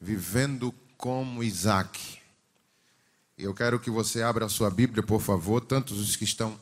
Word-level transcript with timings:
vivendo 0.00 0.74
como 0.96 1.42
Isaac. 1.42 2.18
Eu 3.36 3.52
quero 3.52 3.78
que 3.78 3.90
você 3.90 4.22
abra 4.22 4.46
a 4.46 4.48
sua 4.48 4.70
Bíblia, 4.70 5.02
por 5.02 5.20
favor, 5.20 5.60
tanto 5.60 5.94
os 5.94 6.16
que 6.16 6.24
estão 6.24 6.58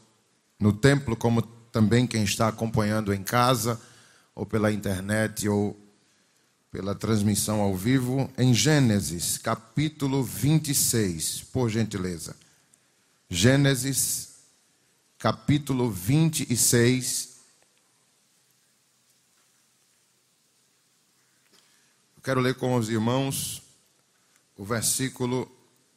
no 0.59 0.72
templo, 0.72 1.17
como 1.17 1.43
também 1.43 2.07
quem 2.07 2.25
está 2.25 2.49
acompanhando 2.49 3.12
em 3.12 3.23
casa, 3.23 3.81
ou 4.35 4.45
pela 4.45 4.73
internet, 4.73 5.49
ou 5.49 5.79
pela 6.71 6.95
transmissão 6.95 7.61
ao 7.61 7.77
vivo, 7.77 8.29
em 8.37 8.53
Gênesis, 8.53 9.39
capítulo 9.39 10.25
26, 10.25 11.43
por 11.53 11.71
gentileza. 11.71 12.35
Gênesis, 13.30 14.30
capítulo 15.19 15.91
26. 15.91 17.34
Quero 22.25 22.41
ler 22.41 22.54
com 22.54 22.75
os 22.75 22.88
irmãos 22.88 23.62
o 24.57 24.64
versículo, 24.64 25.46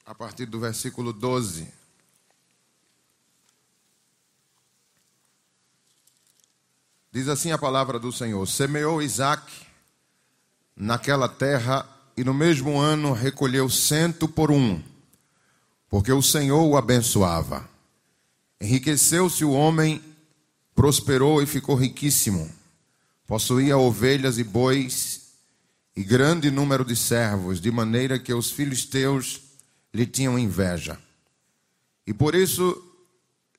a 0.06 0.14
partir 0.14 0.46
do 0.46 0.60
versículo 0.60 1.14
12. 1.14 1.66
Diz 7.14 7.30
assim 7.30 7.54
a 7.54 7.58
palavra 7.58 7.98
do 7.98 8.12
Senhor: 8.12 8.46
Semeou 8.46 9.02
Isaac 9.02 9.50
naquela 10.76 11.30
terra 11.30 11.88
e 12.18 12.26
no 12.26 12.34
mesmo 12.34 12.78
ano 12.78 13.14
recolheu 13.14 13.70
cento 13.70 14.28
por 14.28 14.52
um, 14.52 14.84
porque 15.90 16.12
o 16.12 16.22
Senhor 16.22 16.62
o 16.62 16.76
abençoava. 16.76 17.68
Enriqueceu-se 18.60 19.46
o 19.46 19.52
homem, 19.52 20.04
prosperou 20.76 21.42
e 21.42 21.46
ficou 21.46 21.76
riquíssimo. 21.76 22.52
Possuía 23.26 23.78
ovelhas 23.78 24.38
e 24.38 24.44
bois 24.44 25.17
grande 26.04 26.52
número 26.52 26.86
de 26.86 26.96
servos, 26.96 27.60
de 27.60 27.72
maneira 27.72 28.20
que 28.20 28.34
os 28.34 28.52
filisteus 28.52 29.42
lhe 29.94 30.06
tinham 30.06 30.38
inveja. 30.38 31.00
E 32.06 32.14
por 32.14 32.36
isso 32.36 32.84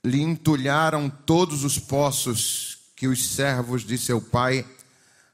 lhe 0.04 0.20
entulharam 0.20 1.10
todos 1.10 1.64
os 1.64 1.78
poços 1.78 2.78
que 2.94 3.06
os 3.06 3.28
servos 3.28 3.84
de 3.84 3.98
seu 3.98 4.20
pai 4.20 4.66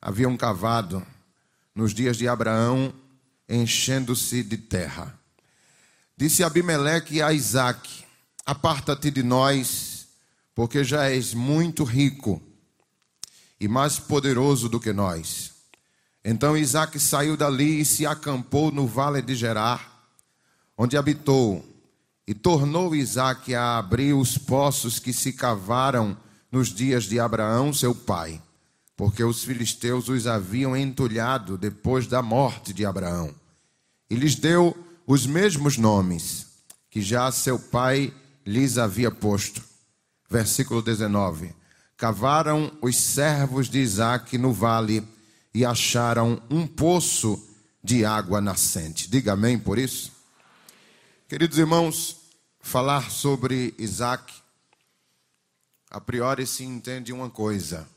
haviam 0.00 0.36
cavado 0.36 1.04
nos 1.74 1.94
dias 1.94 2.16
de 2.16 2.28
Abraão, 2.28 2.92
enchendo-se 3.48 4.42
de 4.42 4.56
terra. 4.56 5.18
Disse 6.16 6.44
Abimeleque 6.44 7.20
a 7.20 7.32
Isaque: 7.32 8.04
Aparta-te 8.46 9.10
de 9.10 9.22
nós, 9.22 10.06
porque 10.54 10.84
já 10.84 11.10
és 11.10 11.34
muito 11.34 11.84
rico 11.84 12.42
e 13.58 13.66
mais 13.66 13.98
poderoso 13.98 14.68
do 14.68 14.78
que 14.78 14.92
nós. 14.92 15.53
Então 16.24 16.56
Isaac 16.56 16.98
saiu 16.98 17.36
dali 17.36 17.80
e 17.80 17.84
se 17.84 18.06
acampou 18.06 18.72
no 18.72 18.86
vale 18.86 19.20
de 19.20 19.34
Gerar, 19.34 20.08
onde 20.76 20.96
habitou, 20.96 21.62
e 22.26 22.32
tornou 22.32 22.94
Isaac 22.94 23.54
a 23.54 23.76
abrir 23.76 24.14
os 24.14 24.38
poços 24.38 24.98
que 24.98 25.12
se 25.12 25.34
cavaram 25.34 26.16
nos 26.50 26.68
dias 26.68 27.04
de 27.04 27.20
Abraão, 27.20 27.74
seu 27.74 27.94
pai, 27.94 28.40
porque 28.96 29.22
os 29.22 29.44
filisteus 29.44 30.08
os 30.08 30.26
haviam 30.26 30.74
entulhado 30.74 31.58
depois 31.58 32.06
da 32.06 32.22
morte 32.22 32.72
de 32.72 32.86
Abraão. 32.86 33.34
E 34.08 34.14
lhes 34.14 34.34
deu 34.34 34.74
os 35.06 35.26
mesmos 35.26 35.76
nomes 35.76 36.46
que 36.88 37.02
já 37.02 37.30
seu 37.30 37.58
pai 37.58 38.14
lhes 38.46 38.78
havia 38.78 39.10
posto. 39.10 39.62
Versículo 40.30 40.80
19: 40.80 41.54
Cavaram 41.96 42.72
os 42.80 42.96
servos 42.96 43.68
de 43.68 43.80
Isaac 43.80 44.38
no 44.38 44.52
vale 44.52 45.06
e 45.54 45.64
acharam 45.64 46.42
um 46.50 46.66
poço 46.66 47.40
de 47.82 48.04
água 48.04 48.40
nascente. 48.40 49.08
Diga 49.08 49.34
amém 49.34 49.58
por 49.58 49.78
isso. 49.78 50.12
Queridos 51.28 51.58
irmãos, 51.58 52.20
falar 52.60 53.10
sobre 53.10 53.74
Isaac, 53.78 54.34
a 55.90 56.00
priori 56.00 56.46
se 56.46 56.64
entende 56.64 57.12
uma 57.12 57.30
coisa. 57.30 57.88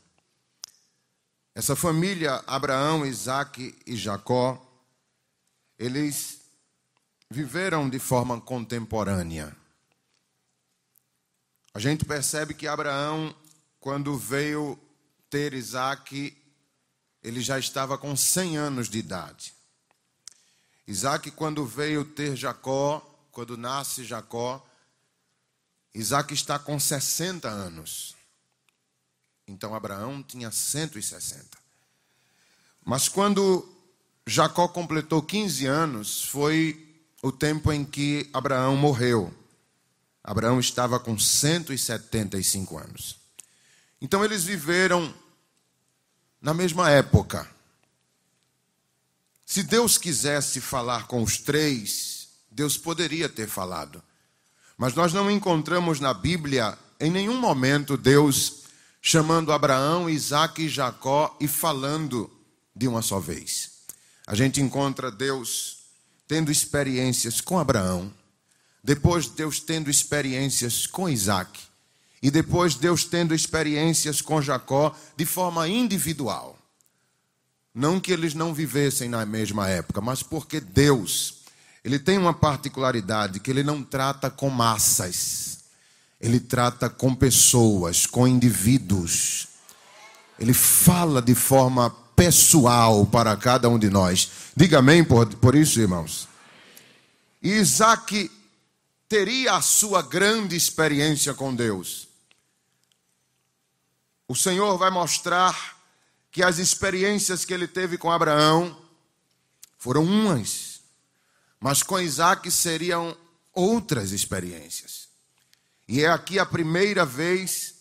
Essa 1.55 1.75
família, 1.75 2.43
Abraão, 2.45 3.03
Isaac 3.03 3.75
e 3.87 3.95
Jacó, 3.95 4.63
eles 5.79 6.41
viveram 7.29 7.89
de 7.89 7.97
forma 7.97 8.39
contemporânea. 8.39 9.55
A 11.73 11.79
gente 11.79 12.05
percebe 12.05 12.53
que 12.53 12.67
Abraão, 12.67 13.35
quando 13.79 14.15
veio 14.15 14.77
ter 15.29 15.53
Isaac, 15.53 16.35
ele 17.27 17.41
já 17.41 17.59
estava 17.59 17.97
com 17.97 18.15
100 18.15 18.57
anos 18.57 18.89
de 18.89 18.99
idade. 18.99 19.53
Isaac, 20.87 21.29
quando 21.31 21.65
veio 21.65 22.05
ter 22.05 22.37
Jacó, 22.37 23.01
quando 23.33 23.57
nasce 23.57 24.05
Jacó, 24.05 24.65
Isaac 25.93 26.33
está 26.33 26.57
com 26.57 26.79
60 26.79 27.49
anos. 27.49 28.15
Então 29.45 29.75
Abraão 29.75 30.23
tinha 30.23 30.49
160. 30.49 31.57
Mas 32.85 33.09
quando 33.09 33.67
Jacó 34.25 34.69
completou 34.69 35.21
15 35.21 35.65
anos, 35.65 36.23
foi 36.23 36.97
o 37.21 37.31
tempo 37.31 37.73
em 37.73 37.83
que 37.83 38.29
Abraão 38.31 38.77
morreu. 38.77 39.33
Abraão 40.23 40.61
estava 40.61 40.97
com 40.97 41.19
175 41.19 42.77
anos. 42.77 43.17
Então 44.01 44.23
eles 44.23 44.45
viveram 44.45 45.13
na 46.41 46.53
mesma 46.53 46.89
época. 46.89 47.47
Se 49.45 49.63
Deus 49.63 49.97
quisesse 49.97 50.59
falar 50.59 51.07
com 51.07 51.23
os 51.23 51.37
três, 51.37 52.27
Deus 52.51 52.77
poderia 52.77 53.29
ter 53.29 53.47
falado. 53.47 54.03
Mas 54.77 54.93
nós 54.93 55.13
não 55.13 55.31
encontramos 55.31 55.99
na 55.99 56.13
Bíblia, 56.13 56.77
em 56.99 57.09
nenhum 57.09 57.39
momento, 57.39 57.97
Deus 57.97 58.63
chamando 59.01 59.53
Abraão, 59.53 60.09
Isaac 60.09 60.61
e 60.61 60.69
Jacó 60.69 61.35
e 61.39 61.47
falando 61.47 62.29
de 62.75 62.87
uma 62.87 63.01
só 63.01 63.19
vez. 63.19 63.71
A 64.27 64.35
gente 64.35 64.61
encontra 64.61 65.09
Deus 65.09 65.77
tendo 66.27 66.51
experiências 66.51 67.39
com 67.39 67.57
Abraão, 67.57 68.13
depois 68.83 69.27
Deus 69.27 69.59
tendo 69.59 69.89
experiências 69.89 70.85
com 70.85 71.07
Isaac, 71.07 71.66
e 72.21 72.31
depois 72.31 72.75
Deus 72.75 73.03
tendo 73.05 73.35
experiências 73.35 74.21
com 74.21 74.41
Jacó 74.41 74.95
de 75.15 75.25
forma 75.25 75.67
individual. 75.67 76.57
Não 77.73 77.99
que 77.99 78.11
eles 78.11 78.33
não 78.33 78.53
vivessem 78.53 79.07
na 79.07 79.23
mesma 79.25 79.69
época, 79.69 80.01
mas 80.01 80.23
porque 80.23 80.59
Deus, 80.59 81.41
ele 81.83 81.99
tem 81.99 82.17
uma 82.17 82.33
particularidade 82.33 83.39
que 83.39 83.51
ele 83.51 83.61
não 83.61 83.83
trata 83.83 84.31
com 84.31 84.49
massas. 84.49 85.59
Ele 86.19 86.39
trata 86.39 86.89
com 86.89 87.13
pessoas, 87.13 88.07
com 88.07 88.27
indivíduos. 88.27 89.47
Ele 90.39 90.53
fala 90.53 91.21
de 91.21 91.35
forma 91.35 91.91
pessoal 92.15 93.05
para 93.05 93.37
cada 93.37 93.69
um 93.69 93.77
de 93.77 93.91
nós. 93.91 94.29
Diga 94.55 94.79
amém 94.79 95.03
por, 95.03 95.27
por 95.35 95.53
isso, 95.53 95.79
irmãos. 95.79 96.27
Isaac 97.43 98.31
teria 99.07 99.53
a 99.53 99.61
sua 99.61 100.01
grande 100.01 100.55
experiência 100.55 101.35
com 101.35 101.53
Deus 101.53 102.06
o 104.27 104.35
Senhor 104.35 104.77
vai 104.77 104.89
mostrar 104.89 105.77
que 106.31 106.43
as 106.43 106.57
experiências 106.57 107.45
que 107.45 107.53
ele 107.53 107.67
teve 107.67 107.97
com 107.97 108.11
Abraão 108.11 108.75
foram 109.77 110.03
umas, 110.03 110.81
mas 111.59 111.81
com 111.81 111.99
Isaac 111.99 112.49
seriam 112.51 113.15
outras 113.53 114.11
experiências. 114.11 115.07
E 115.87 116.03
é 116.03 116.09
aqui 116.09 116.37
a 116.37 116.45
primeira 116.45 117.05
vez 117.05 117.75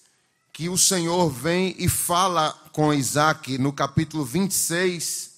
que 0.52 0.68
o 0.68 0.78
Senhor 0.78 1.28
vem 1.28 1.74
e 1.78 1.88
fala 1.88 2.52
com 2.72 2.94
Isaac 2.94 3.58
no 3.58 3.72
capítulo 3.72 4.24
26, 4.24 5.32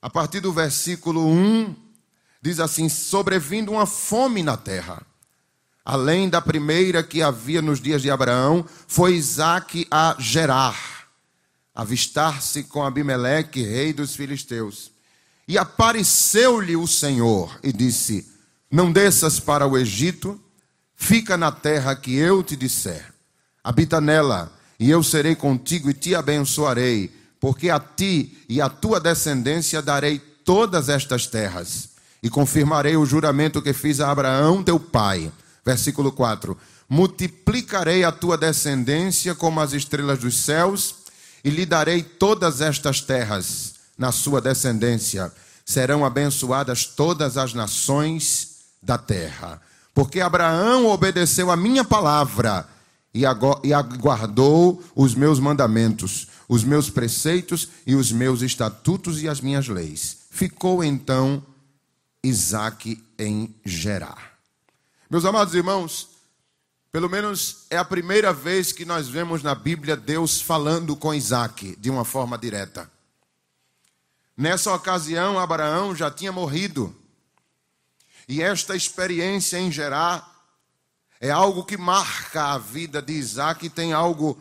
a 0.00 0.08
partir 0.08 0.40
do 0.40 0.52
versículo 0.52 1.26
1, 1.26 1.74
diz 2.40 2.60
assim: 2.60 2.88
Sobrevindo 2.88 3.72
uma 3.72 3.84
fome 3.84 4.42
na 4.42 4.56
terra 4.56 5.04
além 5.90 6.28
da 6.28 6.40
primeira 6.40 7.02
que 7.02 7.20
havia 7.20 7.60
nos 7.60 7.80
dias 7.80 8.00
de 8.00 8.12
Abraão, 8.12 8.64
foi 8.86 9.16
Isaac 9.16 9.88
a 9.90 10.14
Gerar, 10.20 10.78
avistar-se 11.74 12.62
com 12.62 12.84
Abimeleque, 12.84 13.64
rei 13.64 13.92
dos 13.92 14.14
filisteus. 14.14 14.92
E 15.48 15.58
apareceu-lhe 15.58 16.76
o 16.76 16.86
Senhor 16.86 17.58
e 17.60 17.72
disse: 17.72 18.24
Não 18.70 18.92
desças 18.92 19.40
para 19.40 19.66
o 19.66 19.76
Egito, 19.76 20.40
fica 20.94 21.36
na 21.36 21.50
terra 21.50 21.96
que 21.96 22.14
eu 22.14 22.40
te 22.44 22.54
disser. 22.54 23.12
Habita 23.64 24.00
nela, 24.00 24.52
e 24.78 24.88
eu 24.88 25.02
serei 25.02 25.34
contigo 25.34 25.90
e 25.90 25.94
te 25.94 26.14
abençoarei, 26.14 27.12
porque 27.40 27.68
a 27.68 27.80
ti 27.80 28.38
e 28.48 28.60
à 28.60 28.68
tua 28.68 29.00
descendência 29.00 29.82
darei 29.82 30.20
todas 30.44 30.88
estas 30.88 31.26
terras, 31.26 31.88
e 32.22 32.30
confirmarei 32.30 32.96
o 32.96 33.04
juramento 33.04 33.60
que 33.60 33.72
fiz 33.72 33.98
a 33.98 34.08
Abraão, 34.08 34.62
teu 34.62 34.78
pai 34.78 35.32
Versículo 35.70 36.10
4: 36.10 36.58
Multiplicarei 36.88 38.02
a 38.02 38.10
tua 38.10 38.36
descendência 38.36 39.36
como 39.36 39.60
as 39.60 39.72
estrelas 39.72 40.18
dos 40.18 40.36
céus, 40.36 40.96
e 41.44 41.50
lhe 41.50 41.64
darei 41.64 42.02
todas 42.02 42.60
estas 42.60 43.00
terras 43.00 43.74
na 43.96 44.10
sua 44.10 44.40
descendência. 44.40 45.32
serão 45.64 46.04
abençoadas 46.04 46.84
todas 46.84 47.36
as 47.36 47.54
nações 47.54 48.56
da 48.82 48.98
terra. 48.98 49.62
Porque 49.94 50.20
Abraão 50.20 50.86
obedeceu 50.86 51.48
a 51.52 51.56
minha 51.56 51.84
palavra 51.84 52.66
e 53.14 53.24
aguardou 53.72 54.82
os 54.96 55.14
meus 55.14 55.38
mandamentos, 55.38 56.26
os 56.48 56.64
meus 56.64 56.90
preceitos 56.90 57.68
e 57.86 57.94
os 57.94 58.10
meus 58.10 58.42
estatutos 58.42 59.22
e 59.22 59.28
as 59.28 59.40
minhas 59.40 59.68
leis. 59.68 60.16
Ficou 60.30 60.82
então 60.82 61.40
Isaac 62.24 63.00
em 63.16 63.54
Gerar. 63.64 64.29
Meus 65.10 65.24
amados 65.24 65.56
irmãos, 65.56 66.08
pelo 66.92 67.10
menos 67.10 67.66
é 67.68 67.76
a 67.76 67.84
primeira 67.84 68.32
vez 68.32 68.70
que 68.70 68.84
nós 68.84 69.08
vemos 69.08 69.42
na 69.42 69.56
Bíblia 69.56 69.96
Deus 69.96 70.40
falando 70.40 70.94
com 70.94 71.12
Isaac 71.12 71.74
de 71.80 71.90
uma 71.90 72.04
forma 72.04 72.38
direta. 72.38 72.88
Nessa 74.36 74.72
ocasião, 74.72 75.36
Abraão 75.36 75.96
já 75.96 76.12
tinha 76.12 76.30
morrido. 76.30 76.94
E 78.28 78.40
esta 78.40 78.76
experiência 78.76 79.58
em 79.58 79.72
Gerar 79.72 80.30
é 81.20 81.28
algo 81.28 81.64
que 81.64 81.76
marca 81.76 82.52
a 82.52 82.58
vida 82.58 83.02
de 83.02 83.14
Isaac 83.14 83.66
e 83.66 83.68
tem 83.68 83.92
algo 83.92 84.40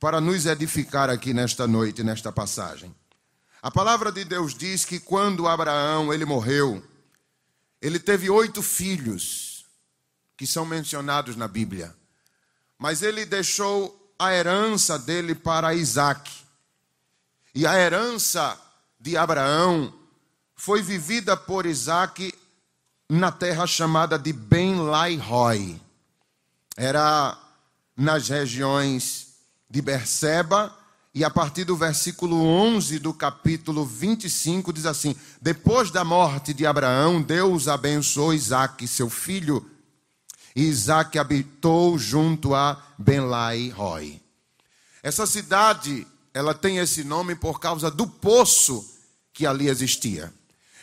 para 0.00 0.20
nos 0.20 0.46
edificar 0.46 1.08
aqui 1.08 1.32
nesta 1.32 1.64
noite, 1.64 2.02
nesta 2.02 2.32
passagem. 2.32 2.92
A 3.62 3.70
palavra 3.70 4.10
de 4.10 4.24
Deus 4.24 4.52
diz 4.52 4.84
que 4.84 4.98
quando 4.98 5.46
Abraão 5.46 6.12
ele 6.12 6.24
morreu, 6.24 6.82
ele 7.80 8.00
teve 8.00 8.28
oito 8.28 8.64
filhos 8.64 9.47
que 10.38 10.46
são 10.46 10.64
mencionados 10.64 11.34
na 11.34 11.48
Bíblia, 11.48 11.94
mas 12.78 13.02
ele 13.02 13.26
deixou 13.26 14.14
a 14.16 14.32
herança 14.32 14.96
dele 14.96 15.34
para 15.34 15.74
Isaac. 15.74 16.30
E 17.52 17.66
a 17.66 17.76
herança 17.76 18.56
de 19.00 19.16
Abraão 19.16 19.92
foi 20.54 20.80
vivida 20.80 21.36
por 21.36 21.66
Isaac 21.66 22.32
na 23.08 23.32
terra 23.32 23.66
chamada 23.66 24.16
de 24.16 24.32
Ben-Lai-Roi. 24.32 25.80
Era 26.76 27.36
nas 27.96 28.28
regiões 28.28 29.34
de 29.68 29.82
Berseba, 29.82 30.72
e 31.12 31.24
a 31.24 31.30
partir 31.30 31.64
do 31.64 31.76
versículo 31.76 32.46
11 32.46 33.00
do 33.00 33.12
capítulo 33.12 33.84
25 33.84 34.72
diz 34.72 34.86
assim: 34.86 35.16
Depois 35.42 35.90
da 35.90 36.04
morte 36.04 36.54
de 36.54 36.64
Abraão, 36.64 37.20
Deus 37.20 37.66
abençoou 37.66 38.32
Isaac, 38.32 38.86
seu 38.86 39.10
filho, 39.10 39.68
e 40.54 40.62
Isaac 40.62 41.18
habitou 41.18 41.98
junto 41.98 42.54
a 42.54 42.82
Ben-Lai-Roi. 42.98 44.20
Essa 45.02 45.26
cidade 45.26 46.06
ela 46.34 46.54
tem 46.54 46.78
esse 46.78 47.02
nome 47.04 47.34
por 47.34 47.58
causa 47.58 47.90
do 47.90 48.06
poço 48.06 48.88
que 49.32 49.46
ali 49.46 49.68
existia. 49.68 50.32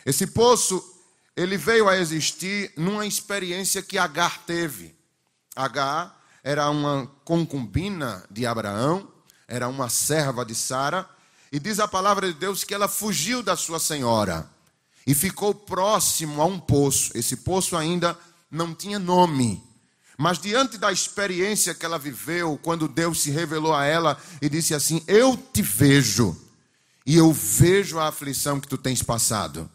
Esse 0.04 0.26
poço, 0.26 0.82
ele 1.36 1.56
veio 1.56 1.88
a 1.88 1.96
existir 1.96 2.72
numa 2.76 3.06
experiência 3.06 3.82
que 3.82 3.98
Agar 3.98 4.38
teve. 4.46 4.94
Agar 5.54 6.16
era 6.42 6.70
uma 6.70 7.10
concubina 7.24 8.24
de 8.30 8.46
Abraão, 8.46 9.08
era 9.48 9.68
uma 9.68 9.88
serva 9.88 10.44
de 10.44 10.54
Sara, 10.54 11.08
e 11.50 11.58
diz 11.58 11.80
a 11.80 11.88
palavra 11.88 12.32
de 12.32 12.38
Deus 12.38 12.64
que 12.64 12.74
ela 12.74 12.88
fugiu 12.88 13.42
da 13.42 13.56
sua 13.56 13.78
senhora 13.78 14.48
e 15.06 15.14
ficou 15.14 15.54
próximo 15.54 16.42
a 16.42 16.44
um 16.44 16.58
poço. 16.58 17.16
Esse 17.16 17.36
poço 17.36 17.76
ainda 17.76 18.18
não 18.50 18.74
tinha 18.74 18.98
nome. 18.98 19.62
Mas 20.18 20.38
diante 20.38 20.78
da 20.78 20.90
experiência 20.90 21.74
que 21.74 21.84
ela 21.84 21.98
viveu, 21.98 22.58
quando 22.62 22.88
Deus 22.88 23.22
se 23.22 23.30
revelou 23.30 23.74
a 23.74 23.84
ela 23.84 24.18
e 24.40 24.48
disse 24.48 24.74
assim: 24.74 25.02
Eu 25.06 25.36
te 25.36 25.60
vejo, 25.60 26.36
e 27.04 27.16
eu 27.16 27.32
vejo 27.32 27.98
a 27.98 28.08
aflição 28.08 28.58
que 28.58 28.68
tu 28.68 28.78
tens 28.78 29.02
passado. 29.02 29.70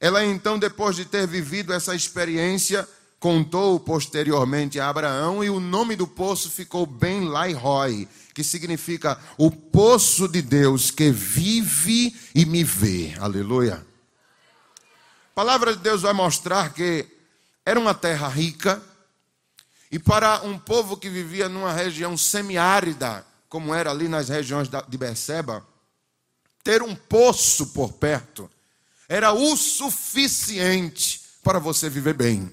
Ela 0.00 0.24
então, 0.24 0.58
depois 0.58 0.96
de 0.96 1.04
ter 1.04 1.26
vivido 1.26 1.72
essa 1.72 1.94
experiência, 1.94 2.88
contou 3.20 3.78
posteriormente 3.78 4.78
a 4.78 4.88
Abraão, 4.88 5.42
e 5.42 5.50
o 5.50 5.60
nome 5.60 5.96
do 5.96 6.06
poço 6.06 6.50
ficou 6.50 6.86
Ben 6.86 7.28
Lairoi, 7.28 8.08
que 8.34 8.44
significa 8.44 9.18
o 9.36 9.50
poço 9.50 10.28
de 10.28 10.42
Deus 10.42 10.90
que 10.90 11.10
vive 11.10 12.14
e 12.34 12.44
me 12.44 12.62
vê. 12.62 13.14
Aleluia. 13.18 13.84
A 15.32 15.34
palavra 15.34 15.76
de 15.76 15.82
Deus 15.82 16.02
vai 16.02 16.12
mostrar 16.12 16.72
que 16.72 17.17
era 17.68 17.78
uma 17.78 17.92
terra 17.92 18.26
rica 18.28 18.82
e 19.92 19.98
para 19.98 20.40
um 20.40 20.58
povo 20.58 20.96
que 20.96 21.10
vivia 21.10 21.50
numa 21.50 21.70
região 21.70 22.16
semiárida, 22.16 23.26
como 23.46 23.74
era 23.74 23.90
ali 23.90 24.08
nas 24.08 24.30
regiões 24.30 24.70
de 24.88 24.96
Beceba, 24.96 25.62
ter 26.64 26.82
um 26.82 26.94
poço 26.94 27.66
por 27.66 27.92
perto 27.92 28.50
era 29.06 29.34
o 29.34 29.54
suficiente 29.54 31.20
para 31.42 31.58
você 31.58 31.90
viver 31.90 32.14
bem. 32.14 32.50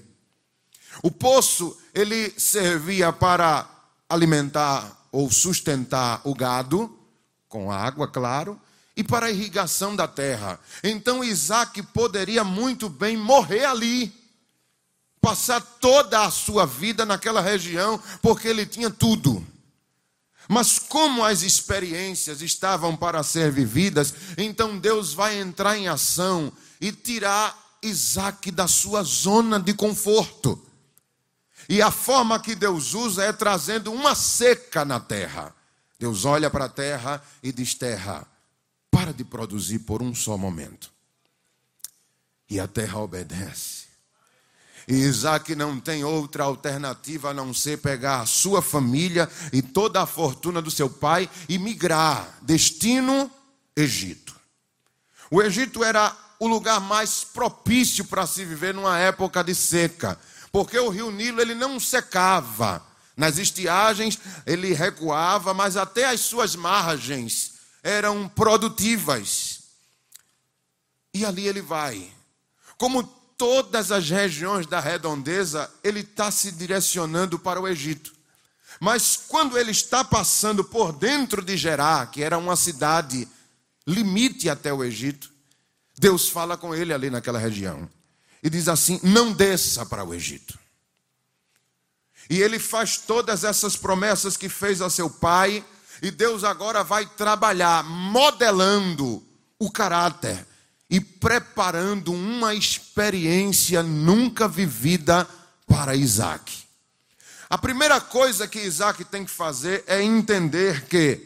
O 1.02 1.10
poço, 1.10 1.74
ele 1.94 2.38
servia 2.38 3.10
para 3.10 3.66
alimentar 4.10 5.08
ou 5.10 5.30
sustentar 5.30 6.20
o 6.24 6.34
gado, 6.34 6.94
com 7.48 7.72
água, 7.72 8.06
claro, 8.06 8.60
e 8.94 9.02
para 9.02 9.26
a 9.26 9.30
irrigação 9.30 9.96
da 9.96 10.06
terra. 10.06 10.60
Então 10.84 11.24
Isaac 11.24 11.82
poderia 11.84 12.44
muito 12.44 12.90
bem 12.90 13.16
morrer 13.16 13.64
ali 13.64 14.25
passar 15.26 15.60
toda 15.60 16.24
a 16.24 16.30
sua 16.30 16.64
vida 16.64 17.04
naquela 17.04 17.40
região, 17.40 18.00
porque 18.22 18.46
ele 18.46 18.64
tinha 18.64 18.88
tudo. 18.88 19.44
Mas 20.48 20.78
como 20.78 21.24
as 21.24 21.42
experiências 21.42 22.40
estavam 22.42 22.96
para 22.96 23.24
ser 23.24 23.50
vividas, 23.50 24.14
então 24.38 24.78
Deus 24.78 25.12
vai 25.12 25.36
entrar 25.36 25.76
em 25.76 25.88
ação 25.88 26.52
e 26.80 26.92
tirar 26.92 27.76
Isaac 27.82 28.52
da 28.52 28.68
sua 28.68 29.02
zona 29.02 29.58
de 29.58 29.74
conforto. 29.74 30.64
E 31.68 31.82
a 31.82 31.90
forma 31.90 32.38
que 32.38 32.54
Deus 32.54 32.94
usa 32.94 33.24
é 33.24 33.32
trazendo 33.32 33.92
uma 33.92 34.14
seca 34.14 34.84
na 34.84 35.00
terra. 35.00 35.52
Deus 35.98 36.24
olha 36.24 36.48
para 36.48 36.66
a 36.66 36.68
terra 36.68 37.20
e 37.42 37.50
diz: 37.50 37.74
Terra, 37.74 38.24
para 38.92 39.12
de 39.12 39.24
produzir 39.24 39.80
por 39.80 40.00
um 40.00 40.14
só 40.14 40.38
momento. 40.38 40.88
E 42.48 42.60
a 42.60 42.68
terra 42.68 43.00
obedece. 43.00 43.85
Isaac 44.88 45.54
não 45.56 45.80
tem 45.80 46.04
outra 46.04 46.44
alternativa 46.44 47.30
a 47.30 47.34
não 47.34 47.52
ser 47.52 47.78
pegar 47.78 48.20
a 48.20 48.26
sua 48.26 48.62
família 48.62 49.28
e 49.52 49.60
toda 49.60 50.00
a 50.00 50.06
fortuna 50.06 50.62
do 50.62 50.70
seu 50.70 50.88
pai 50.88 51.28
e 51.48 51.58
migrar. 51.58 52.38
Destino: 52.42 53.30
Egito. 53.76 54.36
O 55.30 55.42
Egito 55.42 55.82
era 55.82 56.16
o 56.38 56.46
lugar 56.46 56.80
mais 56.80 57.24
propício 57.24 58.04
para 58.04 58.26
se 58.26 58.44
viver 58.44 58.74
numa 58.74 58.98
época 58.98 59.42
de 59.42 59.54
seca, 59.54 60.18
porque 60.52 60.78
o 60.78 60.88
rio 60.88 61.10
Nilo 61.10 61.40
ele 61.40 61.54
não 61.54 61.80
secava. 61.80 62.84
Nas 63.16 63.38
estiagens 63.38 64.18
ele 64.44 64.72
recuava, 64.72 65.52
mas 65.52 65.76
até 65.76 66.04
as 66.04 66.20
suas 66.20 66.54
margens 66.54 67.54
eram 67.82 68.28
produtivas. 68.28 69.60
E 71.12 71.24
ali 71.24 71.48
ele 71.48 71.62
vai. 71.62 72.12
Como 72.76 73.02
todas 73.36 73.92
as 73.92 74.08
regiões 74.08 74.66
da 74.66 74.80
redondeza, 74.80 75.70
ele 75.82 76.00
está 76.00 76.30
se 76.30 76.52
direcionando 76.52 77.38
para 77.38 77.60
o 77.60 77.68
Egito. 77.68 78.14
Mas 78.80 79.16
quando 79.28 79.58
ele 79.58 79.70
está 79.70 80.04
passando 80.04 80.62
por 80.64 80.92
dentro 80.92 81.42
de 81.42 81.56
Gerá, 81.56 82.06
que 82.06 82.22
era 82.22 82.36
uma 82.36 82.56
cidade 82.56 83.26
limite 83.86 84.48
até 84.48 84.72
o 84.72 84.84
Egito, 84.84 85.30
Deus 85.98 86.28
fala 86.28 86.56
com 86.56 86.74
ele 86.74 86.92
ali 86.92 87.08
naquela 87.08 87.38
região 87.38 87.88
e 88.42 88.50
diz 88.50 88.68
assim: 88.68 89.00
não 89.02 89.32
desça 89.32 89.86
para 89.86 90.04
o 90.04 90.14
Egito. 90.14 90.58
E 92.28 92.40
ele 92.40 92.58
faz 92.58 92.98
todas 92.98 93.44
essas 93.44 93.76
promessas 93.76 94.36
que 94.36 94.48
fez 94.48 94.82
a 94.82 94.90
seu 94.90 95.08
pai, 95.08 95.64
e 96.02 96.10
Deus 96.10 96.44
agora 96.44 96.82
vai 96.84 97.06
trabalhar 97.06 97.84
modelando 97.84 99.24
o 99.58 99.70
caráter 99.70 100.46
e 100.88 101.00
preparando 101.00 102.12
uma 102.12 102.54
experiência 102.54 103.82
nunca 103.82 104.46
vivida 104.46 105.26
para 105.66 105.96
Isaac. 105.96 106.64
A 107.48 107.58
primeira 107.58 108.00
coisa 108.00 108.46
que 108.48 108.60
Isaac 108.60 109.04
tem 109.04 109.24
que 109.24 109.30
fazer 109.30 109.84
é 109.86 110.02
entender 110.02 110.86
que 110.86 111.20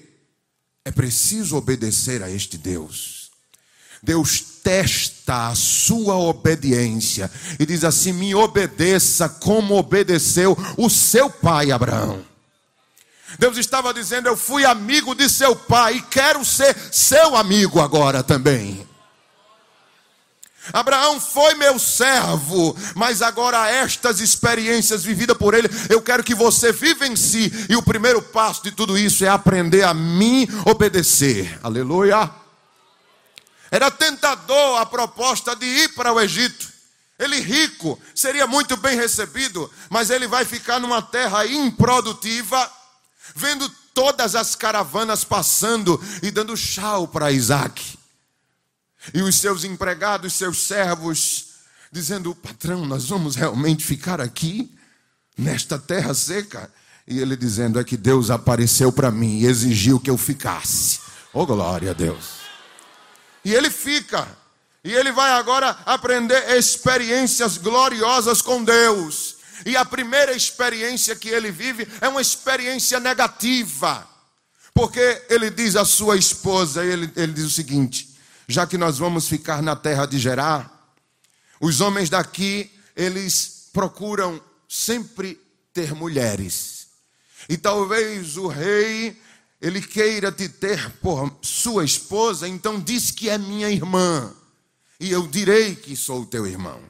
é 0.84 0.90
preciso 0.90 1.56
obedecer 1.56 2.22
a 2.22 2.30
este 2.30 2.58
Deus. 2.58 3.30
Deus 4.02 4.40
testa 4.62 5.48
a 5.48 5.54
sua 5.54 6.16
obediência 6.16 7.30
e 7.58 7.66
diz 7.66 7.84
assim: 7.84 8.12
me 8.12 8.34
obedeça 8.34 9.28
como 9.28 9.76
obedeceu 9.76 10.56
o 10.76 10.88
seu 10.88 11.28
pai 11.30 11.70
Abraão. 11.70 12.24
Deus 13.38 13.56
estava 13.58 13.92
dizendo: 13.92 14.28
Eu 14.28 14.36
fui 14.36 14.64
amigo 14.64 15.14
de 15.14 15.28
seu 15.28 15.54
pai 15.54 15.96
e 15.96 16.02
quero 16.02 16.44
ser 16.44 16.74
seu 16.90 17.36
amigo 17.36 17.80
agora 17.80 18.22
também. 18.22 18.86
Abraão 20.72 21.18
foi 21.18 21.54
meu 21.54 21.78
servo, 21.78 22.76
mas 22.94 23.22
agora 23.22 23.68
estas 23.70 24.20
experiências 24.20 25.02
vividas 25.02 25.36
por 25.36 25.54
ele, 25.54 25.68
eu 25.88 26.02
quero 26.02 26.22
que 26.22 26.34
você 26.34 26.70
viva 26.70 27.06
em 27.06 27.16
si. 27.16 27.50
E 27.68 27.76
o 27.76 27.82
primeiro 27.82 28.20
passo 28.20 28.62
de 28.62 28.70
tudo 28.70 28.96
isso 28.96 29.24
é 29.24 29.28
aprender 29.28 29.82
a 29.82 29.94
mim 29.94 30.46
obedecer. 30.66 31.58
Aleluia. 31.62 32.30
Era 33.70 33.90
tentador 33.90 34.80
a 34.80 34.86
proposta 34.86 35.56
de 35.56 35.64
ir 35.64 35.88
para 35.94 36.12
o 36.12 36.20
Egito. 36.20 36.68
Ele 37.18 37.38
rico 37.40 38.00
seria 38.14 38.46
muito 38.46 38.76
bem 38.76 38.96
recebido, 38.96 39.70
mas 39.88 40.10
ele 40.10 40.26
vai 40.26 40.44
ficar 40.44 40.78
numa 40.78 41.02
terra 41.02 41.46
improdutiva, 41.46 42.70
vendo 43.34 43.68
todas 43.92 44.34
as 44.34 44.54
caravanas 44.54 45.22
passando 45.24 46.02
e 46.22 46.30
dando 46.30 46.56
chau 46.56 47.06
para 47.06 47.30
Isaac. 47.30 48.00
E 49.14 49.23
os 49.23 49.37
seus 49.37 49.64
empregados, 49.64 50.35
seus 50.35 50.59
servos, 50.59 51.47
dizendo: 51.90 52.35
Patrão, 52.35 52.85
nós 52.85 53.09
vamos 53.09 53.35
realmente 53.35 53.85
ficar 53.85 54.21
aqui, 54.21 54.71
nesta 55.37 55.78
terra 55.78 56.14
seca? 56.14 56.71
E 57.07 57.19
ele 57.19 57.37
dizendo: 57.37 57.78
É 57.78 57.85
que 57.85 57.97
Deus 57.97 58.30
apareceu 58.30 58.92
para 58.92 59.11
mim 59.11 59.38
e 59.38 59.47
exigiu 59.47 59.99
que 59.99 60.11
eu 60.11 60.19
ficasse. 60.19 61.00
Oh, 61.33 61.47
glória 61.47 61.90
a 61.90 61.95
Deus. 61.95 62.40
E 63.45 63.54
ele 63.54 63.71
fica. 63.71 64.28
E 64.83 64.92
ele 64.92 65.12
vai 65.12 65.33
agora 65.33 65.71
aprender 65.85 66.57
experiências 66.57 67.59
gloriosas 67.59 68.40
com 68.40 68.64
Deus. 68.64 69.37
E 69.66 69.76
a 69.76 69.85
primeira 69.85 70.33
experiência 70.33 71.14
que 71.14 71.28
ele 71.28 71.50
vive 71.50 71.87
é 72.00 72.09
uma 72.09 72.21
experiência 72.21 72.99
negativa. 72.99 74.09
Porque 74.73 75.23
ele 75.28 75.50
diz 75.50 75.76
à 75.76 75.85
sua 75.85 76.16
esposa, 76.16 76.85
ele, 76.85 77.11
ele 77.16 77.33
diz 77.33 77.45
o 77.45 77.50
seguinte: 77.50 78.09
já 78.50 78.66
que 78.66 78.76
nós 78.76 78.99
vamos 78.99 79.28
ficar 79.28 79.62
na 79.62 79.76
terra 79.76 80.07
de 80.07 80.19
Gerar, 80.19 80.95
os 81.61 81.80
homens 81.80 82.11
daqui, 82.11 82.71
eles 82.97 83.69
procuram 83.73 84.42
sempre 84.69 85.40
ter 85.73 85.95
mulheres. 85.95 86.88
E 87.49 87.57
talvez 87.57 88.37
o 88.37 88.49
rei, 88.49 89.21
ele 89.61 89.80
queira 89.80 90.33
te 90.33 90.49
ter 90.49 90.90
por 90.95 91.33
sua 91.42 91.85
esposa, 91.85 92.49
então 92.49 92.80
diz 92.80 93.11
que 93.11 93.30
é 93.30 93.38
minha 93.38 93.71
irmã. 93.71 94.33
E 94.99 95.11
eu 95.11 95.26
direi 95.28 95.76
que 95.76 95.95
sou 95.95 96.26
teu 96.26 96.47
irmão. 96.47 96.83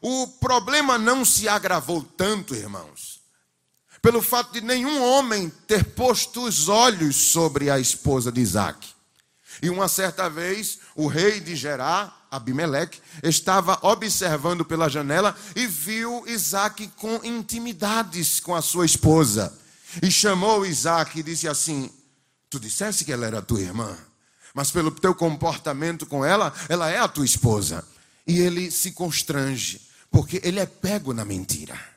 O 0.00 0.26
problema 0.26 0.98
não 0.98 1.24
se 1.24 1.48
agravou 1.48 2.02
tanto, 2.02 2.54
irmãos, 2.54 3.20
pelo 4.00 4.20
fato 4.22 4.52
de 4.52 4.60
nenhum 4.60 5.02
homem 5.02 5.50
ter 5.66 5.84
posto 5.84 6.44
os 6.44 6.68
olhos 6.68 7.16
sobre 7.16 7.70
a 7.70 7.78
esposa 7.78 8.32
de 8.32 8.40
Isaac. 8.40 8.93
E 9.62 9.70
uma 9.70 9.88
certa 9.88 10.28
vez, 10.28 10.78
o 10.94 11.06
rei 11.06 11.40
de 11.40 11.54
Gerá, 11.56 12.12
Abimeleque, 12.30 13.00
estava 13.22 13.78
observando 13.82 14.64
pela 14.64 14.88
janela 14.88 15.36
e 15.54 15.66
viu 15.66 16.24
Isaac 16.26 16.88
com 16.96 17.20
intimidades 17.22 18.40
com 18.40 18.54
a 18.54 18.62
sua 18.62 18.84
esposa. 18.84 19.56
E 20.02 20.10
chamou 20.10 20.66
Isaac 20.66 21.18
e 21.18 21.22
disse 21.22 21.48
assim: 21.48 21.90
Tu 22.50 22.58
disseste 22.58 23.04
que 23.04 23.12
ela 23.12 23.26
era 23.26 23.42
tua 23.42 23.60
irmã, 23.60 23.96
mas 24.52 24.70
pelo 24.70 24.90
teu 24.90 25.14
comportamento 25.14 26.06
com 26.06 26.24
ela, 26.24 26.52
ela 26.68 26.90
é 26.90 26.98
a 26.98 27.08
tua 27.08 27.24
esposa. 27.24 27.84
E 28.26 28.38
ele 28.38 28.70
se 28.70 28.92
constrange 28.92 29.80
porque 30.10 30.40
ele 30.44 30.60
é 30.60 30.66
pego 30.66 31.12
na 31.12 31.24
mentira. 31.24 31.93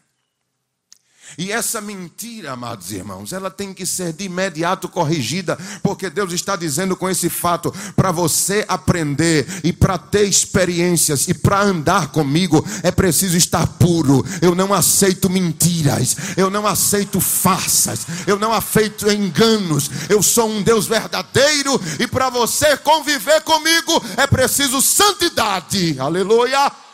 E 1.38 1.52
essa 1.52 1.82
mentira, 1.82 2.54
amados 2.54 2.92
irmãos, 2.92 3.34
ela 3.34 3.50
tem 3.50 3.74
que 3.74 3.86
ser 3.86 4.14
de 4.14 4.26
imediato 4.26 4.88
corrigida, 4.88 5.58
porque 5.84 6.10
Deus 6.10 6.32
está 6.34 6.56
dizendo 6.56 6.96
com 6.96 7.10
esse 7.10 7.30
fato 7.30 7.74
para 7.96 8.12
você 8.12 8.66
aprender 8.68 9.46
e 9.64 9.74
para 9.74 9.98
ter 9.98 10.24
experiências 10.24 11.28
e 11.28 11.34
para 11.34 11.62
andar 11.62 12.08
comigo 12.08 12.66
é 12.84 12.92
preciso 12.92 13.38
estar 13.38 13.66
puro. 13.66 14.26
Eu 14.42 14.56
não 14.56 14.74
aceito 14.74 15.30
mentiras, 15.30 16.16
eu 16.36 16.50
não 16.50 16.66
aceito 16.66 17.20
farsas, 17.20 18.06
eu 18.26 18.40
não 18.40 18.54
aceito 18.54 19.10
enganos. 19.12 19.90
Eu 20.10 20.24
sou 20.24 20.50
um 20.50 20.62
Deus 20.62 20.88
verdadeiro 20.88 21.80
e 22.00 22.08
para 22.08 22.30
você 22.30 22.78
conviver 22.78 23.42
comigo 23.42 24.04
é 24.18 24.26
preciso 24.26 24.82
santidade. 24.82 26.00
Aleluia. 26.00 26.87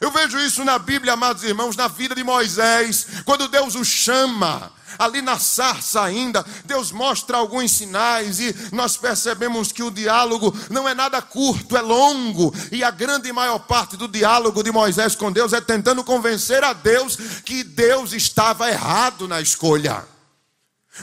Eu 0.00 0.10
vejo 0.10 0.38
isso 0.38 0.64
na 0.64 0.78
Bíblia, 0.78 1.12
amados 1.12 1.42
irmãos, 1.42 1.76
na 1.76 1.88
vida 1.88 2.14
de 2.14 2.24
Moisés, 2.24 3.06
quando 3.24 3.48
Deus 3.48 3.74
o 3.74 3.84
chama, 3.84 4.72
ali 4.98 5.20
na 5.22 5.38
sarça 5.38 6.02
ainda, 6.02 6.44
Deus 6.64 6.92
mostra 6.92 7.36
alguns 7.36 7.72
sinais 7.72 8.40
e 8.40 8.54
nós 8.72 8.96
percebemos 8.96 9.72
que 9.72 9.82
o 9.82 9.90
diálogo 9.90 10.54
não 10.70 10.88
é 10.88 10.94
nada 10.94 11.20
curto, 11.20 11.76
é 11.76 11.80
longo, 11.80 12.54
e 12.70 12.82
a 12.82 12.90
grande 12.90 13.32
maior 13.32 13.58
parte 13.60 13.96
do 13.96 14.08
diálogo 14.08 14.62
de 14.62 14.72
Moisés 14.72 15.14
com 15.14 15.30
Deus 15.30 15.52
é 15.52 15.60
tentando 15.60 16.04
convencer 16.04 16.64
a 16.64 16.72
Deus 16.72 17.16
que 17.44 17.62
Deus 17.62 18.12
estava 18.12 18.70
errado 18.70 19.28
na 19.28 19.40
escolha. 19.40 20.04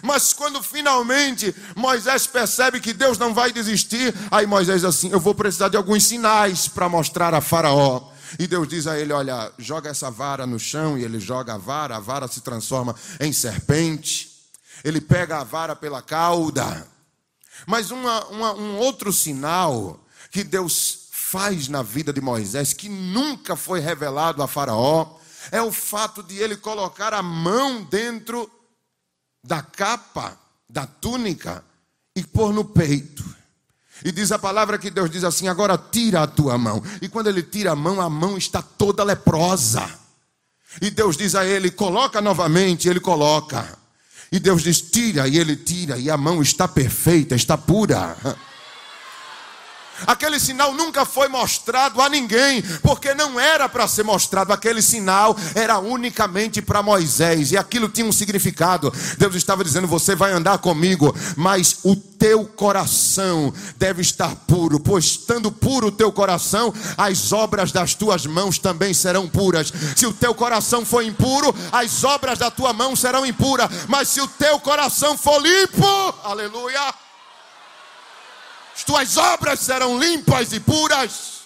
Mas 0.04 0.34
quando 0.34 0.62
finalmente 0.62 1.54
Moisés 1.76 2.28
percebe 2.28 2.80
que 2.80 2.94
Deus 2.94 3.18
não 3.18 3.34
vai 3.34 3.52
desistir, 3.52 4.14
aí 4.30 4.46
Moisés 4.46 4.84
assim: 4.86 5.10
Eu 5.12 5.20
vou 5.20 5.34
precisar 5.34 5.70
de 5.70 5.78
alguns 5.78 6.04
sinais 6.04 6.68
para 6.68 6.88
mostrar 6.88 7.34
a 7.34 7.42
Faraó. 7.42 8.10
E 8.38 8.46
Deus 8.46 8.68
diz 8.68 8.86
a 8.86 9.00
ele: 9.00 9.14
Olha, 9.14 9.52
joga 9.58 9.90
essa 9.90 10.12
vara 10.12 10.46
no 10.46 10.60
chão. 10.60 10.98
E 10.98 11.04
ele 11.04 11.20
joga 11.20 11.56
a 11.56 11.58
vara, 11.58 11.96
a 11.96 12.00
vara 12.00 12.28
se 12.28 12.42
transforma 12.42 12.96
em 13.20 13.34
serpente. 13.34 14.30
Ele 14.84 15.02
pega 15.02 15.40
a 15.40 15.44
vara 15.44 15.76
pela 15.76 16.02
cauda. 16.02 16.88
Mas 17.66 17.92
uma, 17.92 18.26
uma, 18.28 18.54
um 18.54 18.78
outro 18.78 19.12
sinal 19.12 20.00
que 20.32 20.44
Deus 20.44 21.08
faz 21.12 21.68
na 21.68 21.84
vida 21.84 22.12
de 22.12 22.22
Moisés, 22.22 22.74
que 22.74 22.90
nunca 22.90 23.56
foi 23.56 23.80
revelado 23.80 24.42
a 24.42 24.48
Faraó, 24.48 25.18
é 25.52 25.62
o 25.62 25.72
fato 25.72 26.24
de 26.24 26.38
ele 26.38 26.58
colocar 26.58 27.14
a 27.14 27.22
mão 27.22 27.84
dentro 27.84 28.50
da 29.44 29.62
capa, 29.62 30.38
da 30.70 30.86
túnica, 30.86 31.64
e 32.16 32.24
pôr 32.24 32.54
no 32.54 32.66
peito. 32.66 33.24
E 34.04 34.12
diz 34.12 34.32
a 34.32 34.40
palavra 34.40 34.78
que 34.78 34.90
Deus 34.90 35.10
diz 35.10 35.24
assim: 35.24 35.48
agora 35.48 35.78
tira 35.78 36.24
a 36.24 36.28
tua 36.28 36.58
mão. 36.58 36.82
E 37.02 37.10
quando 37.10 37.28
ele 37.28 37.44
tira 37.44 37.72
a 37.72 37.76
mão, 37.76 38.00
a 38.00 38.10
mão 38.10 38.38
está 38.38 38.62
toda 38.62 39.04
leprosa. 39.04 39.90
E 40.82 40.90
Deus 40.90 41.18
diz 41.18 41.36
a 41.36 41.46
ele: 41.46 41.72
coloca 41.72 42.22
novamente. 42.22 42.88
Ele 42.88 43.00
coloca. 43.00 43.78
E 44.32 44.40
Deus 44.40 44.64
diz: 44.64 44.82
tira. 44.82 45.28
E 45.28 45.38
ele 45.38 45.56
tira. 45.56 45.98
E 45.98 46.10
a 46.10 46.18
mão 46.18 46.42
está 46.42 46.68
perfeita, 46.68 47.36
está 47.36 47.58
pura. 47.58 48.16
Aquele 50.08 50.40
sinal 50.40 50.74
nunca 50.74 51.06
foi 51.06 51.28
mostrado 51.28 52.02
a 52.02 52.10
ninguém, 52.10 52.62
porque 52.82 53.14
não 53.14 53.40
era 53.40 53.68
para 53.68 53.88
ser 53.88 54.04
mostrado. 54.04 54.54
Aquele 54.54 54.82
sinal 54.82 55.36
era 55.56 55.80
unicamente 55.80 56.62
para 56.62 56.84
Moisés, 56.84 57.52
e 57.52 57.58
aquilo 57.58 57.90
tinha 57.90 58.06
um 58.06 58.12
significado. 58.12 58.94
Deus 59.18 59.36
estava 59.36 59.64
dizendo: 59.64 59.88
Você 59.88 60.16
vai 60.16 60.32
andar 60.32 60.58
comigo, 60.60 61.16
mas 61.36 61.80
o 61.84 61.96
teu 61.96 62.46
coração 62.46 63.54
deve 63.78 64.02
estar 64.02 64.36
puro, 64.48 64.80
pois 64.80 65.06
estando 65.06 65.52
puro 65.52 65.88
o 65.88 65.92
teu 65.92 66.12
coração, 66.12 66.74
as 66.98 67.32
obras 67.32 67.72
das 67.72 67.94
tuas 67.94 68.26
mãos 68.26 68.60
também 68.60 68.94
serão 68.94 69.28
puras. 69.28 69.72
Se 69.96 70.06
o 70.06 70.14
teu 70.14 70.36
coração 70.36 70.86
for 70.86 71.02
impuro, 71.02 71.56
as 71.72 72.04
obras 72.04 72.38
da 72.38 72.52
tua 72.52 72.74
mão 72.74 72.96
serão 72.96 73.26
impuras, 73.26 73.70
mas 73.88 74.10
se 74.10 74.20
o 74.22 74.28
teu 74.28 74.60
coração 74.60 75.18
for 75.18 75.42
limpo, 75.42 75.86
aleluia 76.24 77.09
as 78.80 78.84
tuas 78.86 79.18
obras 79.18 79.60
serão 79.60 80.00
limpas 80.00 80.54
e 80.54 80.60
puras. 80.60 81.42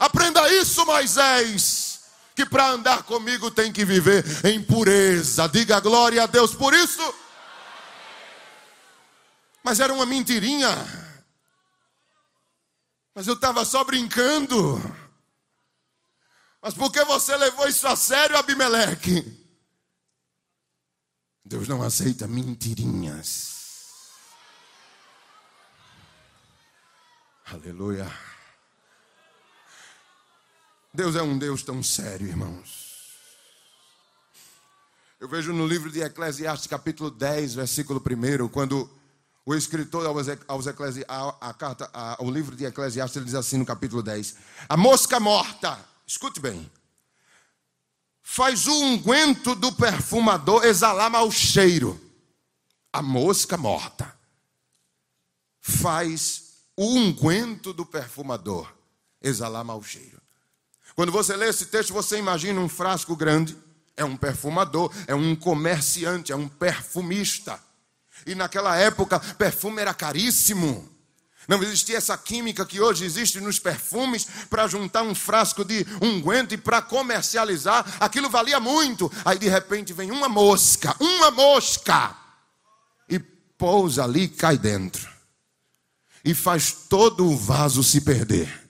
Aprenda 0.00 0.50
isso, 0.54 0.86
Moisés, 0.86 2.00
que 2.34 2.46
para 2.46 2.70
andar 2.70 3.02
comigo 3.02 3.50
tem 3.50 3.70
que 3.70 3.84
viver 3.84 4.24
em 4.46 4.62
pureza. 4.62 5.46
Diga 5.48 5.80
glória 5.80 6.22
a 6.22 6.26
Deus 6.26 6.54
por 6.54 6.72
isso. 6.72 7.14
Mas 9.62 9.80
era 9.80 9.92
uma 9.92 10.06
mentirinha. 10.06 10.70
Mas 13.14 13.26
eu 13.26 13.34
estava 13.34 13.66
só 13.66 13.84
brincando. 13.84 14.80
Mas 16.62 16.72
por 16.72 16.90
que 16.90 17.04
você 17.04 17.36
levou 17.36 17.68
isso 17.68 17.86
a 17.86 17.96
sério, 17.96 18.38
Abimeleque? 18.38 19.46
Deus 21.44 21.68
não 21.68 21.82
aceita 21.82 22.26
mentirinhas. 22.26 23.51
Aleluia. 27.52 28.10
Deus 30.94 31.14
é 31.16 31.22
um 31.22 31.36
Deus 31.36 31.62
tão 31.62 31.82
sério, 31.82 32.26
irmãos. 32.26 33.12
Eu 35.20 35.28
vejo 35.28 35.52
no 35.52 35.66
livro 35.66 35.92
de 35.92 36.00
Eclesiastes, 36.00 36.66
capítulo 36.66 37.10
10, 37.10 37.56
versículo 37.56 38.02
1, 38.02 38.48
quando 38.48 38.90
o 39.44 39.54
escritor 39.54 40.06
aos 40.48 40.66
Eclesi, 40.66 41.04
a, 41.06 41.52
carta, 41.52 41.90
a, 41.92 42.16
o 42.20 42.30
livro 42.30 42.56
de 42.56 42.64
Eclesiastes, 42.64 43.16
ele 43.16 43.26
diz 43.26 43.34
assim 43.34 43.58
no 43.58 43.66
capítulo 43.66 44.02
10: 44.02 44.34
A 44.66 44.74
mosca 44.74 45.20
morta, 45.20 45.78
escute 46.06 46.40
bem, 46.40 46.70
faz 48.22 48.66
o 48.66 48.72
unguento 48.72 49.54
do 49.54 49.70
perfumador 49.72 50.64
exalar 50.64 51.10
mau 51.10 51.30
cheiro. 51.30 52.00
A 52.90 53.02
mosca 53.02 53.58
morta 53.58 54.16
faz 55.60 56.51
o 56.76 56.86
unguento 56.86 57.72
do 57.72 57.84
perfumador 57.84 58.72
exalar 59.22 59.64
mau 59.64 59.82
cheiro. 59.82 60.20
Quando 60.94 61.12
você 61.12 61.36
lê 61.36 61.48
esse 61.48 61.66
texto, 61.66 61.92
você 61.92 62.18
imagina 62.18 62.60
um 62.60 62.68
frasco 62.68 63.16
grande, 63.16 63.56
é 63.96 64.04
um 64.04 64.16
perfumador, 64.16 64.92
é 65.06 65.14
um 65.14 65.34
comerciante, 65.34 66.32
é 66.32 66.36
um 66.36 66.48
perfumista. 66.48 67.58
E 68.26 68.34
naquela 68.34 68.76
época, 68.76 69.18
perfume 69.20 69.80
era 69.80 69.94
caríssimo. 69.94 70.88
Não 71.48 71.62
existia 71.62 71.96
essa 71.96 72.16
química 72.16 72.64
que 72.64 72.80
hoje 72.80 73.04
existe 73.04 73.40
nos 73.40 73.58
perfumes 73.58 74.26
para 74.48 74.68
juntar 74.68 75.02
um 75.02 75.14
frasco 75.14 75.64
de 75.64 75.84
unguento 76.00 76.52
e 76.52 76.56
para 76.56 76.80
comercializar. 76.80 77.84
Aquilo 77.98 78.30
valia 78.30 78.60
muito. 78.60 79.10
Aí 79.24 79.38
de 79.38 79.48
repente 79.48 79.92
vem 79.92 80.10
uma 80.10 80.28
mosca, 80.28 80.94
uma 81.00 81.30
mosca, 81.30 82.16
e 83.08 83.18
pousa 83.18 84.04
ali 84.04 84.24
e 84.24 84.28
cai 84.28 84.56
dentro. 84.56 85.11
E 86.24 86.34
faz 86.34 86.72
todo 86.88 87.26
o 87.26 87.36
vaso 87.36 87.82
se 87.82 88.00
perder. 88.00 88.60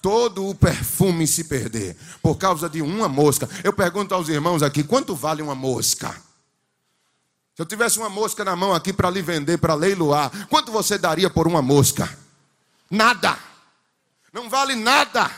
Todo 0.00 0.48
o 0.48 0.54
perfume 0.54 1.26
se 1.26 1.44
perder 1.44 1.96
por 2.20 2.36
causa 2.36 2.68
de 2.68 2.82
uma 2.82 3.08
mosca. 3.08 3.48
Eu 3.62 3.72
pergunto 3.72 4.14
aos 4.14 4.28
irmãos 4.28 4.62
aqui: 4.62 4.82
quanto 4.82 5.14
vale 5.14 5.42
uma 5.42 5.54
mosca? 5.54 6.10
Se 7.54 7.60
eu 7.60 7.66
tivesse 7.66 7.98
uma 7.98 8.08
mosca 8.08 8.44
na 8.44 8.56
mão 8.56 8.74
aqui 8.74 8.92
para 8.92 9.10
lhe 9.10 9.22
vender, 9.22 9.58
para 9.58 9.74
leiloar, 9.74 10.48
quanto 10.48 10.72
você 10.72 10.96
daria 10.96 11.28
por 11.28 11.46
uma 11.46 11.60
mosca? 11.60 12.18
Nada. 12.90 13.38
Não 14.32 14.48
vale 14.48 14.74
nada. 14.74 15.30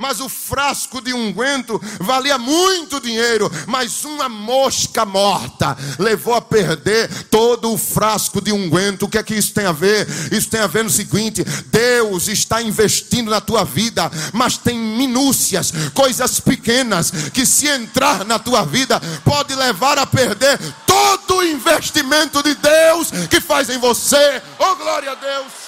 Mas 0.00 0.20
o 0.20 0.28
frasco 0.28 1.00
de 1.00 1.12
unguento 1.12 1.82
valia 1.98 2.38
muito 2.38 3.00
dinheiro, 3.00 3.50
mas 3.66 4.04
uma 4.04 4.28
mosca 4.28 5.04
morta 5.04 5.76
levou 5.98 6.34
a 6.34 6.40
perder 6.40 7.24
todo 7.24 7.72
o 7.72 7.76
frasco 7.76 8.40
de 8.40 8.52
unguento. 8.52 9.02
O 9.02 9.08
que 9.08 9.18
é 9.18 9.22
que 9.24 9.34
isso 9.34 9.52
tem 9.52 9.66
a 9.66 9.72
ver? 9.72 10.06
Isso 10.30 10.48
tem 10.48 10.60
a 10.60 10.68
ver 10.68 10.84
no 10.84 10.90
seguinte: 10.90 11.42
Deus 11.66 12.28
está 12.28 12.62
investindo 12.62 13.32
na 13.32 13.40
tua 13.40 13.64
vida, 13.64 14.08
mas 14.32 14.56
tem 14.56 14.78
minúcias, 14.78 15.72
coisas 15.92 16.38
pequenas 16.38 17.10
que 17.32 17.44
se 17.44 17.66
entrar 17.66 18.24
na 18.24 18.38
tua 18.38 18.64
vida 18.64 19.00
pode 19.24 19.52
levar 19.56 19.98
a 19.98 20.06
perder 20.06 20.60
todo 20.86 21.38
o 21.38 21.44
investimento 21.44 22.40
de 22.40 22.54
Deus 22.54 23.10
que 23.28 23.40
faz 23.40 23.68
em 23.68 23.78
você. 23.78 24.40
Oh 24.60 24.76
glória 24.76 25.10
a 25.10 25.14
Deus! 25.16 25.67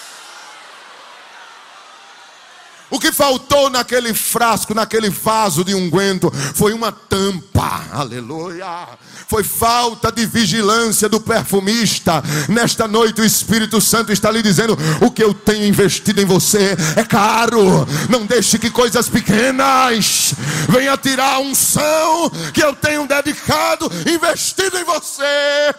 O 2.90 2.98
que 2.98 3.12
faltou 3.12 3.70
naquele 3.70 4.12
frasco, 4.12 4.74
naquele 4.74 5.08
vaso 5.08 5.64
de 5.64 5.74
unguento, 5.74 6.30
foi 6.54 6.72
uma 6.72 6.90
tampa. 6.90 7.84
Aleluia. 7.92 8.88
Foi 9.28 9.44
falta 9.44 10.10
de 10.10 10.26
vigilância 10.26 11.08
do 11.08 11.20
perfumista. 11.20 12.22
Nesta 12.48 12.88
noite 12.88 13.20
o 13.20 13.24
Espírito 13.24 13.80
Santo 13.80 14.12
está 14.12 14.30
lhe 14.30 14.42
dizendo: 14.42 14.76
o 15.00 15.10
que 15.10 15.22
eu 15.22 15.32
tenho 15.32 15.64
investido 15.64 16.20
em 16.20 16.24
você 16.24 16.76
é 16.96 17.04
caro. 17.04 17.86
Não 18.08 18.26
deixe 18.26 18.58
que 18.58 18.70
coisas 18.70 19.08
pequenas 19.08 20.34
venham 20.68 20.96
tirar 20.96 21.34
a 21.34 21.40
unção 21.40 22.30
que 22.52 22.62
eu 22.62 22.74
tenho 22.74 23.06
dedicado, 23.06 23.90
investido 24.12 24.76
em 24.78 24.84
você. 24.84 25.74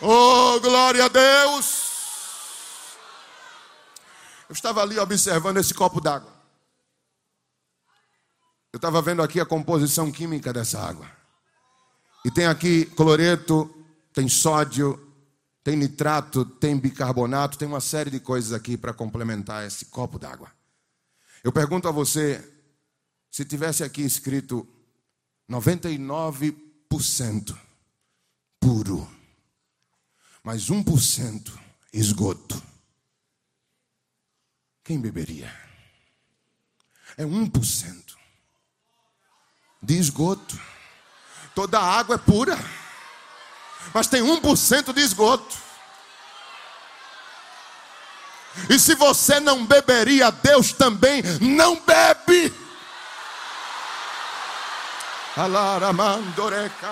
Oh, 0.00 0.58
glória 0.60 1.04
a 1.04 1.08
Deus. 1.08 1.81
Eu 4.52 4.54
estava 4.54 4.82
ali 4.82 4.98
observando 4.98 5.56
esse 5.56 5.72
copo 5.72 5.98
d'água. 5.98 6.30
Eu 8.70 8.76
estava 8.76 9.00
vendo 9.00 9.22
aqui 9.22 9.40
a 9.40 9.46
composição 9.46 10.12
química 10.12 10.52
dessa 10.52 10.78
água. 10.78 11.10
E 12.22 12.30
tem 12.30 12.44
aqui 12.44 12.84
cloreto, 12.84 13.74
tem 14.12 14.28
sódio, 14.28 15.00
tem 15.64 15.74
nitrato, 15.74 16.44
tem 16.44 16.76
bicarbonato, 16.76 17.56
tem 17.56 17.66
uma 17.66 17.80
série 17.80 18.10
de 18.10 18.20
coisas 18.20 18.52
aqui 18.52 18.76
para 18.76 18.92
complementar 18.92 19.66
esse 19.66 19.86
copo 19.86 20.18
d'água. 20.18 20.52
Eu 21.42 21.50
pergunto 21.50 21.88
a 21.88 21.90
você, 21.90 22.46
se 23.30 23.46
tivesse 23.46 23.82
aqui 23.82 24.02
escrito 24.02 24.68
99% 25.50 27.56
puro, 28.60 29.08
mas 30.44 30.68
1% 30.68 31.58
esgoto. 31.90 32.71
Quem 34.84 35.00
beberia? 35.00 35.52
É 37.16 37.24
1% 37.24 38.16
de 39.82 39.98
esgoto. 39.98 40.58
Toda 41.54 41.78
a 41.78 41.98
água 41.98 42.14
é 42.14 42.18
pura, 42.18 42.58
mas 43.92 44.06
tem 44.06 44.22
1% 44.22 44.92
de 44.92 45.00
esgoto. 45.00 45.56
E 48.68 48.78
se 48.78 48.94
você 48.94 49.40
não 49.40 49.66
beberia, 49.66 50.30
Deus 50.30 50.72
também 50.72 51.22
não 51.40 51.80
bebe. 51.80 52.52
Alaramandoreka, 55.36 56.88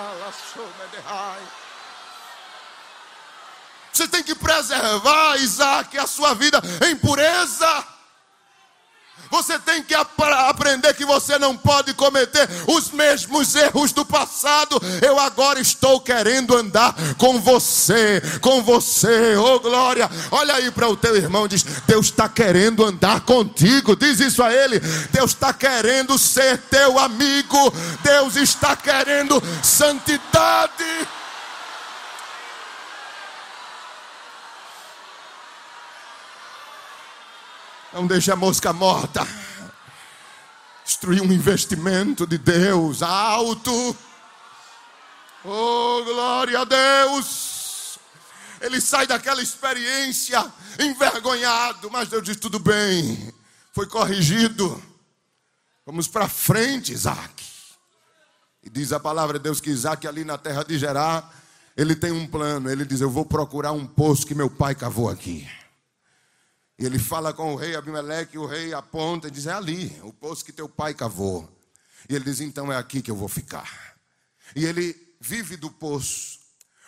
você 4.01 4.07
tem 4.07 4.23
que 4.23 4.33
preservar, 4.33 5.37
Isaac, 5.37 5.95
a 5.97 6.07
sua 6.07 6.33
vida 6.33 6.59
em 6.89 6.95
pureza. 6.95 7.85
Você 9.29 9.57
tem 9.59 9.81
que 9.83 9.93
ap 9.93 10.19
aprender 10.19 10.93
que 10.93 11.05
você 11.05 11.37
não 11.37 11.55
pode 11.55 11.93
cometer 11.93 12.49
os 12.67 12.89
mesmos 12.89 13.55
erros 13.55 13.93
do 13.93 14.03
passado. 14.03 14.81
Eu 15.01 15.19
agora 15.19 15.59
estou 15.59 16.01
querendo 16.01 16.57
andar 16.57 16.93
com 17.17 17.39
você, 17.39 18.21
com 18.41 18.61
você, 18.63 19.35
oh 19.37 19.59
glória. 19.59 20.09
Olha 20.31 20.55
aí 20.55 20.71
para 20.71 20.89
o 20.89 20.97
teu 20.97 21.15
irmão, 21.15 21.47
diz: 21.47 21.63
Deus 21.85 22.07
está 22.07 22.27
querendo 22.27 22.83
andar 22.83 23.21
contigo. 23.21 23.95
Diz 23.95 24.19
isso 24.19 24.43
a 24.43 24.51
ele. 24.51 24.79
Deus 25.11 25.31
está 25.31 25.53
querendo 25.53 26.17
ser 26.17 26.57
teu 26.57 26.97
amigo. 26.97 27.71
Deus 28.03 28.35
está 28.35 28.75
querendo 28.75 29.41
santidade. 29.63 31.20
Não 37.93 38.07
deixe 38.07 38.31
a 38.31 38.35
mosca 38.35 38.71
morta. 38.71 39.27
Destruir 40.85 41.21
um 41.21 41.31
investimento 41.31 42.25
de 42.25 42.37
Deus 42.37 43.01
alto. 43.01 43.95
Oh, 45.43 46.03
glória 46.03 46.61
a 46.61 46.63
Deus. 46.63 47.99
Ele 48.61 48.79
sai 48.79 49.07
daquela 49.07 49.41
experiência 49.41 50.45
envergonhado, 50.79 51.89
mas 51.91 52.09
Deus 52.09 52.23
diz: 52.23 52.37
tudo 52.37 52.59
bem, 52.59 53.33
foi 53.73 53.87
corrigido. 53.87 54.81
Vamos 55.85 56.07
para 56.07 56.29
frente, 56.29 56.93
Isaac. 56.93 57.43
E 58.63 58.69
diz 58.69 58.93
a 58.93 58.99
palavra 58.99 59.39
de 59.39 59.43
Deus 59.43 59.59
que 59.59 59.71
Isaac, 59.71 60.07
ali 60.07 60.23
na 60.23 60.37
terra 60.37 60.63
de 60.63 60.77
Gerar, 60.77 61.33
ele 61.75 61.95
tem 61.95 62.11
um 62.11 62.27
plano. 62.27 62.69
Ele 62.69 62.85
diz: 62.85 63.01
Eu 63.01 63.09
vou 63.09 63.25
procurar 63.25 63.71
um 63.71 63.85
poço 63.85 64.25
que 64.25 64.35
meu 64.35 64.49
pai 64.49 64.75
cavou 64.75 65.09
aqui. 65.09 65.47
E 66.81 66.85
ele 66.85 66.97
fala 66.97 67.31
com 67.31 67.53
o 67.53 67.55
rei 67.55 67.75
Abimeleque, 67.75 68.39
o 68.39 68.47
rei 68.47 68.73
aponta 68.73 69.27
e 69.27 69.31
diz: 69.31 69.45
É 69.45 69.53
ali, 69.53 69.95
o 70.01 70.11
poço 70.11 70.43
que 70.43 70.51
teu 70.51 70.67
pai 70.67 70.95
cavou. 70.95 71.47
E 72.09 72.15
ele 72.15 72.25
diz: 72.25 72.41
Então 72.41 72.73
é 72.73 72.75
aqui 72.75 73.03
que 73.03 73.11
eu 73.11 73.15
vou 73.15 73.27
ficar. 73.27 73.95
E 74.55 74.65
ele 74.65 75.15
vive 75.19 75.55
do 75.55 75.69
poço. 75.69 76.39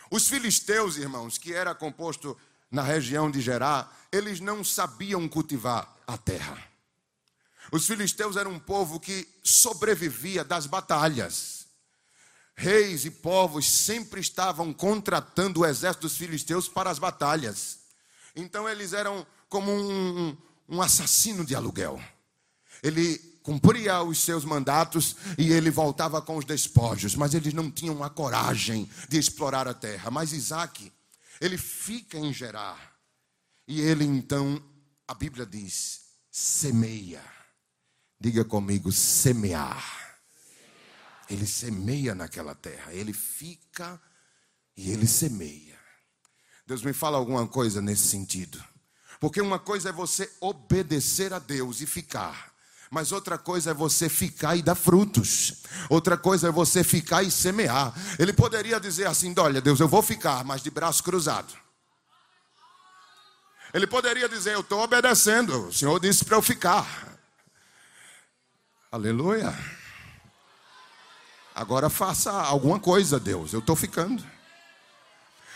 Os 0.09 0.27
filisteus, 0.27 0.97
irmãos, 0.97 1.37
que 1.37 1.53
era 1.53 1.75
composto 1.75 2.35
na 2.71 2.81
região 2.81 3.29
de 3.29 3.39
Gerá, 3.39 3.87
eles 4.11 4.39
não 4.39 4.63
sabiam 4.63 5.29
cultivar 5.29 5.95
a 6.07 6.17
terra. 6.17 6.57
Os 7.71 7.85
filisteus 7.85 8.35
eram 8.35 8.53
um 8.53 8.59
povo 8.59 8.99
que 8.99 9.27
sobrevivia 9.43 10.43
das 10.43 10.65
batalhas. 10.65 11.67
Reis 12.55 13.05
e 13.05 13.11
povos 13.11 13.69
sempre 13.69 14.19
estavam 14.21 14.73
contratando 14.73 15.59
o 15.59 15.65
exército 15.67 16.07
dos 16.07 16.17
filisteus 16.17 16.67
para 16.67 16.89
as 16.89 16.97
batalhas. 16.97 17.77
Então 18.35 18.67
eles 18.67 18.91
eram 18.93 19.23
como 19.53 19.71
um, 19.71 20.35
um 20.67 20.81
assassino 20.81 21.45
de 21.45 21.53
aluguel. 21.53 22.01
Ele 22.81 23.19
cumpria 23.43 24.01
os 24.01 24.17
seus 24.17 24.43
mandatos 24.43 25.15
e 25.37 25.51
ele 25.51 25.69
voltava 25.69 26.19
com 26.23 26.37
os 26.37 26.43
despojos, 26.43 27.13
mas 27.13 27.35
eles 27.35 27.53
não 27.53 27.69
tinham 27.69 28.03
a 28.03 28.09
coragem 28.09 28.89
de 29.07 29.19
explorar 29.19 29.67
a 29.67 29.73
terra. 29.75 30.09
Mas 30.09 30.33
Isaac, 30.33 30.91
ele 31.39 31.55
fica 31.55 32.17
em 32.17 32.33
Gerar 32.33 32.97
e 33.67 33.79
ele 33.79 34.03
então, 34.05 34.59
a 35.07 35.13
Bíblia 35.13 35.45
diz, 35.45 36.01
semeia. 36.31 37.23
Diga 38.19 38.43
comigo, 38.43 38.91
semear. 38.91 40.17
Ele 41.29 41.45
semeia 41.45 42.15
naquela 42.15 42.55
terra, 42.55 42.91
ele 42.91 43.13
fica 43.13 44.01
e 44.75 44.89
ele 44.89 45.05
semeia. 45.05 45.79
Deus 46.65 46.81
me 46.81 46.91
fala 46.91 47.19
alguma 47.19 47.47
coisa 47.47 47.83
nesse 47.83 48.07
sentido. 48.07 48.72
Porque 49.23 49.39
uma 49.39 49.57
coisa 49.57 49.87
é 49.87 49.91
você 49.93 50.29
obedecer 50.41 51.31
a 51.31 51.39
Deus 51.39 51.79
e 51.79 51.85
ficar. 51.85 52.51
Mas 52.91 53.13
outra 53.13 53.37
coisa 53.37 53.71
é 53.71 53.73
você 53.73 54.09
ficar 54.09 54.57
e 54.57 54.61
dar 54.61 54.75
frutos. 54.75 55.63
Outra 55.89 56.17
coisa 56.17 56.49
é 56.49 56.51
você 56.51 56.83
ficar 56.83 57.23
e 57.23 57.31
semear. 57.31 57.93
Ele 58.19 58.33
poderia 58.33 58.81
dizer 58.81 59.07
assim: 59.07 59.33
Olha, 59.37 59.61
Deus, 59.61 59.79
eu 59.79 59.87
vou 59.87 60.01
ficar, 60.01 60.43
mas 60.43 60.61
de 60.61 60.69
braço 60.69 61.01
cruzado. 61.01 61.53
Ele 63.73 63.87
poderia 63.87 64.27
dizer: 64.27 64.55
Eu 64.55 64.59
estou 64.59 64.81
obedecendo. 64.81 65.69
O 65.69 65.73
Senhor 65.73 65.97
disse 66.01 66.25
para 66.25 66.35
eu 66.35 66.41
ficar. 66.41 67.17
Aleluia. 68.91 69.57
Agora 71.55 71.89
faça 71.89 72.29
alguma 72.29 72.77
coisa, 72.77 73.21
Deus. 73.21 73.53
Eu 73.53 73.59
estou 73.59 73.77
ficando. 73.77 74.32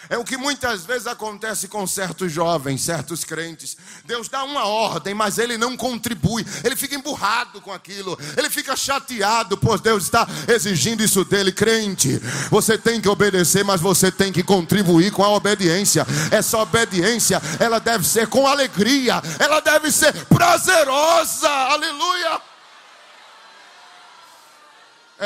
É 0.10 0.18
o 0.18 0.24
que 0.24 0.38
muitas 0.38 0.86
vezes 0.86 1.08
acontece 1.08 1.68
com 1.68 1.86
certos 1.86 2.32
jovens, 2.32 2.82
certos 2.82 3.24
crentes. 3.24 3.78
Deus 4.06 4.30
dá 4.30 4.44
uma 4.44 4.66
ordem, 4.66 5.14
mas 5.14 5.38
ele 5.38 5.58
não 5.58 5.76
contribui. 5.76 6.46
Ele 6.64 6.76
fica 6.76 6.96
emburrado 6.96 7.62
com 7.62 7.72
aquilo. 7.72 8.18
Ele 8.36 8.50
fica 8.50 8.76
chateado, 8.76 9.58
pois 9.58 9.82
Deus 9.82 10.04
está 10.04 10.28
exigindo 10.48 11.04
isso 11.04 11.24
dele. 11.26 11.52
Crente, 11.52 12.20
você 12.50 12.78
tem 12.78 13.02
que 13.02 13.10
obedecer, 13.10 13.64
mas 13.64 13.82
você 13.82 14.12
tem 14.12 14.32
que 14.32 14.44
contribuir 14.44 15.12
com 15.12 15.24
a 15.24 15.30
obediência. 15.30 16.06
Essa 16.32 16.58
obediência, 16.60 17.42
ela 17.60 17.80
deve 17.80 18.06
ser 18.06 18.28
com 18.28 18.48
alegria. 18.48 19.22
Ela 19.40 19.60
deve 19.60 19.92
ser 19.92 20.14
prazerosa. 20.26 21.50
Aleluia. 21.50 22.07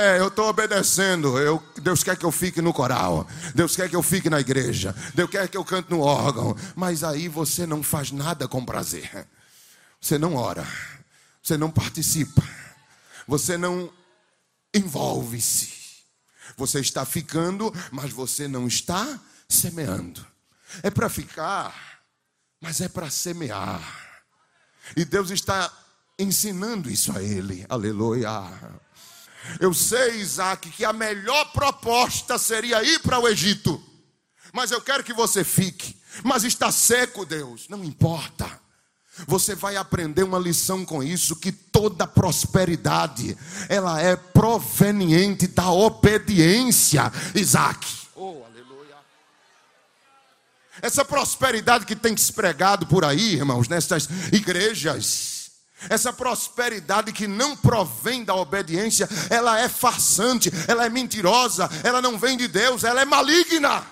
É, 0.01 0.17
eu 0.17 0.29
estou 0.29 0.47
obedecendo. 0.49 1.37
Eu, 1.37 1.61
Deus 1.79 2.03
quer 2.03 2.17
que 2.17 2.25
eu 2.25 2.31
fique 2.31 2.59
no 2.59 2.73
coral. 2.73 3.27
Deus 3.53 3.75
quer 3.75 3.87
que 3.87 3.95
eu 3.95 4.01
fique 4.01 4.31
na 4.31 4.39
igreja. 4.39 4.95
Deus 5.13 5.29
quer 5.29 5.47
que 5.47 5.55
eu 5.55 5.63
cante 5.63 5.91
no 5.91 5.99
órgão. 6.01 6.55
Mas 6.75 7.03
aí 7.03 7.27
você 7.27 7.67
não 7.67 7.83
faz 7.83 8.11
nada 8.11 8.47
com 8.47 8.65
prazer. 8.65 9.27
Você 10.01 10.17
não 10.17 10.33
ora. 10.33 10.65
Você 11.43 11.55
não 11.55 11.69
participa. 11.69 12.41
Você 13.27 13.59
não 13.59 13.93
envolve-se. 14.73 15.71
Você 16.57 16.79
está 16.79 17.05
ficando, 17.05 17.71
mas 17.91 18.11
você 18.11 18.47
não 18.47 18.65
está 18.65 19.19
semeando. 19.47 20.25
É 20.81 20.89
para 20.89 21.09
ficar, 21.09 22.01
mas 22.59 22.81
é 22.81 22.89
para 22.89 23.11
semear. 23.11 23.83
E 24.97 25.05
Deus 25.05 25.29
está 25.29 25.71
ensinando 26.17 26.89
isso 26.89 27.15
a 27.15 27.21
ele. 27.21 27.67
Aleluia. 27.69 28.31
Eu 29.59 29.73
sei, 29.73 30.17
Isaac, 30.17 30.69
que 30.69 30.85
a 30.85 30.93
melhor 30.93 31.51
proposta 31.51 32.37
seria 32.37 32.83
ir 32.83 32.99
para 32.99 33.19
o 33.19 33.27
Egito. 33.27 33.81
Mas 34.53 34.71
eu 34.71 34.81
quero 34.81 35.03
que 35.03 35.13
você 35.13 35.43
fique. 35.43 35.99
Mas 36.23 36.43
está 36.43 36.71
seco, 36.71 37.25
Deus. 37.25 37.67
Não 37.69 37.83
importa. 37.83 38.59
Você 39.27 39.55
vai 39.55 39.75
aprender 39.75 40.23
uma 40.23 40.39
lição 40.39 40.85
com 40.85 41.03
isso 41.03 41.35
que 41.35 41.51
toda 41.51 42.07
prosperidade 42.07 43.37
ela 43.67 44.01
é 44.01 44.15
proveniente 44.15 45.47
da 45.47 45.69
obediência, 45.69 47.11
Isaac. 47.35 47.85
Oh, 48.15 48.43
aleluia. 48.45 48.95
Essa 50.81 51.03
prosperidade 51.03 51.85
que 51.85 51.95
tem 51.95 52.15
se 52.15 52.31
pregado 52.31 52.87
por 52.87 53.03
aí, 53.03 53.35
irmãos, 53.35 53.67
nessas 53.67 54.07
igrejas, 54.31 55.40
essa 55.89 56.13
prosperidade 56.13 57.11
que 57.11 57.27
não 57.27 57.55
provém 57.55 58.23
da 58.23 58.35
obediência, 58.35 59.09
ela 59.29 59.59
é 59.59 59.67
farsante, 59.67 60.51
ela 60.67 60.85
é 60.85 60.89
mentirosa, 60.89 61.69
ela 61.83 62.01
não 62.01 62.17
vem 62.17 62.37
de 62.37 62.47
Deus, 62.47 62.83
ela 62.83 63.01
é 63.01 63.05
maligna. 63.05 63.83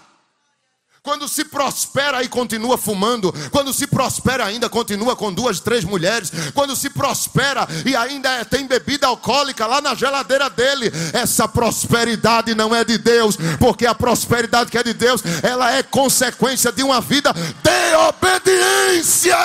Quando 1.02 1.30
se 1.30 1.46
prospera 1.46 2.22
e 2.24 2.28
continua 2.28 2.78
fumando, 2.78 3.34
quando 3.52 3.74
se 3.74 3.88
prospera 3.88 4.46
ainda 4.46 4.70
continua 4.70 5.16
com 5.16 5.32
duas, 5.32 5.62
três 5.62 5.86
mulheres, 5.86 6.30
quando 6.54 6.76
se 6.76 6.90
prospera 6.90 7.66
e 7.86 7.96
ainda 7.96 8.30
é, 8.30 8.44
tem 8.44 8.68
bebida 8.68 9.08
alcoólica 9.08 9.66
lá 9.66 9.80
na 9.80 9.96
geladeira 9.96 10.50
dele, 10.50 10.92
essa 11.14 11.48
prosperidade 11.48 12.54
não 12.54 12.76
é 12.76 12.84
de 12.84 12.98
Deus, 12.98 13.38
porque 13.58 13.86
a 13.86 13.96
prosperidade 13.96 14.70
que 14.70 14.78
é 14.78 14.84
de 14.84 14.94
Deus, 14.94 15.24
ela 15.42 15.72
é 15.72 15.82
consequência 15.82 16.72
de 16.72 16.84
uma 16.84 17.00
vida 17.00 17.34
de 17.34 17.96
obediência. 18.10 19.38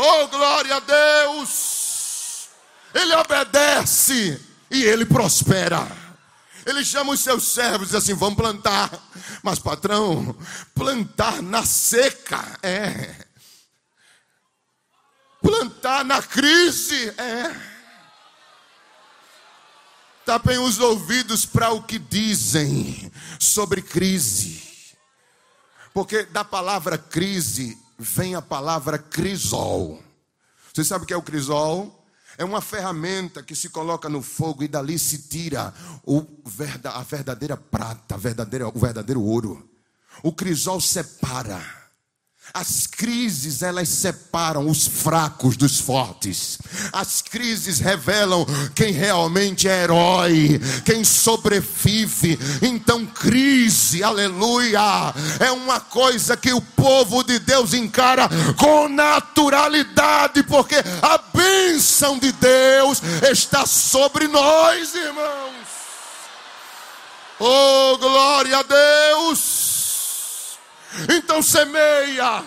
Oh, 0.00 0.28
glória 0.28 0.76
a 0.76 0.78
Deus! 0.78 2.48
Ele 2.94 3.12
obedece 3.16 4.40
e 4.70 4.84
ele 4.84 5.04
prospera. 5.04 5.84
Ele 6.64 6.84
chama 6.84 7.14
os 7.14 7.20
seus 7.20 7.48
servos 7.48 7.88
e 7.88 7.90
diz 7.90 7.94
assim: 7.96 8.14
vamos 8.14 8.36
plantar. 8.36 8.90
Mas, 9.42 9.58
patrão, 9.58 10.36
plantar 10.72 11.42
na 11.42 11.66
seca 11.66 12.60
é. 12.62 13.26
Plantar 15.42 16.04
na 16.04 16.22
crise 16.22 17.08
é. 17.18 17.56
Tapem 20.24 20.58
os 20.58 20.78
ouvidos 20.78 21.44
para 21.44 21.72
o 21.72 21.82
que 21.82 21.98
dizem 21.98 23.10
sobre 23.40 23.82
crise. 23.82 24.62
Porque 25.92 26.22
da 26.22 26.44
palavra 26.44 26.96
crise 26.96 27.76
vem 27.98 28.34
a 28.34 28.42
palavra 28.42 28.98
crisol. 28.98 30.02
Você 30.72 30.84
sabe 30.84 31.04
o 31.04 31.06
que 31.06 31.12
é 31.12 31.16
o 31.16 31.22
crisol? 31.22 31.94
É 32.36 32.44
uma 32.44 32.60
ferramenta 32.60 33.42
que 33.42 33.56
se 33.56 33.68
coloca 33.68 34.08
no 34.08 34.22
fogo 34.22 34.62
e 34.62 34.68
dali 34.68 34.96
se 34.96 35.18
tira 35.22 35.74
a 36.84 37.02
verdadeira 37.02 37.56
prata, 37.56 38.14
a 38.14 38.18
verdadeira, 38.18 38.68
o 38.68 38.78
verdadeiro 38.78 39.20
ouro. 39.20 39.68
O 40.22 40.32
crisol 40.32 40.80
separa 40.80 41.60
as 42.52 42.86
crises, 42.86 43.62
elas 43.62 43.88
separam 43.88 44.68
os 44.68 44.86
fracos 44.86 45.56
dos 45.56 45.78
fortes. 45.78 46.58
As 46.92 47.22
crises 47.22 47.78
revelam 47.78 48.46
quem 48.74 48.92
realmente 48.92 49.68
é 49.68 49.82
herói, 49.82 50.60
quem 50.84 51.04
sobrevive. 51.04 52.38
Então, 52.62 53.06
crise, 53.06 54.02
aleluia, 54.02 55.14
é 55.40 55.50
uma 55.52 55.80
coisa 55.80 56.36
que 56.36 56.52
o 56.52 56.60
povo 56.60 57.22
de 57.22 57.38
Deus 57.38 57.74
encara 57.74 58.28
com 58.56 58.88
naturalidade, 58.88 60.42
porque 60.42 60.76
a 61.02 61.18
bênção 61.34 62.18
de 62.18 62.32
Deus 62.32 63.02
está 63.30 63.66
sobre 63.66 64.26
nós, 64.26 64.94
irmãos. 64.94 65.68
Oh, 67.40 67.96
glória 67.98 68.58
a 68.58 68.62
Deus! 68.62 69.57
Então 71.08 71.42
semeia. 71.42 72.44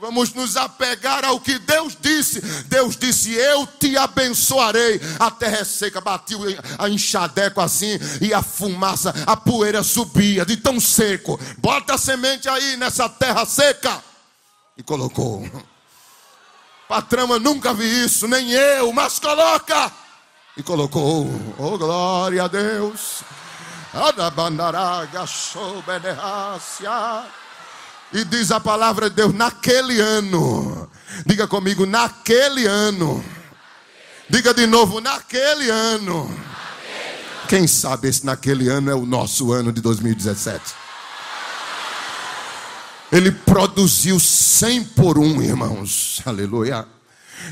Vamos 0.00 0.32
nos 0.32 0.56
apegar 0.56 1.26
ao 1.26 1.38
que 1.38 1.58
Deus 1.58 1.94
disse. 2.00 2.40
Deus 2.64 2.96
disse: 2.96 3.34
Eu 3.34 3.66
te 3.66 3.98
abençoarei. 3.98 4.98
A 5.18 5.30
terra 5.30 5.58
é 5.58 5.64
seca, 5.64 6.00
bateu 6.00 6.40
a 6.78 6.88
enxadeco 6.88 7.60
assim, 7.60 7.98
e 8.18 8.32
a 8.32 8.42
fumaça, 8.42 9.14
a 9.26 9.36
poeira 9.36 9.82
subia 9.82 10.46
de 10.46 10.56
tão 10.56 10.80
seco. 10.80 11.38
Bota 11.58 11.94
a 11.94 11.98
semente 11.98 12.48
aí 12.48 12.78
nessa 12.78 13.10
terra 13.10 13.44
seca. 13.44 14.02
E 14.74 14.82
colocou. 14.82 15.46
Patrão, 16.88 17.30
eu 17.30 17.38
nunca 17.38 17.74
vi 17.74 18.04
isso, 18.04 18.26
nem 18.26 18.50
eu, 18.52 18.90
mas 18.94 19.18
coloca. 19.18 19.92
E 20.56 20.62
colocou. 20.62 21.28
Oh, 21.58 21.76
glória 21.76 22.44
a 22.44 22.48
Deus. 22.48 23.22
E 28.12 28.24
diz 28.24 28.50
a 28.50 28.60
palavra 28.60 29.08
de 29.08 29.16
Deus: 29.16 29.34
naquele 29.34 30.00
ano, 30.00 30.88
diga 31.26 31.46
comigo, 31.48 31.86
naquele 31.86 32.66
ano, 32.66 33.24
diga 34.28 34.54
de 34.54 34.66
novo, 34.66 35.00
naquele 35.00 35.70
ano. 35.70 36.28
Quem 37.48 37.66
sabe 37.66 38.08
esse 38.08 38.24
naquele 38.24 38.68
ano 38.68 38.90
é 38.90 38.94
o 38.94 39.04
nosso 39.04 39.52
ano 39.52 39.72
de 39.72 39.80
2017. 39.80 40.62
Ele 43.10 43.32
produziu 43.32 44.20
100 44.20 44.84
por 44.84 45.18
um, 45.18 45.42
irmãos. 45.42 46.22
Aleluia. 46.24 46.86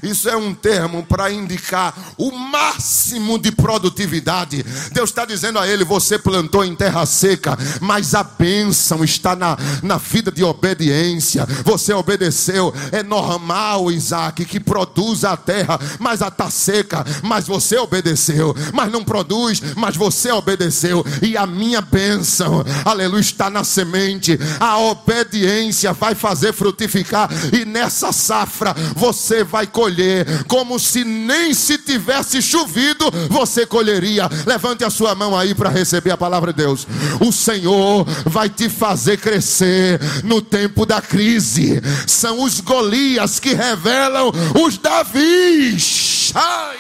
Isso 0.02 0.28
é 0.28 0.36
um 0.36 0.54
termo 0.54 1.04
para 1.04 1.30
indicar 1.30 1.94
o 2.16 2.30
máximo 2.30 3.38
de 3.38 3.52
produtividade. 3.52 4.64
Deus 4.92 5.10
está 5.10 5.24
dizendo 5.24 5.58
a 5.58 5.66
ele: 5.66 5.84
você 5.84 6.18
plantou 6.18 6.64
em 6.64 6.74
terra 6.74 7.04
seca, 7.06 7.58
mas 7.80 8.14
a 8.14 8.22
bênção 8.22 9.04
está 9.04 9.34
na, 9.34 9.56
na 9.82 9.96
vida 9.96 10.30
de 10.30 10.42
obediência. 10.44 11.46
Você 11.64 11.92
obedeceu. 11.92 12.72
É 12.92 13.02
normal, 13.02 13.90
Isaac, 13.90 14.44
que 14.44 14.60
produza 14.60 15.30
a 15.30 15.36
terra, 15.36 15.78
mas 15.98 16.22
a 16.22 16.28
está 16.28 16.50
seca. 16.50 17.04
Mas 17.22 17.46
você 17.46 17.76
obedeceu. 17.76 18.54
Mas 18.72 18.90
não 18.92 19.04
produz, 19.04 19.60
mas 19.76 19.96
você 19.96 20.30
obedeceu. 20.30 21.04
E 21.20 21.36
a 21.36 21.46
minha 21.46 21.80
bênção, 21.80 22.64
aleluia, 22.84 23.20
está 23.20 23.50
na 23.50 23.64
semente. 23.64 24.38
A 24.60 24.78
obediência 24.78 25.92
vai 25.92 26.14
fazer 26.14 26.52
frutificar. 26.52 27.28
E 27.52 27.64
nessa 27.64 28.12
safra 28.12 28.74
você 28.94 29.42
vai 29.42 29.66
colher, 29.78 30.26
como 30.48 30.76
se 30.76 31.04
nem 31.04 31.54
se 31.54 31.78
tivesse 31.78 32.42
chovido, 32.42 33.08
você 33.30 33.64
colheria. 33.64 34.28
Levante 34.44 34.82
a 34.82 34.90
sua 34.90 35.14
mão 35.14 35.38
aí 35.38 35.54
para 35.54 35.70
receber 35.70 36.10
a 36.10 36.16
palavra 36.16 36.52
de 36.52 36.64
Deus. 36.64 36.84
O 37.20 37.30
Senhor 37.30 38.04
vai 38.26 38.48
te 38.48 38.68
fazer 38.68 39.18
crescer 39.18 40.00
no 40.24 40.42
tempo 40.42 40.84
da 40.84 41.00
crise. 41.00 41.80
São 42.08 42.42
os 42.42 42.60
Golias 42.60 43.38
que 43.38 43.54
revelam 43.54 44.32
os 44.60 44.78
Davis. 44.78 46.32
Ai, 46.34 46.76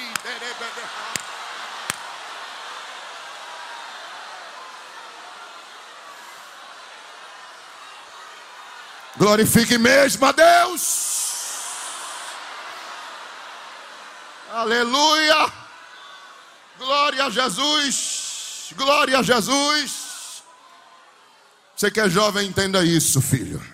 Glorifique 9.16 9.78
mesmo 9.78 10.26
a 10.26 10.32
Deus. 10.32 11.07
Aleluia! 14.58 15.52
Glória 16.78 17.26
a 17.26 17.30
Jesus! 17.30 18.72
Glória 18.76 19.20
a 19.20 19.22
Jesus. 19.22 20.42
Você 21.76 21.92
que 21.92 22.00
é 22.00 22.10
jovem, 22.10 22.48
entenda 22.48 22.84
isso, 22.84 23.20
filho. 23.20 23.64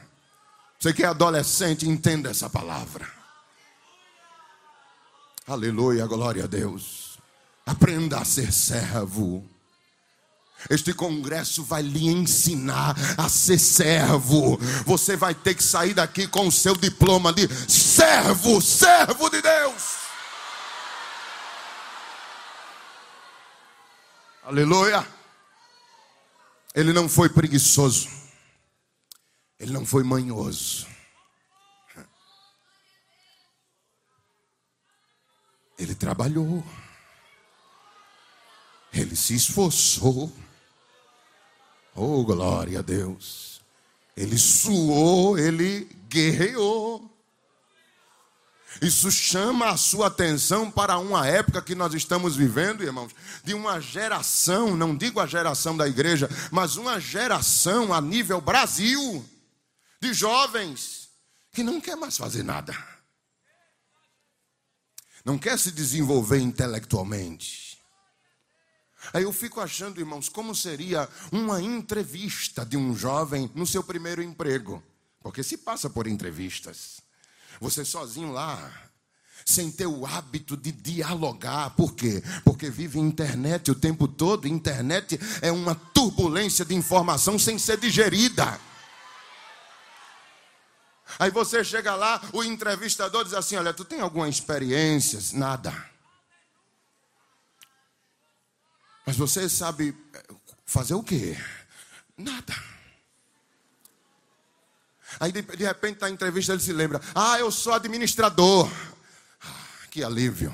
Você 0.78 0.92
que 0.92 1.02
é 1.02 1.06
adolescente, 1.06 1.88
entenda 1.88 2.28
essa 2.28 2.50
palavra. 2.50 3.10
Aleluia, 5.48 6.06
glória 6.06 6.44
a 6.44 6.46
Deus. 6.46 7.18
Aprenda 7.64 8.18
a 8.18 8.24
ser 8.26 8.52
servo. 8.52 9.42
Este 10.68 10.92
congresso 10.92 11.64
vai 11.64 11.80
lhe 11.80 12.08
ensinar 12.08 12.94
a 13.16 13.26
ser 13.30 13.58
servo. 13.58 14.58
Você 14.84 15.16
vai 15.16 15.34
ter 15.34 15.54
que 15.54 15.62
sair 15.62 15.94
daqui 15.94 16.28
com 16.28 16.46
o 16.46 16.52
seu 16.52 16.76
diploma 16.76 17.32
de 17.32 17.48
servo, 17.70 18.60
servo 18.60 19.30
de 19.30 19.40
Deus. 19.40 20.03
Aleluia. 24.44 25.06
Ele 26.74 26.92
não 26.92 27.08
foi 27.08 27.30
preguiçoso. 27.30 28.10
Ele 29.58 29.72
não 29.72 29.86
foi 29.86 30.02
manhoso. 30.02 30.86
Ele 35.78 35.94
trabalhou. 35.94 36.62
Ele 38.92 39.16
se 39.16 39.34
esforçou. 39.34 40.30
Oh, 41.94 42.22
glória 42.22 42.80
a 42.80 42.82
Deus. 42.82 43.62
Ele 44.14 44.36
suou, 44.36 45.38
ele 45.38 45.84
guerreou. 46.06 47.13
Isso 48.82 49.10
chama 49.10 49.70
a 49.70 49.76
sua 49.76 50.08
atenção 50.08 50.70
para 50.70 50.98
uma 50.98 51.26
época 51.26 51.62
que 51.62 51.74
nós 51.74 51.94
estamos 51.94 52.36
vivendo, 52.36 52.82
irmãos, 52.82 53.12
de 53.42 53.54
uma 53.54 53.80
geração, 53.80 54.76
não 54.76 54.96
digo 54.96 55.20
a 55.20 55.26
geração 55.26 55.76
da 55.76 55.86
igreja, 55.86 56.28
mas 56.50 56.76
uma 56.76 57.00
geração 57.00 57.92
a 57.92 58.00
nível 58.00 58.40
Brasil, 58.40 59.24
de 60.00 60.12
jovens 60.12 61.08
que 61.52 61.62
não 61.62 61.80
quer 61.80 61.96
mais 61.96 62.16
fazer 62.16 62.42
nada. 62.42 62.76
Não 65.24 65.38
quer 65.38 65.58
se 65.58 65.70
desenvolver 65.70 66.38
intelectualmente 66.38 67.64
Aí 69.12 69.24
eu 69.24 69.32
fico 69.32 69.60
achando, 69.60 70.00
irmãos, 70.00 70.28
como 70.28 70.54
seria 70.54 71.08
uma 71.30 71.60
entrevista 71.60 72.64
de 72.64 72.76
um 72.76 72.96
jovem 72.96 73.50
no 73.54 73.66
seu 73.66 73.82
primeiro 73.82 74.22
emprego. 74.22 74.82
Porque 75.20 75.42
se 75.42 75.58
passa 75.58 75.90
por 75.90 76.06
entrevistas. 76.06 77.00
Você 77.60 77.84
sozinho 77.84 78.32
lá, 78.32 78.72
sem 79.44 79.70
ter 79.70 79.86
o 79.86 80.06
hábito 80.06 80.56
de 80.56 80.72
dialogar. 80.72 81.70
Por 81.70 81.94
quê? 81.94 82.22
Porque 82.44 82.70
vive 82.70 82.98
internet 82.98 83.70
o 83.70 83.74
tempo 83.74 84.08
todo. 84.08 84.48
Internet 84.48 85.18
é 85.42 85.52
uma 85.52 85.74
turbulência 85.74 86.64
de 86.64 86.74
informação 86.74 87.38
sem 87.38 87.58
ser 87.58 87.78
digerida. 87.78 88.58
Aí 91.18 91.30
você 91.30 91.62
chega 91.62 91.94
lá, 91.94 92.20
o 92.32 92.42
entrevistador 92.42 93.24
diz 93.24 93.34
assim: 93.34 93.56
Olha, 93.56 93.72
tu 93.72 93.84
tem 93.84 94.00
alguma 94.00 94.28
experiência? 94.28 95.20
Nada. 95.38 95.72
Mas 99.06 99.16
você 99.16 99.48
sabe 99.48 99.94
eh, 100.14 100.24
fazer 100.64 100.94
o 100.94 101.02
quê? 101.02 101.36
Nada. 102.16 102.73
Aí 105.20 105.32
de, 105.32 105.42
de 105.42 105.64
repente 105.64 106.00
na 106.00 106.10
entrevista 106.10 106.52
ele 106.52 106.62
se 106.62 106.72
lembra: 106.72 107.00
Ah, 107.14 107.38
eu 107.38 107.50
sou 107.50 107.72
administrador. 107.72 108.70
Ah, 109.42 109.86
que 109.90 110.02
alívio. 110.02 110.52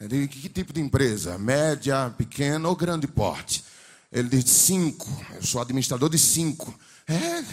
Ele, 0.00 0.28
que, 0.28 0.40
que 0.40 0.48
tipo 0.48 0.72
de 0.72 0.80
empresa? 0.80 1.38
Média, 1.38 2.12
pequena 2.16 2.68
ou 2.68 2.76
grande 2.76 3.06
porte? 3.06 3.64
Ele 4.12 4.28
diz: 4.28 4.50
cinco. 4.50 5.08
Eu 5.34 5.42
sou 5.42 5.60
administrador 5.60 6.08
de 6.08 6.18
cinco. 6.18 6.74
É, 7.08 7.44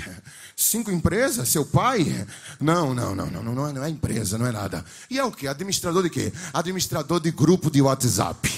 cinco 0.55 0.89
empresas? 0.89 1.47
Seu 1.47 1.63
pai? 1.63 2.25
Não, 2.59 2.93
não, 2.95 3.13
não, 3.13 3.27
não, 3.27 3.43
não, 3.43 3.67
é, 3.67 3.73
não 3.73 3.83
é 3.83 3.89
empresa, 3.89 4.35
não 4.37 4.47
é 4.47 4.51
nada. 4.51 4.83
E 5.09 5.19
é 5.19 5.23
o 5.23 5.31
que? 5.31 5.47
Administrador 5.47 6.01
de 6.01 6.09
quê? 6.09 6.33
Administrador 6.51 7.19
de 7.19 7.29
grupo 7.29 7.69
de 7.69 7.79
WhatsApp. 7.79 8.49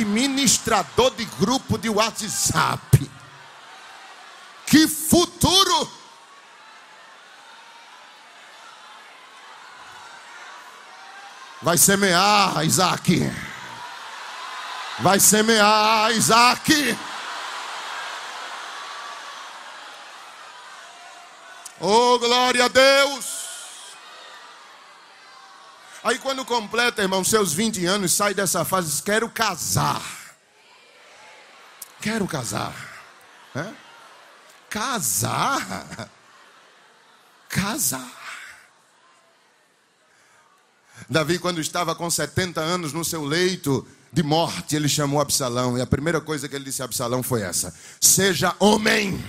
Administrador 0.00 1.10
de 1.12 1.24
grupo 1.38 1.78
de 1.78 1.88
WhatsApp. 1.88 3.10
Que 4.66 4.88
futuro! 4.88 5.90
Vai 11.62 11.78
semear, 11.78 12.64
Isaac. 12.64 13.32
Vai 15.00 15.18
semear, 15.18 16.10
Isaac. 16.12 16.98
Oh, 21.80 22.18
glória 22.18 22.66
a 22.66 22.68
Deus. 22.68 23.33
Aí 26.04 26.18
quando 26.18 26.44
completa, 26.44 27.00
irmão, 27.00 27.24
seus 27.24 27.54
20 27.54 27.86
anos, 27.86 28.12
sai 28.12 28.34
dessa 28.34 28.62
fase, 28.62 28.90
diz, 28.90 29.00
quero 29.00 29.26
casar. 29.30 30.02
Quero 31.98 32.26
casar. 32.28 32.74
É? 33.56 33.72
Casar. 34.68 36.10
Casar. 37.48 38.22
Davi, 41.08 41.38
quando 41.38 41.58
estava 41.58 41.94
com 41.94 42.10
70 42.10 42.60
anos 42.60 42.92
no 42.92 43.02
seu 43.02 43.24
leito 43.24 43.86
de 44.12 44.22
morte, 44.22 44.76
ele 44.76 44.90
chamou 44.90 45.22
Absalão. 45.22 45.78
E 45.78 45.80
a 45.80 45.86
primeira 45.86 46.20
coisa 46.20 46.46
que 46.46 46.54
ele 46.54 46.66
disse 46.66 46.82
a 46.82 46.84
Absalão 46.84 47.22
foi 47.22 47.40
essa: 47.40 47.74
Seja 47.98 48.54
homem 48.58 49.24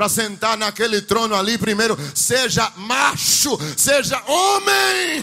para 0.00 0.08
sentar 0.08 0.56
naquele 0.56 1.02
trono 1.02 1.34
ali, 1.34 1.58
primeiro, 1.58 1.94
seja 2.14 2.72
macho, 2.74 3.58
seja 3.76 4.18
homem. 4.26 5.22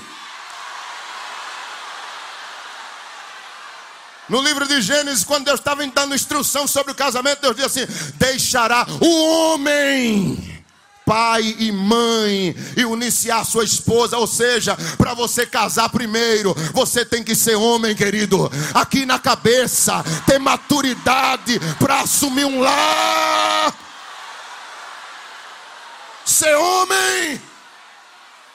No 4.29 4.39
livro 4.39 4.67
de 4.67 4.79
Gênesis, 4.79 5.23
quando 5.23 5.45
Deus 5.45 5.59
estava 5.59 5.83
dando 5.87 6.13
instrução 6.13 6.67
sobre 6.67 6.91
o 6.91 6.95
casamento, 6.95 7.41
Deus 7.41 7.55
disse 7.55 7.79
assim: 7.79 8.11
deixará 8.19 8.85
o 9.01 9.53
homem 9.55 10.63
pai 11.03 11.55
e 11.57 11.71
mãe 11.71 12.55
e 12.75 12.85
uniciar 12.85 13.45
sua 13.45 13.63
esposa. 13.63 14.15
Ou 14.17 14.27
seja, 14.27 14.77
para 14.95 15.15
você 15.15 15.43
casar 15.47 15.89
primeiro, 15.89 16.53
você 16.71 17.03
tem 17.03 17.23
que 17.23 17.33
ser 17.33 17.55
homem, 17.55 17.95
querido. 17.95 18.51
Aqui 18.75 19.07
na 19.07 19.17
cabeça, 19.17 20.03
ter 20.27 20.37
maturidade 20.37 21.59
para 21.79 22.01
assumir 22.01 22.45
um 22.45 22.59
lar 22.59 23.86
ser 26.29 26.55
homem. 26.55 27.41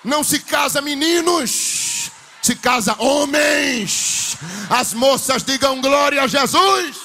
Não 0.05 0.25
se 0.25 0.41
casa 0.41 0.81
meninos, 0.81 2.11
se 2.43 2.57
casa 2.57 2.95
homens. 2.99 4.37
As 4.69 4.93
moças 4.93 5.43
digam 5.43 5.81
glória 5.81 6.23
a 6.23 6.27
Jesus. 6.27 6.97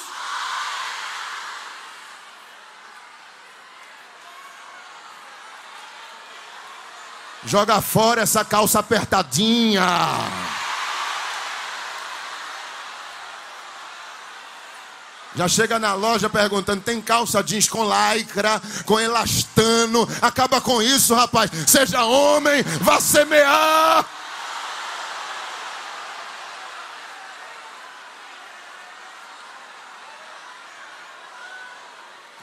Joga 7.46 7.82
fora 7.82 8.24
essa 8.24 8.44
calça 8.44 8.80
apertadinha. 8.80 9.86
Já 15.38 15.48
chega 15.48 15.78
na 15.78 15.94
loja 15.94 16.28
perguntando: 16.28 16.82
tem 16.82 17.00
calça 17.00 17.44
jeans 17.44 17.70
com 17.70 17.84
lycra, 17.84 18.60
com 18.88 19.00
elastano. 19.00 20.10
Acaba 20.20 20.60
com 20.60 20.82
isso, 20.82 21.14
rapaz. 21.14 21.52
Seja 21.68 22.04
homem, 22.06 22.64
vá 22.82 23.00
semear. 23.00 24.04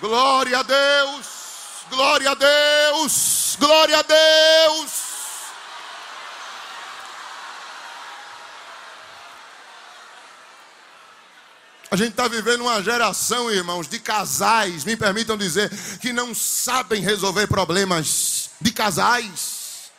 Glória 0.01 0.59
a 0.59 0.63
Deus, 0.63 1.27
glória 1.91 2.31
a 2.31 2.35
Deus, 2.35 3.57
glória 3.59 3.99
a 3.99 4.03
Deus. 4.03 5.04
A 11.95 11.97
gente 11.97 12.11
está 12.11 12.27
vivendo 12.27 12.63
uma 12.63 12.83
geração, 12.83 13.49
irmãos, 13.49 13.87
de 13.87 14.01
casais, 14.01 14.85
me 14.85 14.97
permitam 14.97 15.37
dizer, 15.37 15.71
que 16.01 16.13
não 16.13 16.35
sabem 16.35 17.01
resolver 17.01 17.47
problemas 17.47 18.51
de 18.61 18.73
casais. 18.73 19.93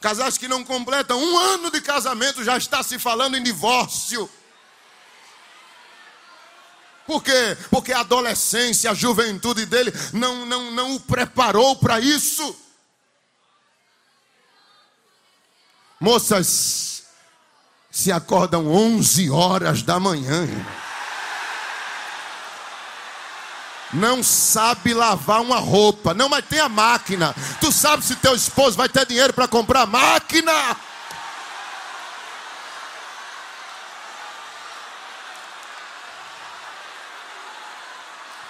Casais 0.00 0.36
que 0.36 0.48
não 0.48 0.64
completam 0.64 1.22
um 1.22 1.38
ano 1.38 1.70
de 1.70 1.80
casamento 1.80 2.42
já 2.42 2.56
está 2.56 2.82
se 2.82 2.98
falando 2.98 3.36
em 3.36 3.44
divórcio. 3.44 4.28
Por 7.06 7.22
quê? 7.22 7.56
Porque 7.70 7.92
a 7.92 8.00
adolescência, 8.00 8.90
a 8.90 8.94
juventude 8.94 9.66
dele 9.66 9.92
não, 10.12 10.44
não, 10.44 10.72
não 10.72 10.96
o 10.96 11.00
preparou 11.00 11.76
para 11.76 12.00
isso. 12.00 12.58
Moças 16.00 16.95
se 17.96 18.12
acordam 18.12 18.68
11 18.68 19.30
horas 19.30 19.82
da 19.82 19.98
manhã. 19.98 20.46
Não 23.90 24.22
sabe 24.22 24.92
lavar 24.92 25.40
uma 25.40 25.56
roupa. 25.56 26.12
Não, 26.12 26.28
mas 26.28 26.44
tem 26.44 26.60
a 26.60 26.68
máquina. 26.68 27.34
Tu 27.58 27.72
sabe 27.72 28.04
se 28.04 28.14
teu 28.16 28.34
esposo 28.34 28.76
vai 28.76 28.86
ter 28.86 29.06
dinheiro 29.06 29.32
para 29.32 29.48
comprar 29.48 29.86
máquina? 29.86 30.76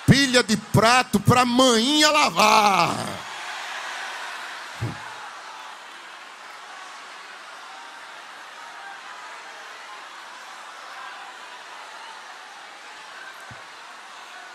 Pilha 0.06 0.42
de 0.42 0.56
prato 0.56 1.20
para 1.20 1.44
manhinha 1.44 2.10
lavar. 2.10 3.25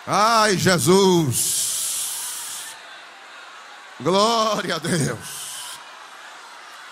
Ai, 0.06 0.58
Jesus. 0.58 1.92
Glória 4.00 4.76
a 4.76 4.80
Deus. 4.80 5.20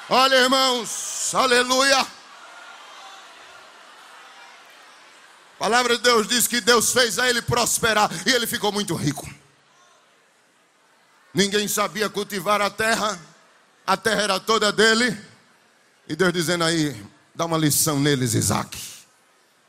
Olha, 0.08 0.36
irmãos, 0.36 1.34
aleluia. 1.34 2.00
A 2.02 2.08
palavra 5.58 5.98
de 5.98 6.04
Deus 6.04 6.28
diz 6.28 6.48
que 6.48 6.62
Deus 6.62 6.94
fez 6.94 7.18
a 7.18 7.28
ele 7.28 7.42
prosperar 7.42 8.10
e 8.26 8.32
ele 8.32 8.46
ficou 8.46 8.72
muito 8.72 8.96
rico. 8.96 9.28
Ninguém 11.34 11.68
sabia 11.68 12.10
cultivar 12.10 12.62
a 12.62 12.70
terra, 12.70 13.20
a 13.86 13.98
terra 13.98 14.22
era 14.22 14.40
toda 14.40 14.72
dele. 14.72 15.18
E 16.08 16.16
Deus 16.16 16.32
dizendo 16.32 16.64
aí, 16.64 16.96
dá 17.36 17.46
uma 17.46 17.58
lição 17.58 18.00
neles, 18.00 18.34
Isaac, 18.36 18.80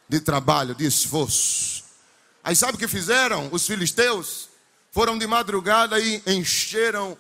de 0.09 0.21
trabalho, 0.21 0.75
de 0.75 0.87
esforço 0.87 1.80
Aí 2.43 2.57
sabe 2.57 2.75
o 2.75 2.79
que 2.79 2.89
fizeram 2.89 3.49
os 3.53 3.67
filisteus? 3.67 4.49
Foram 4.91 5.19
de 5.19 5.27
madrugada 5.27 5.99
e 6.01 6.23
encheram 6.27 7.17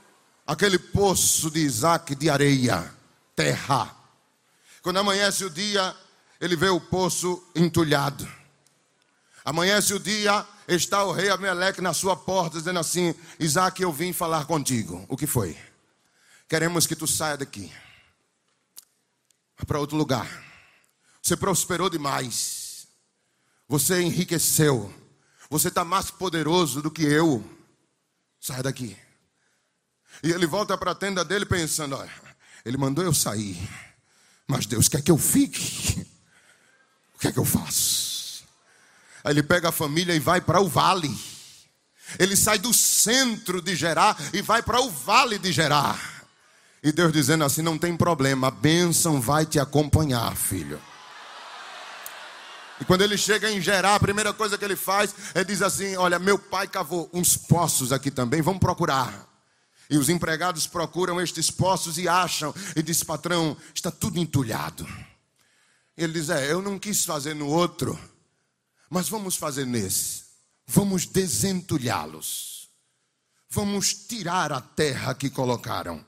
aquele 0.47 0.79
poço 0.79 1.51
de 1.51 1.61
Isaac 1.61 2.15
de 2.15 2.29
areia, 2.29 2.93
terra. 3.37 3.95
Quando 4.83 4.99
amanhece 4.99 5.45
o 5.45 5.51
dia, 5.51 5.95
ele 6.41 6.57
vê 6.57 6.69
o 6.69 6.81
poço 6.81 7.43
entulhado. 7.55 8.27
Amanhece 9.45 9.95
o 9.95 10.01
dia, 10.01 10.47
está 10.67 11.05
o 11.05 11.13
rei 11.13 11.31
Abimeleque 11.31 11.81
na 11.81 11.93
sua 11.93 12.17
porta, 12.17 12.59
dizendo 12.59 12.79
assim: 12.79 13.15
Isaac, 13.39 13.81
eu 13.81 13.93
vim 13.93 14.13
falar 14.13 14.47
contigo. 14.47 15.05
O 15.09 15.17
que 15.17 15.27
foi? 15.27 15.57
Queremos 16.49 16.87
que 16.87 16.97
tu 16.97 17.07
saia 17.07 17.37
daqui 17.37 17.73
para 19.67 19.79
outro 19.79 19.97
lugar. 19.97 20.29
Você 21.23 21.37
prosperou 21.37 21.89
demais. 21.89 22.89
Você 23.69 24.03
enriqueceu. 24.03 24.93
Você 25.51 25.67
está 25.67 25.85
mais 25.85 26.13
poderoso 26.13 26.81
do 26.81 26.91
que 26.91 27.03
eu. 27.03 27.45
Sai 28.41 28.63
daqui. 28.63 28.97
E 30.23 30.31
ele 30.31 30.47
volta 30.47 30.79
para 30.79 30.93
a 30.93 30.95
tenda 30.95 31.25
dele 31.25 31.45
pensando: 31.45 31.97
olha, 31.97 32.13
ele 32.65 32.77
mandou 32.77 33.05
eu 33.05 33.13
sair, 33.13 33.59
mas 34.47 34.65
Deus 34.65 34.89
quer 34.89 35.03
que 35.03 35.11
eu 35.11 35.19
fique. 35.19 36.07
O 37.15 37.19
que 37.19 37.29
é 37.29 37.33
que 37.33 37.39
eu 37.39 37.45
faço? 37.45 38.45
Aí 39.25 39.33
ele 39.33 39.43
pega 39.43 39.69
a 39.69 39.73
família 39.73 40.15
e 40.15 40.21
vai 40.21 40.41
para 40.41 40.61
o 40.61 40.69
vale. 40.69 41.15
Ele 42.19 42.35
sai 42.35 42.59
do 42.59 42.73
centro 42.73 43.61
de 43.61 43.77
Gerar 43.77 44.17
e 44.33 44.41
vai 44.41 44.63
para 44.63 44.81
o 44.81 44.91
vale 44.91 45.39
de 45.39 45.53
Gerar. 45.53 46.25
E 46.83 46.93
Deus 46.93 47.13
dizendo 47.13 47.45
assim: 47.45 47.61
não 47.61 47.77
tem 47.77 47.97
problema, 47.97 48.49
a 48.49 48.51
bênção 48.51 49.21
vai 49.21 49.45
te 49.45 49.59
acompanhar, 49.59 50.35
filho. 50.37 50.81
E 52.81 52.85
quando 52.85 53.03
ele 53.03 53.19
chega 53.19 53.51
em 53.51 53.61
Gerar, 53.61 53.95
a 53.95 54.01
primeira 54.01 54.33
coisa 54.33 54.57
que 54.57 54.65
ele 54.65 54.77
faz 54.77 55.15
é 55.35 55.45
diz 55.45 55.61
assim: 55.61 55.97
Olha, 55.97 56.19
meu 56.19 56.39
pai 56.39 56.67
cavou 56.67 57.11
uns 57.13 57.37
poços 57.37 57.93
aqui 57.93 58.11
também, 58.11 58.41
vamos 58.41 58.61
procurar. 58.61 59.29
E 59.91 59.99
os 59.99 60.09
empregados 60.09 60.67
procuram 60.67 61.21
estes 61.21 61.51
poços 61.51 61.99
e 61.99 62.09
acham, 62.09 62.55
e 62.75 62.83
diz: 62.83 63.03
Patrão, 63.03 63.57
está 63.75 63.91
tudo 63.91 64.19
entulhado. 64.19 64.87
Ele 65.97 66.15
diz: 66.15 66.31
É, 66.31 66.51
eu 66.51 66.63
não 66.63 66.79
quis 66.79 67.05
fazer 67.05 67.35
no 67.35 67.47
outro, 67.47 67.99
mas 68.89 69.09
vamos 69.09 69.37
fazer 69.37 69.67
nesse. 69.67 70.25
Vamos 70.67 71.05
desentulhá-los. 71.05 72.69
Vamos 73.51 73.93
tirar 73.93 74.53
a 74.53 74.61
terra 74.61 75.15
que 75.15 75.29
colocaram. 75.29 76.05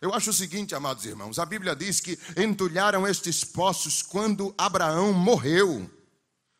Eu 0.00 0.14
acho 0.14 0.30
o 0.30 0.32
seguinte, 0.32 0.74
amados 0.74 1.04
irmãos, 1.04 1.38
a 1.38 1.46
Bíblia 1.46 1.74
diz 1.74 2.00
que 2.00 2.18
entulharam 2.36 3.06
estes 3.06 3.42
poços 3.42 4.02
quando 4.02 4.54
Abraão 4.56 5.12
morreu. 5.12 5.90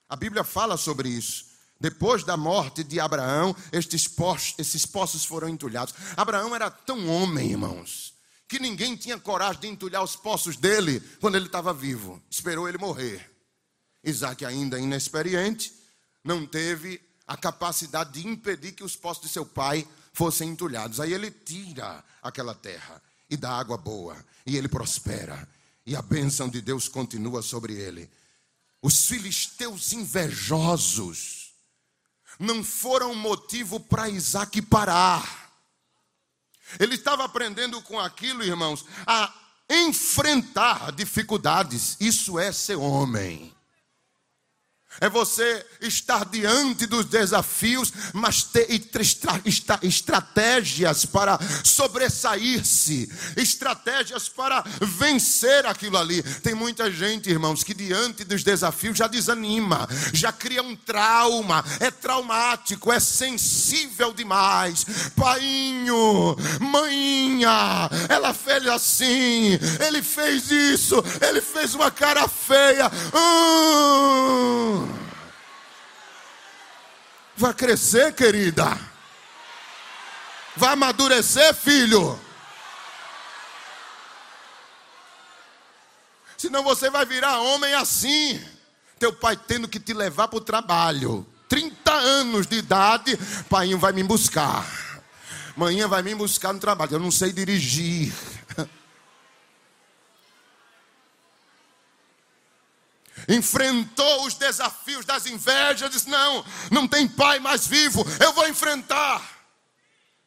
A 0.08 0.16
Bíblia 0.16 0.42
fala 0.42 0.76
sobre 0.76 1.08
isso. 1.08 1.46
Depois 1.80 2.24
da 2.24 2.36
morte 2.36 2.82
de 2.82 2.98
Abraão, 2.98 3.54
estes 3.70 4.08
poços, 4.08 4.54
esses 4.58 4.84
poços 4.84 5.24
foram 5.24 5.48
entulhados. 5.48 5.94
Abraão 6.16 6.54
era 6.54 6.68
tão 6.68 7.08
homem, 7.08 7.52
irmãos, 7.52 8.14
que 8.48 8.58
ninguém 8.58 8.96
tinha 8.96 9.18
coragem 9.18 9.60
de 9.60 9.68
entulhar 9.68 10.02
os 10.02 10.16
poços 10.16 10.56
dele 10.56 11.00
quando 11.20 11.36
ele 11.36 11.46
estava 11.46 11.72
vivo. 11.72 12.20
Esperou 12.28 12.68
ele 12.68 12.78
morrer. 12.78 13.30
Isaac, 14.02 14.44
ainda 14.44 14.80
inexperiente, 14.80 15.72
não 16.24 16.44
teve 16.44 17.00
a 17.26 17.36
capacidade 17.36 18.20
de 18.20 18.26
impedir 18.26 18.72
que 18.72 18.82
os 18.82 18.96
poços 18.96 19.22
de 19.22 19.28
seu 19.28 19.46
pai 19.46 19.86
fossem 20.12 20.48
entulhados. 20.50 20.98
Aí 20.98 21.12
ele 21.12 21.30
tira 21.30 22.02
aquela 22.20 22.54
terra 22.54 23.00
e 23.28 23.36
dá 23.36 23.50
água 23.50 23.76
boa, 23.76 24.16
e 24.46 24.56
ele 24.56 24.68
prospera, 24.68 25.48
e 25.84 25.94
a 25.96 26.02
bênção 26.02 26.48
de 26.48 26.60
Deus 26.60 26.88
continua 26.88 27.42
sobre 27.42 27.74
ele. 27.74 28.10
Os 28.80 29.06
filisteus 29.06 29.92
invejosos 29.92 31.52
não 32.38 32.62
foram 32.62 33.14
motivo 33.14 33.80
para 33.80 34.08
Isaac 34.08 34.62
parar. 34.62 35.52
Ele 36.78 36.94
estava 36.94 37.24
aprendendo 37.24 37.80
com 37.82 37.98
aquilo, 37.98 38.44
irmãos, 38.44 38.84
a 39.06 39.34
enfrentar 39.68 40.92
dificuldades. 40.92 41.96
Isso 41.98 42.38
é 42.38 42.52
ser 42.52 42.76
homem 42.76 43.54
é 45.00 45.08
você 45.08 45.64
estar 45.80 46.24
diante 46.24 46.86
dos 46.86 47.06
desafios, 47.06 47.92
mas 48.12 48.42
ter 48.42 48.66
estratégias 49.82 51.04
para 51.04 51.38
sobressair-se, 51.64 53.10
estratégias 53.36 54.28
para 54.28 54.64
vencer 54.80 55.66
aquilo 55.66 55.96
ali. 55.96 56.22
Tem 56.22 56.54
muita 56.54 56.90
gente, 56.90 57.30
irmãos, 57.30 57.62
que 57.62 57.74
diante 57.74 58.24
dos 58.24 58.42
desafios 58.42 58.98
já 58.98 59.06
desanima, 59.06 59.88
já 60.12 60.32
cria 60.32 60.62
um 60.62 60.74
trauma, 60.74 61.64
é 61.80 61.90
traumático, 61.90 62.92
é 62.92 63.00
sensível 63.00 64.12
demais. 64.12 64.84
Painho, 65.14 66.36
maninha, 66.60 67.88
ela 68.08 68.34
fez 68.34 68.66
assim, 68.66 69.58
ele 69.86 70.02
fez 70.02 70.50
isso, 70.50 70.96
ele 71.20 71.40
fez 71.40 71.74
uma 71.74 71.90
cara 71.90 72.26
feia. 72.28 72.90
Hum. 73.14 74.87
Vai 77.38 77.54
crescer, 77.54 78.12
querida. 78.14 78.76
Vai 80.56 80.72
amadurecer, 80.72 81.54
filho. 81.54 82.18
Senão 86.36 86.64
você 86.64 86.90
vai 86.90 87.06
virar 87.06 87.38
homem 87.38 87.74
assim. 87.74 88.44
Teu 88.98 89.12
pai 89.12 89.36
tendo 89.36 89.68
que 89.68 89.78
te 89.78 89.94
levar 89.94 90.26
para 90.26 90.36
o 90.36 90.40
trabalho. 90.40 91.24
30 91.48 91.92
anos 91.92 92.44
de 92.48 92.56
idade, 92.56 93.16
pai 93.48 93.72
vai 93.76 93.92
me 93.92 94.02
buscar. 94.02 94.66
Manhã 95.56 95.86
vai 95.86 96.02
me 96.02 96.16
buscar 96.16 96.52
no 96.52 96.58
trabalho. 96.58 96.94
Eu 96.94 97.00
não 97.00 97.12
sei 97.12 97.32
dirigir. 97.32 98.12
Enfrentou 103.28 104.26
os 104.26 104.34
desafios 104.34 105.04
das 105.04 105.26
invejas, 105.26 105.90
disse: 105.90 106.08
Não, 106.08 106.44
não 106.70 106.88
tem 106.88 107.06
pai 107.06 107.38
mais 107.38 107.66
vivo, 107.66 108.04
eu 108.20 108.32
vou 108.32 108.48
enfrentar. 108.48 109.38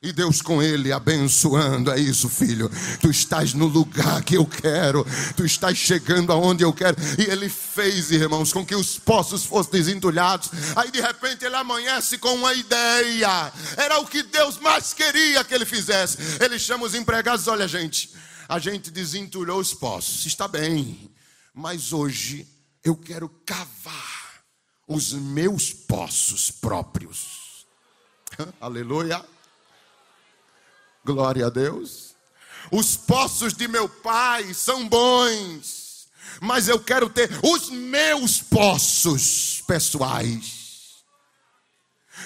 E 0.04 0.12
Deus 0.12 0.42
com 0.42 0.64
ele 0.64 0.92
abençoando, 0.92 1.92
é 1.92 2.00
isso, 2.00 2.28
filho. 2.28 2.72
Tu 3.00 3.12
estás 3.12 3.54
no 3.54 3.68
lugar 3.68 4.24
que 4.24 4.36
eu 4.36 4.48
quero, 4.48 5.06
tu 5.38 5.46
estás 5.46 5.78
chegando 5.78 6.32
aonde 6.32 6.64
eu 6.64 6.74
quero. 6.74 6.98
E 7.20 7.30
ele 7.30 7.48
fez, 7.48 8.10
irmãos, 8.10 8.52
com 8.52 8.66
que 8.66 8.74
os 8.74 8.98
poços 8.98 9.46
fossem 9.46 9.74
desentulhados. 9.74 10.50
Aí 10.76 10.90
de 10.90 11.00
repente 11.00 11.46
ele 11.46 11.56
amanhece 11.56 12.18
com 12.18 12.34
uma 12.34 12.52
ideia. 12.52 13.54
Era 13.78 14.00
o 14.00 14.08
que 14.08 14.24
Deus 14.24 14.58
mais 14.58 14.92
queria 14.92 15.44
que 15.44 15.54
ele 15.54 15.66
fizesse. 15.66 16.18
Ele 16.44 16.58
chama 16.58 16.88
os 16.88 16.96
empregados: 16.96 17.48
olha, 17.48 17.68
gente, 17.68 18.12
a 18.50 18.58
gente 18.58 18.90
desentulhou 18.90 19.60
os 19.60 19.72
poços, 19.72 20.26
está 20.26 20.48
bem, 20.48 21.12
mas 21.54 21.94
hoje 21.94 22.48
eu 22.84 22.96
quero 22.96 23.30
cavar 23.46 24.44
os 24.88 25.14
meus 25.14 25.74
poços 25.74 26.52
próprios. 26.52 27.66
Aleluia. 28.60 29.24
Glória 31.04 31.48
a 31.48 31.50
Deus. 31.50 32.16
Os 32.72 32.96
poços 32.96 33.54
de 33.54 33.68
meu 33.68 33.90
pai 33.90 34.54
são 34.54 34.88
bons, 34.88 36.08
mas 36.40 36.68
eu 36.68 36.80
quero 36.80 37.10
ter 37.10 37.30
os 37.44 37.70
meus 37.70 38.42
poços 38.42 39.64
pessoais. 39.68 40.62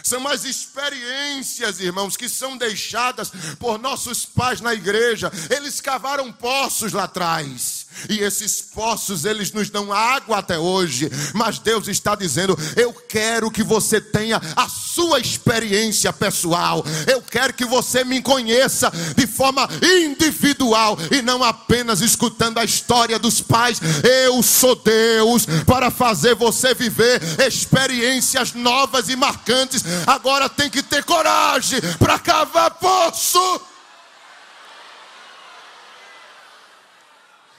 São 0.03 0.27
as 0.27 0.43
experiências, 0.43 1.79
irmãos, 1.79 2.17
que 2.17 2.27
são 2.27 2.57
deixadas 2.57 3.31
por 3.57 3.79
nossos 3.79 4.25
pais 4.25 4.61
na 4.61 4.73
igreja. 4.73 5.31
Eles 5.49 5.79
cavaram 5.79 6.31
poços 6.31 6.91
lá 6.91 7.05
atrás. 7.05 7.84
E 8.09 8.19
esses 8.19 8.61
poços, 8.61 9.25
eles 9.25 9.51
nos 9.51 9.69
dão 9.69 9.91
água 9.91 10.39
até 10.39 10.57
hoje. 10.57 11.09
Mas 11.33 11.59
Deus 11.59 11.87
está 11.87 12.15
dizendo: 12.15 12.57
Eu 12.75 12.93
quero 12.93 13.51
que 13.51 13.63
você 13.63 13.99
tenha 13.99 14.41
a 14.55 14.67
sua 14.67 15.19
experiência 15.19 16.11
pessoal. 16.13 16.83
Eu 17.07 17.21
quero 17.21 17.53
que 17.53 17.65
você 17.65 18.03
me 18.03 18.21
conheça 18.21 18.91
de 19.15 19.27
forma 19.27 19.67
individual 19.81 20.97
e 21.11 21.21
não 21.21 21.43
apenas 21.43 22.01
escutando 22.01 22.59
a 22.59 22.63
história 22.63 23.19
dos 23.19 23.41
pais. 23.41 23.79
Eu 24.03 24.41
sou 24.41 24.75
Deus 24.75 25.45
para 25.65 25.89
fazer 25.91 26.35
você 26.35 26.73
viver 26.73 27.21
experiências 27.47 28.53
novas 28.53 29.09
e 29.09 29.15
marcantes 29.15 29.83
agora 30.05 30.49
tem 30.49 30.69
que 30.69 30.81
ter 30.81 31.03
coragem 31.03 31.79
para 31.99 32.19
cavar 32.19 32.71
poço. 32.71 33.61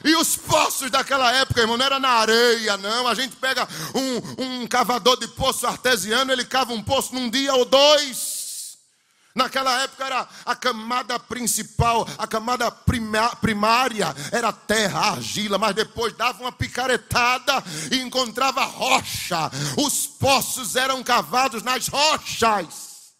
E 0.05 0.15
os 0.15 0.37
poços 0.37 0.91
daquela 0.91 1.33
época, 1.33 1.61
irmão, 1.61 1.77
não 1.77 1.85
era 1.85 1.99
na 1.99 2.11
areia, 2.11 2.77
não. 2.77 3.09
A 3.09 3.15
gente 3.15 3.37
pega 3.37 3.67
um, 3.95 4.63
um 4.63 4.67
cavador 4.67 5.19
de 5.19 5.29
poço 5.29 5.67
artesiano, 5.67 6.33
ele 6.33 6.45
cava 6.45 6.73
um 6.73 6.83
poço 6.83 7.15
num 7.15 7.29
dia 7.29 7.55
ou 7.55 7.65
dois. 7.65 8.37
Naquela 9.37 9.83
época 9.83 10.03
era 10.03 10.27
a 10.47 10.57
camada 10.57 11.19
principal, 11.19 12.09
a 12.17 12.27
camada 12.27 12.71
primária 12.71 14.15
era 14.33 14.51
terra, 14.51 15.11
argila, 15.11 15.59
mas 15.59 15.75
depois 15.75 16.17
dava 16.17 16.41
uma 16.43 16.51
picaretada 16.51 17.63
e 17.93 17.99
encontrava 17.99 18.65
rocha. 18.65 19.51
Os 19.77 20.07
poços 20.07 20.75
eram 20.75 21.03
cavados 21.03 21.63
nas 21.63 21.87
rochas. 21.87 23.13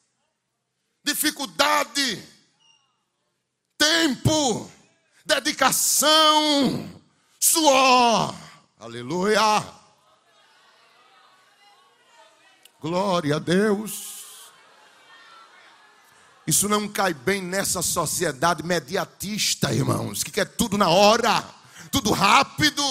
Dificuldade, 1.05 2.25
tempo, 3.77 4.71
dedicação, 5.27 6.89
suor. 7.41 8.35
Aleluia. 8.79 9.43
Glória 12.81 13.37
a 13.37 13.39
Deus. 13.41 14.15
Isso 16.47 16.69
não 16.69 16.89
cai 16.89 17.13
bem 17.13 17.43
nessa 17.43 17.83
sociedade 17.83 18.63
mediatista, 18.63 19.75
irmãos, 19.75 20.23
que 20.23 20.31
quer 20.31 20.45
tudo 20.45 20.79
na 20.79 20.89
hora, 20.89 21.45
tudo 21.91 22.13
rápido. 22.13 22.85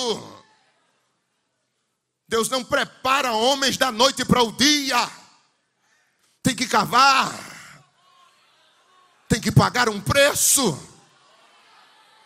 Deus 2.27 2.49
não 2.49 2.65
prepara 2.65 3.31
homens 3.31 3.77
da 3.77 3.93
noite 3.93 4.25
para 4.25 4.43
o 4.43 4.51
dia. 4.51 5.09
Tem 6.43 6.53
que 6.53 6.67
cavar. 6.67 7.33
Tem 9.29 9.39
que 9.39 9.51
pagar 9.51 9.87
um 9.87 10.01
preço. 10.01 10.94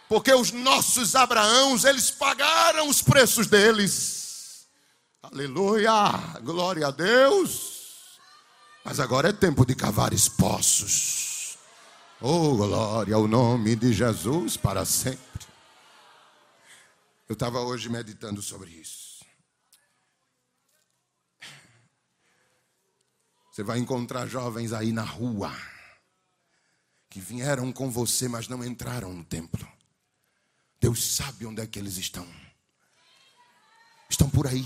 Porque 0.10 0.34
os 0.34 0.52
nossos 0.52 1.16
Abraãos, 1.16 1.84
eles 1.84 2.10
pagaram 2.10 2.90
os 2.90 3.00
preços 3.00 3.46
deles. 3.46 4.68
Aleluia! 5.22 5.94
Glória 6.42 6.88
a 6.88 6.92
Deus. 6.92 8.18
Mas 8.84 9.00
agora 9.00 9.30
é 9.30 9.34
tempo 9.34 9.64
de 9.64 9.76
cavar 9.76 10.10
poços. 10.36 11.60
Oh, 12.20 12.56
glória 12.56 13.14
ao 13.14 13.28
nome 13.28 13.76
de 13.76 13.94
Jesus 13.94 14.58
para 14.58 14.84
sempre. 14.84 15.20
Eu 17.28 17.34
estava 17.34 17.60
hoje 17.60 17.88
meditando 17.88 18.42
sobre 18.42 18.72
isso. 18.72 19.24
Você 23.52 23.62
vai 23.62 23.78
encontrar 23.78 24.26
jovens 24.26 24.74
aí 24.74 24.92
na 24.92 25.04
rua 25.04 25.56
que 27.12 27.20
vieram 27.20 27.72
com 27.72 27.92
você, 27.92 28.28
mas 28.28 28.48
não 28.48 28.66
entraram 28.66 29.14
no 29.14 29.24
templo. 29.24 29.79
Deus 30.80 31.16
sabe 31.16 31.46
onde 31.46 31.62
é 31.62 31.68
que 31.68 31.78
eles 31.78 31.98
estão. 31.98 32.28
Estão 34.10 34.30
por 34.30 34.48
aí 34.48 34.64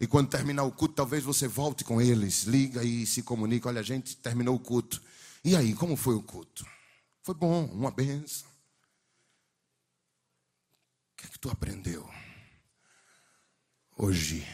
E 0.00 0.06
quando 0.06 0.28
terminar 0.28 0.64
o 0.64 0.72
culto, 0.72 0.94
talvez 0.94 1.24
você 1.24 1.48
volte 1.48 1.82
com 1.82 2.00
eles, 2.00 2.44
liga 2.44 2.84
e 2.84 3.06
se 3.06 3.22
comunica. 3.22 3.68
Olha, 3.68 3.80
a 3.80 3.84
gente 3.84 4.16
terminou 4.16 4.54
o 4.54 4.60
culto. 4.60 5.02
E 5.42 5.56
aí, 5.56 5.74
como 5.74 5.96
foi 5.96 6.14
o 6.14 6.22
culto? 6.22 6.66
Foi 7.22 7.34
bom, 7.34 7.64
uma 7.66 7.90
benção. 7.90 8.48
O 11.12 11.16
que 11.16 11.26
é 11.26 11.30
que 11.30 11.38
tu 11.38 11.48
aprendeu? 11.48 12.08
Hoje 13.96 14.46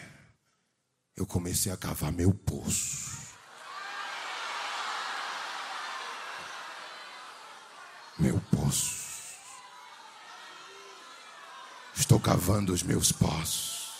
eu 1.16 1.26
comecei 1.26 1.72
a 1.72 1.76
cavar 1.76 2.12
meu 2.12 2.32
poço. 2.32 3.31
Meu 8.22 8.40
poço. 8.52 9.02
Estou 11.92 12.20
cavando 12.20 12.72
os 12.72 12.80
meus 12.80 13.10
poços. 13.10 13.90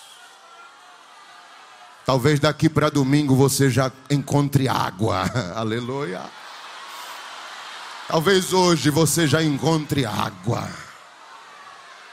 Talvez 2.07 2.39
daqui 2.39 2.69
para 2.69 2.89
domingo 2.89 3.35
você 3.35 3.69
já 3.69 3.91
encontre 4.09 4.69
água. 4.69 5.25
Aleluia. 5.59 6.23
Talvez 8.07 8.53
hoje 8.53 8.91
você 8.91 9.27
já 9.27 9.43
encontre 9.43 10.07
água. 10.07 10.71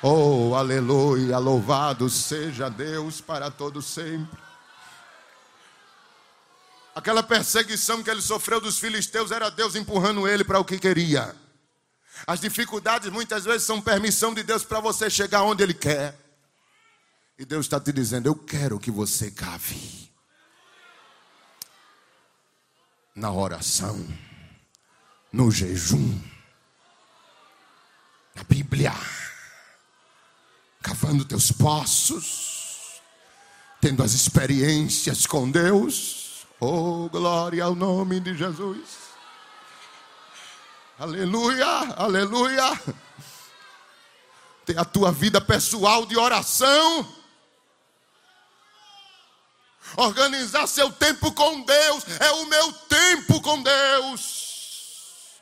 Oh, 0.02 0.56
aleluia, 0.56 1.38
louvado 1.38 2.10
seja 2.10 2.70
Deus 2.70 3.22
para 3.22 3.52
todo 3.52 3.84
sempre. 3.84 4.40
Aquela 6.96 7.22
perseguição 7.22 8.02
que 8.02 8.10
ele 8.10 8.22
sofreu 8.22 8.60
dos 8.60 8.80
filisteus 8.80 9.30
era 9.30 9.52
Deus 9.52 9.76
empurrando 9.76 10.28
ele 10.28 10.44
para 10.44 10.60
o 10.60 10.66
que 10.66 10.80
queria. 10.80 11.36
As 12.26 12.40
dificuldades 12.40 13.10
muitas 13.12 13.46
vezes 13.46 13.64
são 13.64 13.82
permissão 13.82 14.34
de 14.34 14.44
Deus 14.44 14.64
para 14.64 14.80
você 14.80 15.10
chegar 15.10 15.44
onde 15.44 15.64
ele 15.64 15.74
quer. 15.74 16.18
E 17.38 17.46
Deus 17.46 17.66
está 17.66 17.80
te 17.80 17.92
dizendo: 17.92 18.28
Eu 18.28 18.36
quero 18.36 18.80
que 18.80 18.92
você 18.92 19.32
cave. 19.32 20.10
Na 23.16 23.32
oração, 23.32 24.06
no 25.32 25.52
jejum, 25.52 26.22
na 28.36 28.44
Bíblia, 28.44 28.94
cavando 30.82 31.26
teus 31.26 31.52
poços, 31.52 33.02
tendo 33.82 34.04
as 34.04 34.14
experiências 34.14 35.26
com 35.26 35.50
Deus. 35.50 36.46
Oh, 36.60 37.10
glória 37.10 37.64
ao 37.64 37.76
nome 37.76 38.20
de 38.20 38.36
Jesus. 38.36 39.09
Aleluia, 41.00 41.66
aleluia. 41.96 42.82
Ter 44.66 44.78
a 44.78 44.86
tua 44.86 45.12
vida 45.12 45.40
pessoal 45.40 46.06
de 46.06 46.18
oração 46.18 47.20
Organizar 49.98 50.68
seu 50.68 50.92
tempo 50.92 51.32
com 51.32 51.62
Deus 51.62 52.04
é 52.20 52.32
o 52.32 52.46
meu 52.46 52.74
tempo 52.74 53.42
com 53.42 53.62
Deus. 53.62 55.40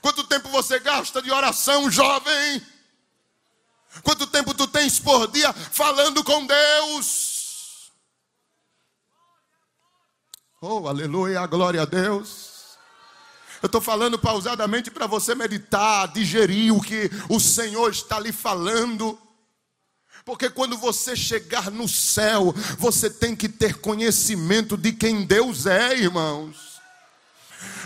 Quanto 0.00 0.24
tempo 0.24 0.48
você 0.48 0.78
gasta 0.78 1.20
de 1.20 1.30
oração, 1.30 1.90
jovem? 1.90 2.66
Quanto 4.02 4.26
tempo 4.26 4.54
tu 4.54 4.66
tens 4.66 4.98
por 4.98 5.28
dia 5.28 5.52
falando 5.52 6.22
com 6.22 6.46
Deus? 6.46 7.90
Oh, 10.60 10.88
aleluia, 10.88 11.46
glória 11.46 11.82
a 11.82 11.84
Deus. 11.84 12.47
Eu 13.62 13.66
estou 13.66 13.80
falando 13.80 14.18
pausadamente 14.18 14.90
para 14.90 15.06
você 15.06 15.34
meditar, 15.34 16.12
digerir 16.12 16.74
o 16.74 16.80
que 16.80 17.10
o 17.28 17.40
Senhor 17.40 17.90
está 17.90 18.20
lhe 18.20 18.32
falando. 18.32 19.18
Porque 20.24 20.50
quando 20.50 20.76
você 20.76 21.16
chegar 21.16 21.70
no 21.70 21.88
céu, 21.88 22.54
você 22.78 23.08
tem 23.08 23.34
que 23.34 23.48
ter 23.48 23.78
conhecimento 23.78 24.76
de 24.76 24.92
quem 24.92 25.24
Deus 25.24 25.66
é, 25.66 25.96
irmãos. 25.96 26.67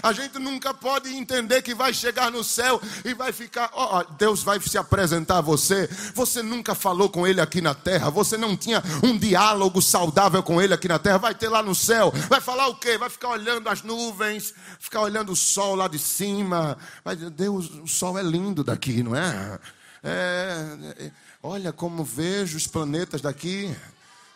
A 0.02 0.12
gente 0.12 0.38
nunca 0.38 0.74
pode 0.74 1.14
entender 1.14 1.62
que 1.62 1.74
vai 1.74 1.94
chegar 1.94 2.30
no 2.30 2.42
céu 2.42 2.80
e 3.04 3.14
vai 3.14 3.32
ficar, 3.32 3.70
ó, 3.72 4.00
oh, 4.00 4.14
Deus 4.14 4.42
vai 4.42 4.60
se 4.60 4.76
apresentar 4.76 5.38
a 5.38 5.40
você. 5.40 5.88
Você 6.14 6.42
nunca 6.42 6.74
falou 6.74 7.08
com 7.08 7.26
ele 7.26 7.40
aqui 7.40 7.60
na 7.60 7.74
terra, 7.74 8.10
você 8.10 8.36
não 8.36 8.56
tinha 8.56 8.82
um 9.02 9.16
diálogo 9.16 9.80
saudável 9.80 10.42
com 10.42 10.60
ele 10.60 10.74
aqui 10.74 10.88
na 10.88 10.98
terra. 10.98 11.18
Vai 11.18 11.34
ter 11.34 11.48
lá 11.48 11.62
no 11.62 11.74
céu, 11.74 12.12
vai 12.28 12.40
falar 12.40 12.68
o 12.68 12.76
quê? 12.76 12.98
Vai 12.98 13.10
ficar 13.10 13.28
olhando 13.28 13.68
as 13.68 13.82
nuvens, 13.82 14.54
ficar 14.78 15.02
olhando 15.02 15.32
o 15.32 15.36
sol 15.36 15.74
lá 15.74 15.88
de 15.88 15.98
cima. 15.98 16.76
Vai, 17.04 17.16
Deus, 17.16 17.70
o 17.70 17.86
sol 17.86 18.18
é 18.18 18.22
lindo 18.22 18.64
daqui, 18.64 19.02
não 19.02 19.14
é? 19.14 19.58
É, 20.04 21.10
Olha 21.42 21.72
como 21.72 22.04
vejo 22.04 22.56
os 22.56 22.68
planetas 22.68 23.20
daqui. 23.20 23.74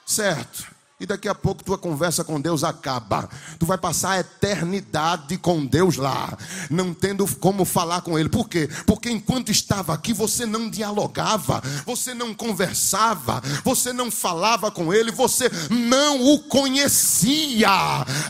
Certo. 0.05 0.76
E 0.99 1.05
daqui 1.05 1.29
a 1.29 1.35
pouco 1.35 1.63
tua 1.63 1.77
conversa 1.77 2.25
com 2.25 2.41
Deus 2.41 2.65
acaba. 2.65 3.29
Tu 3.59 3.67
vai 3.67 3.77
passar 3.77 4.13
a 4.13 4.21
eternidade 4.21 5.37
com 5.37 5.67
Deus 5.67 5.97
lá, 5.97 6.35
não 6.71 6.95
tendo 6.95 7.27
como 7.37 7.67
falar 7.67 8.01
com 8.01 8.19
Ele. 8.19 8.31
Por 8.31 8.49
quê? 8.49 8.67
Porque 8.87 9.11
enquanto 9.11 9.51
estava 9.51 9.93
aqui, 9.93 10.15
você 10.15 10.47
não 10.47 10.71
dialogava, 10.71 11.63
você 11.85 12.15
não 12.15 12.33
conversava, 12.33 13.43
você 13.63 13.93
não 13.93 14.11
falava 14.11 14.71
com 14.71 14.91
Ele, 14.91 15.13
você 15.13 15.51
não 15.69 16.33
o 16.33 16.39
conhecia. 16.45 17.69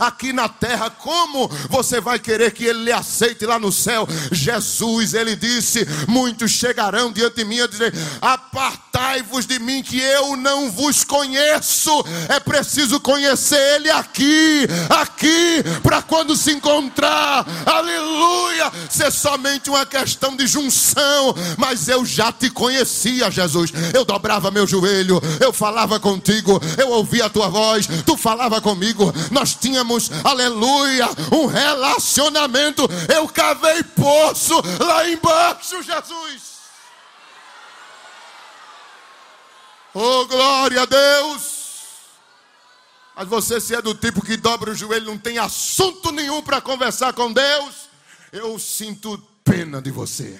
Aqui 0.00 0.32
na 0.32 0.48
terra, 0.48 0.90
como 0.90 1.46
você 1.70 2.00
vai 2.00 2.18
querer 2.18 2.50
que 2.52 2.64
Ele 2.64 2.86
lhe 2.86 2.92
aceite 2.92 3.46
lá 3.46 3.60
no 3.60 3.70
céu? 3.70 4.08
Jesus, 4.32 5.14
Ele 5.14 5.36
disse: 5.36 5.86
Muitos 6.08 6.50
chegarão 6.50 7.12
diante 7.12 7.36
de 7.36 7.44
mim 7.44 7.60
a 7.60 7.68
dizer: 7.68 7.94
Apartai-vos 8.20 9.46
de 9.46 9.60
mim, 9.60 9.84
que 9.84 10.00
eu 10.00 10.36
não 10.36 10.68
vos 10.68 11.04
conheço. 11.04 11.92
É 12.28 12.40
preciso 12.56 13.00
conhecer 13.00 13.56
Ele 13.76 13.90
aqui, 13.90 14.66
aqui, 14.88 15.62
para 15.82 16.02
quando 16.02 16.36
se 16.36 16.52
encontrar, 16.52 17.44
aleluia, 17.66 18.72
ser 18.90 19.10
somente 19.10 19.70
uma 19.70 19.84
questão 19.84 20.36
de 20.36 20.46
junção. 20.46 21.34
Mas 21.56 21.88
eu 21.88 22.04
já 22.04 22.32
te 22.32 22.50
conhecia, 22.50 23.30
Jesus. 23.30 23.72
Eu 23.94 24.04
dobrava 24.04 24.50
meu 24.50 24.66
joelho, 24.66 25.20
eu 25.40 25.52
falava 25.52 25.98
contigo, 25.98 26.60
eu 26.78 26.90
ouvia 26.90 27.26
a 27.26 27.30
tua 27.30 27.48
voz, 27.48 27.86
tu 28.04 28.16
falava 28.16 28.60
comigo. 28.60 29.12
Nós 29.30 29.54
tínhamos, 29.54 30.10
aleluia, 30.24 31.08
um 31.32 31.46
relacionamento. 31.46 32.88
Eu 33.14 33.28
cavei 33.28 33.82
poço 33.82 34.54
lá 34.80 35.08
embaixo, 35.08 35.82
Jesus. 35.82 36.56
Oh, 39.94 40.26
glória 40.26 40.82
a 40.82 40.84
Deus. 40.84 41.55
Mas 43.16 43.28
você, 43.28 43.58
se 43.58 43.74
é 43.74 43.80
do 43.80 43.94
tipo 43.94 44.22
que 44.22 44.36
dobra 44.36 44.72
o 44.72 44.74
joelho, 44.74 45.06
não 45.06 45.16
tem 45.16 45.38
assunto 45.38 46.12
nenhum 46.12 46.42
para 46.42 46.60
conversar 46.60 47.14
com 47.14 47.32
Deus, 47.32 47.88
eu 48.30 48.58
sinto 48.58 49.16
pena 49.42 49.80
de 49.80 49.90
você. 49.90 50.38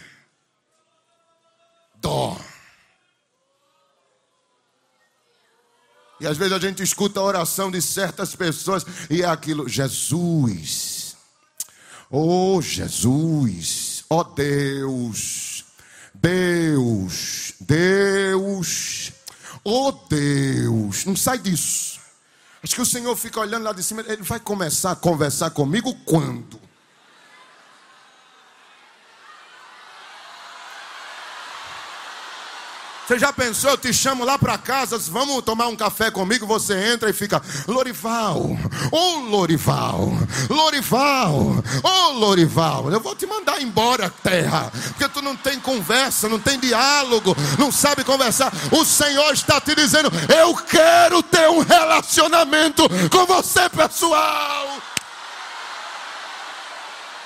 Dó. 1.95 2.39
E 6.21 6.27
às 6.27 6.37
vezes 6.37 6.53
a 6.53 6.59
gente 6.59 6.83
escuta 6.83 7.19
a 7.19 7.23
oração 7.23 7.71
de 7.71 7.81
certas 7.81 8.37
pessoas 8.37 8.85
e 9.09 9.23
é 9.23 9.27
aquilo, 9.27 9.67
Jesus, 9.67 11.17
oh 12.11 12.61
Jesus, 12.61 14.05
oh 14.09 14.25
Deus, 14.25 15.65
Deus, 16.15 17.55
Deus, 17.61 19.13
oh 19.65 19.93
Deus, 19.93 21.05
não 21.07 21.17
sai 21.17 21.39
disso. 21.39 21.96
Acho 22.63 22.75
que 22.75 22.83
o 22.83 22.87
Senhor 22.87 23.15
fica 23.17 23.41
olhando 23.41 23.65
lá 23.65 23.73
de 23.73 23.83
cima, 23.83 24.03
ele 24.07 24.23
vai 24.23 24.41
começar 24.41 24.93
a 24.93 24.97
conversar 24.97 25.51
comigo 25.51 25.95
quando? 26.05 26.66
Você 33.07 33.21
já 33.21 33.33
pensou? 33.33 33.71
Eu 33.71 33.79
te 33.79 33.95
chamo 33.95 34.25
lá 34.25 34.37
para 34.37 34.59
casa, 34.59 34.99
vamos 34.99 35.41
tomar 35.45 35.69
um 35.69 35.77
café 35.77 36.11
comigo. 36.11 36.45
Você 36.45 36.93
entra 36.93 37.09
e 37.09 37.13
fica, 37.13 37.41
Lorival, 37.69 38.41
ô 38.91 38.97
oh, 38.97 39.19
Lorival, 39.21 40.13
Lorival, 40.51 41.33
ô 41.33 41.89
oh, 41.89 42.13
Lorival. 42.15 42.91
Eu 42.91 42.99
vou 42.99 43.15
te 43.15 43.25
mandar 43.25 43.63
embora, 43.63 44.13
terra, 44.25 44.73
porque 44.89 45.09
tu 45.09 45.23
não 45.23 45.37
tem 45.37 45.61
conversa, 45.61 46.29
não 46.29 46.41
tem 46.41 46.59
diálogo, 46.59 47.37
não 47.57 47.71
sabe 47.71 48.03
conversar. 48.03 48.53
O 48.73 48.85
Senhor 48.85 49.33
está 49.33 49.61
te 49.61 49.77
dizendo: 49.77 50.11
Eu 50.37 50.57
quero 50.57 51.23
ter 51.23 51.49
um 51.49 51.61
relacionamento 51.61 52.89
com 53.09 53.25
você, 53.25 53.69
pessoal. 53.69 54.96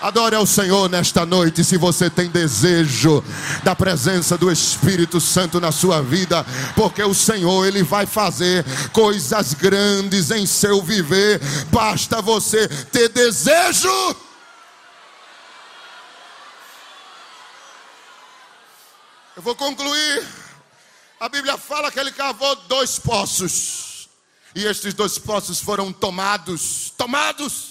Adore 0.01 0.35
ao 0.35 0.47
Senhor 0.47 0.89
nesta 0.89 1.27
noite, 1.27 1.63
se 1.63 1.77
você 1.77 2.09
tem 2.09 2.31
desejo 2.31 3.23
da 3.63 3.77
presença 3.77 4.39
do 4.39 4.51
Espírito 4.51 5.21
Santo 5.21 5.61
na 5.61 5.71
sua 5.71 6.01
vida, 6.01 6.43
porque 6.75 7.03
o 7.03 7.13
Senhor 7.13 7.67
ele 7.67 7.83
vai 7.83 8.07
fazer 8.07 8.65
coisas 8.93 9.53
grandes 9.53 10.31
em 10.31 10.47
seu 10.47 10.81
viver. 10.81 11.39
Basta 11.71 12.23
você 12.23 12.67
ter 12.67 13.11
desejo. 13.11 14.17
Eu 19.37 19.43
vou 19.43 19.55
concluir. 19.55 20.27
A 21.21 21.29
Bíblia 21.29 21.59
fala 21.59 21.93
que 21.93 22.01
ele 22.01 22.13
cavou 22.13 22.57
dois 22.69 22.99
poços. 22.99 24.09
E 24.55 24.65
estes 24.65 24.95
dois 24.95 25.19
poços 25.19 25.61
foram 25.61 25.93
tomados, 25.93 26.91
tomados 26.97 27.70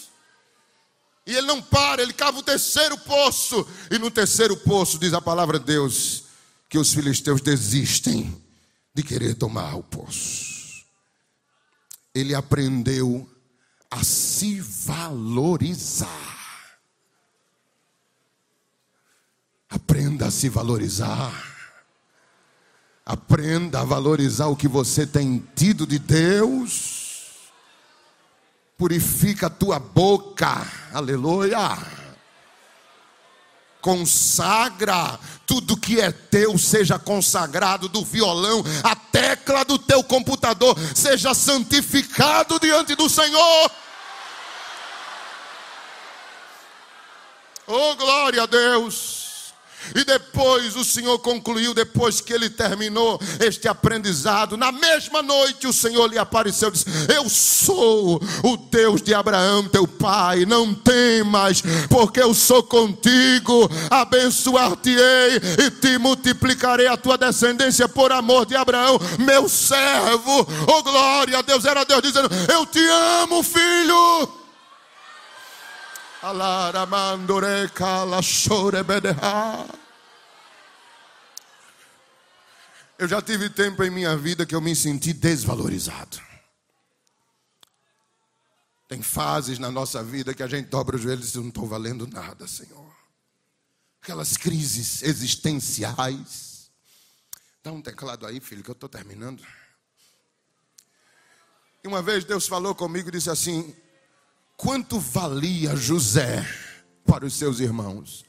e 1.29 1.35
ele 1.35 1.45
não 1.45 1.61
para, 1.61 2.01
ele 2.01 2.11
cava 2.11 2.39
o 2.39 2.43
terceiro 2.43 2.97
poço. 2.97 3.63
E 3.91 3.99
no 3.99 4.09
terceiro 4.09 4.57
poço, 4.57 4.97
diz 4.97 5.13
a 5.13 5.21
palavra 5.21 5.59
de 5.59 5.65
Deus, 5.65 6.23
que 6.67 6.79
os 6.79 6.91
filisteus 6.91 7.39
desistem 7.39 8.35
de 8.95 9.03
querer 9.03 9.35
tomar 9.35 9.75
o 9.75 9.83
poço. 9.83 10.83
Ele 12.15 12.33
aprendeu 12.33 13.29
a 13.91 14.03
se 14.03 14.59
valorizar. 14.59 16.07
Aprenda 19.69 20.25
a 20.25 20.31
se 20.31 20.49
valorizar. 20.49 21.45
Aprenda 23.05 23.81
a 23.81 23.85
valorizar 23.85 24.47
o 24.47 24.55
que 24.55 24.67
você 24.67 25.05
tem 25.05 25.47
tido 25.55 25.85
de 25.85 25.99
Deus 25.99 26.98
purifica 28.79 29.47
a 29.47 29.49
tua 29.49 29.77
boca, 29.77 30.65
aleluia. 30.93 31.77
Consagra 33.81 35.19
tudo 35.45 35.75
que 35.75 35.99
é 35.99 36.11
teu, 36.11 36.57
seja 36.57 36.97
consagrado 36.97 37.89
do 37.89 38.05
violão, 38.05 38.63
a 38.81 38.95
tecla 38.95 39.65
do 39.65 39.77
teu 39.77 40.01
computador, 40.01 40.77
seja 40.95 41.33
santificado 41.33 42.57
diante 42.57 42.95
do 42.95 43.09
Senhor. 43.09 43.71
Oh, 47.67 47.95
glória 47.97 48.43
a 48.43 48.45
Deus. 48.45 49.18
E 49.95 50.03
depois 50.03 50.75
o 50.75 50.83
Senhor 50.83 51.17
concluiu, 51.19 51.73
depois 51.73 52.21
que 52.21 52.33
ele 52.33 52.49
terminou 52.49 53.19
este 53.39 53.67
aprendizado, 53.67 54.57
na 54.57 54.71
mesma 54.71 55.21
noite 55.21 55.67
o 55.67 55.73
Senhor 55.73 56.07
lhe 56.07 56.17
apareceu 56.17 56.69
e 56.69 56.71
disse: 56.71 56.85
Eu 57.13 57.29
sou 57.29 58.21
o 58.43 58.57
Deus 58.57 59.01
de 59.01 59.13
Abraão, 59.13 59.67
teu 59.67 59.87
pai, 59.87 60.45
não 60.45 60.73
temas, 60.73 61.61
porque 61.89 62.21
eu 62.21 62.33
sou 62.33 62.63
contigo, 62.63 63.69
abençoar-te-ei 63.89 65.37
e 65.65 65.71
te 65.71 65.97
multiplicarei 65.97 66.87
a 66.87 66.97
tua 66.97 67.17
descendência 67.17 67.87
por 67.87 68.11
amor 68.11 68.45
de 68.45 68.55
Abraão, 68.55 68.99
meu 69.17 69.49
servo. 69.49 70.47
Oh 70.67 70.83
glória 70.83 71.39
a 71.39 71.41
Deus, 71.41 71.65
era 71.65 71.83
Deus 71.83 72.01
dizendo: 72.01 72.29
Eu 72.51 72.65
te 72.65 72.79
amo, 73.21 73.43
filho. 73.43 74.38
Eu 82.97 83.07
já 83.07 83.21
tive 83.21 83.49
tempo 83.49 83.81
em 83.83 83.89
minha 83.89 84.17
vida 84.17 84.45
que 84.45 84.53
eu 84.53 84.59
me 84.59 84.75
senti 84.75 85.13
desvalorizado. 85.13 86.21
Tem 88.89 89.01
fases 89.01 89.59
na 89.59 89.71
nossa 89.71 90.03
vida 90.03 90.33
que 90.33 90.43
a 90.43 90.47
gente 90.47 90.67
dobra 90.67 90.97
os 90.97 91.01
joelhos 91.01 91.29
e 91.29 91.31
diz: 91.31 91.35
Não 91.35 91.47
estou 91.47 91.65
valendo 91.65 92.05
nada, 92.05 92.45
Senhor. 92.47 92.93
Aquelas 94.01 94.35
crises 94.35 95.01
existenciais. 95.03 96.69
Dá 97.63 97.71
um 97.71 97.81
teclado 97.81 98.25
aí, 98.25 98.41
filho, 98.41 98.61
que 98.61 98.69
eu 98.69 98.73
estou 98.73 98.89
terminando. 98.89 99.41
E 101.81 101.87
uma 101.87 102.01
vez 102.01 102.25
Deus 102.25 102.45
falou 102.45 102.75
comigo 102.75 103.07
e 103.07 103.11
disse 103.13 103.29
assim: 103.29 103.73
quanto 104.59 104.99
valia 104.99 105.73
José 105.73 106.45
para 107.05 107.25
os 107.25 107.33
seus 107.33 107.61
irmãos? 107.61 108.25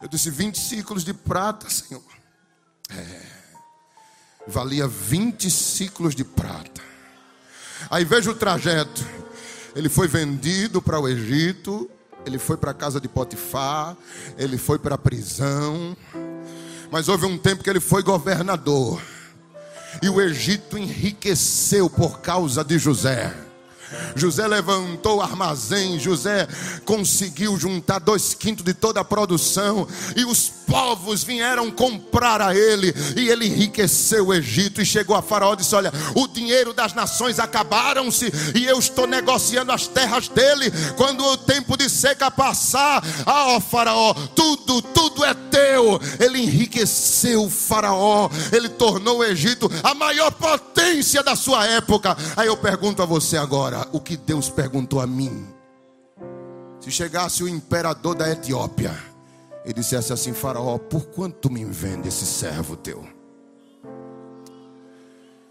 Eu 0.00 0.06
disse: 0.08 0.30
20 0.30 0.58
ciclos 0.58 1.02
de 1.02 1.14
prata, 1.14 1.68
Senhor. 1.70 2.04
É, 2.90 3.20
valia 4.46 4.86
20 4.86 5.50
ciclos 5.50 6.14
de 6.14 6.22
prata. 6.22 6.82
Aí 7.90 8.04
veja 8.04 8.30
o 8.30 8.34
trajeto. 8.34 9.04
Ele 9.74 9.88
foi 9.88 10.06
vendido 10.06 10.80
para 10.80 11.00
o 11.00 11.08
Egito, 11.08 11.90
ele 12.24 12.38
foi 12.38 12.56
para 12.56 12.70
a 12.70 12.74
casa 12.74 13.00
de 13.00 13.08
Potifar, 13.08 13.96
ele 14.38 14.56
foi 14.56 14.78
para 14.78 14.94
a 14.94 14.98
prisão. 14.98 15.96
Mas 16.90 17.08
houve 17.08 17.26
um 17.26 17.36
tempo 17.36 17.64
que 17.64 17.70
ele 17.70 17.80
foi 17.80 18.02
governador. 18.02 19.02
E 20.02 20.08
o 20.08 20.20
Egito 20.20 20.78
enriqueceu 20.78 21.88
por 21.90 22.20
causa 22.20 22.62
de 22.62 22.78
José. 22.78 23.45
José 24.14 24.46
levantou 24.46 25.18
o 25.18 25.22
armazém, 25.22 25.98
José 25.98 26.48
conseguiu 26.84 27.58
juntar 27.58 27.98
dois 27.98 28.34
quintos 28.34 28.64
de 28.64 28.74
toda 28.74 29.00
a 29.00 29.04
produção, 29.04 29.86
e 30.16 30.24
os 30.24 30.48
povos 30.66 31.22
vieram 31.22 31.70
comprar 31.70 32.40
a 32.40 32.54
ele, 32.54 32.94
e 33.16 33.28
ele 33.28 33.46
enriqueceu 33.46 34.26
o 34.26 34.34
Egito 34.34 34.82
e 34.82 34.86
chegou 34.86 35.16
a 35.16 35.22
Faraó 35.22 35.54
e 35.54 35.56
disse: 35.56 35.74
Olha, 35.74 35.92
o 36.14 36.26
dinheiro 36.26 36.72
das 36.72 36.92
nações 36.92 37.38
acabaram-se, 37.38 38.32
e 38.54 38.64
eu 38.64 38.78
estou 38.78 39.06
negociando 39.06 39.72
as 39.72 39.86
terras 39.86 40.28
dele. 40.28 40.72
Quando 40.96 41.24
o 41.24 41.36
tempo 41.36 41.76
de 41.76 41.88
seca 41.88 42.30
passar, 42.30 43.02
ah, 43.26 43.60
Faraó, 43.60 44.14
tudo, 44.34 44.82
tudo 44.82 45.24
é 45.24 45.34
teu. 45.34 46.00
Ele 46.18 46.40
enriqueceu 46.40 47.44
o 47.44 47.50
Faraó, 47.50 48.28
ele 48.52 48.68
tornou 48.68 49.18
o 49.18 49.24
Egito 49.24 49.70
a 49.82 49.94
maior 49.94 50.30
potência 50.32 51.22
da 51.22 51.36
sua 51.36 51.66
época. 51.66 52.16
Aí 52.36 52.48
eu 52.48 52.56
pergunto 52.56 53.02
a 53.02 53.06
você 53.06 53.36
agora: 53.36 53.75
o 53.92 54.00
que 54.00 54.16
Deus 54.16 54.48
perguntou 54.48 55.00
a 55.00 55.06
mim? 55.06 55.46
Se 56.80 56.90
chegasse 56.90 57.42
o 57.42 57.48
imperador 57.48 58.14
da 58.14 58.30
Etiópia 58.30 58.94
e 59.64 59.72
dissesse 59.72 60.12
assim: 60.12 60.32
Faraó, 60.32 60.78
por 60.78 61.06
quanto 61.06 61.50
me 61.50 61.64
vende 61.64 62.08
esse 62.08 62.24
servo 62.24 62.76
teu? 62.76 63.04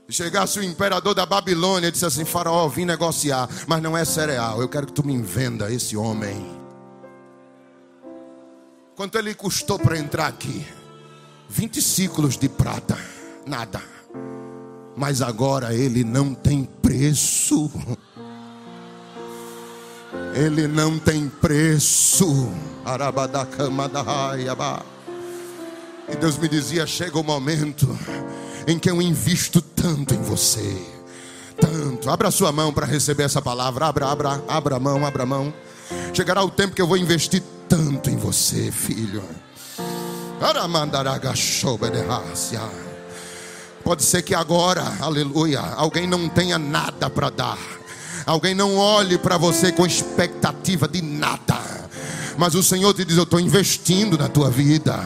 Se 0.07 0.13
chegasse 0.13 0.59
o 0.59 0.63
imperador 0.63 1.15
da 1.15 1.25
Babilônia 1.25 1.89
e 1.89 1.91
disse 1.91 2.05
assim: 2.05 2.23
Faraó, 2.23 2.67
vim 2.67 2.85
negociar, 2.85 3.49
mas 3.67 3.81
não 3.81 3.97
é 3.97 4.05
cereal, 4.05 4.61
eu 4.61 4.69
quero 4.69 4.87
que 4.87 4.93
tu 4.93 5.05
me 5.05 5.17
venda 5.21 5.71
esse 5.71 5.97
homem. 5.97 6.65
Quanto 8.95 9.17
ele 9.17 9.35
custou 9.35 9.77
para 9.77 9.97
entrar 9.97 10.27
aqui? 10.27 10.65
20 11.49 11.81
ciclos 11.81 12.37
de 12.37 12.47
prata, 12.47 12.97
nada. 13.45 13.81
Mas 14.95 15.21
agora 15.21 15.73
ele 15.73 16.03
não 16.03 16.33
tem 16.33 16.63
preço. 16.63 17.69
Ele 20.35 20.67
não 20.67 20.99
tem 20.99 21.29
preço. 21.29 22.51
E 26.09 26.15
Deus 26.17 26.37
me 26.37 26.49
dizia: 26.49 26.85
chega 26.85 27.17
o 27.17 27.23
momento 27.23 27.87
em 28.67 28.77
que 28.77 28.89
eu 28.89 29.01
invisto 29.01 29.61
tanto 29.61 30.13
em 30.13 30.21
você. 30.21 30.85
Tanto. 31.59 32.09
Abra 32.09 32.29
sua 32.31 32.51
mão 32.51 32.73
para 32.73 32.85
receber 32.85 33.23
essa 33.23 33.41
palavra. 33.41 33.85
Abra, 33.85 34.07
abra, 34.07 34.43
abra 34.45 34.75
a 34.75 34.79
mão, 34.79 35.05
abra 35.05 35.23
a 35.23 35.25
mão. 35.25 35.53
Chegará 36.13 36.43
o 36.43 36.51
tempo 36.51 36.75
que 36.75 36.81
eu 36.81 36.87
vou 36.87 36.97
investir 36.97 37.41
tanto 37.69 38.09
em 38.09 38.17
você, 38.17 38.69
filho. 38.71 39.23
Pode 43.85 44.03
ser 44.03 44.21
que 44.21 44.35
agora, 44.35 44.83
aleluia, 44.99 45.61
alguém 45.61 46.05
não 46.05 46.27
tenha 46.27 46.59
nada 46.59 47.09
para 47.09 47.29
dar. 47.29 47.57
Alguém 48.25 48.55
não 48.55 48.75
olhe 48.75 49.17
para 49.17 49.37
você 49.37 49.71
com 49.71 49.85
expectativa 49.85 50.87
de 50.87 51.01
nada. 51.01 51.59
Mas 52.37 52.55
o 52.55 52.63
Senhor 52.63 52.93
te 52.93 53.05
diz: 53.05 53.17
Eu 53.17 53.23
estou 53.23 53.39
investindo 53.39 54.17
na 54.17 54.27
tua 54.27 54.49
vida. 54.49 54.99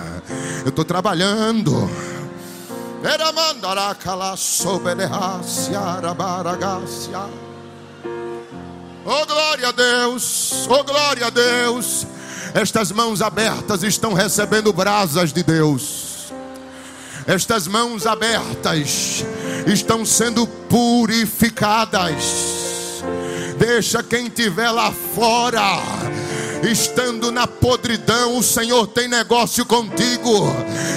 Eu 0.64 0.70
estou 0.70 0.86
trabalhando. 0.86 1.90
Oh 9.06 9.26
glória 9.26 9.70
a 9.70 9.72
Deus, 9.72 10.68
oh 10.70 10.84
glória 10.84 11.28
a 11.28 11.30
Deus. 11.30 12.06
Estas 12.54 12.92
mãos 12.92 13.22
abertas 13.22 13.84
estão 13.84 14.14
recebendo 14.14 14.74
brasas 14.74 15.32
de 15.32 15.44
Deus. 15.44 16.34
Estas 17.26 17.68
mãos 17.68 18.06
abertas 18.06 19.24
estão 19.66 20.06
sendo 20.06 20.46
purificadas 20.48 22.59
Deixa 23.60 24.02
quem 24.02 24.28
estiver 24.28 24.72
lá 24.72 24.92
fora 25.14 25.62
estando 26.68 27.32
na 27.32 27.48
podridão, 27.48 28.38
o 28.38 28.44
Senhor 28.44 28.88
tem 28.88 29.08
negócio 29.08 29.66
contigo. 29.66 30.54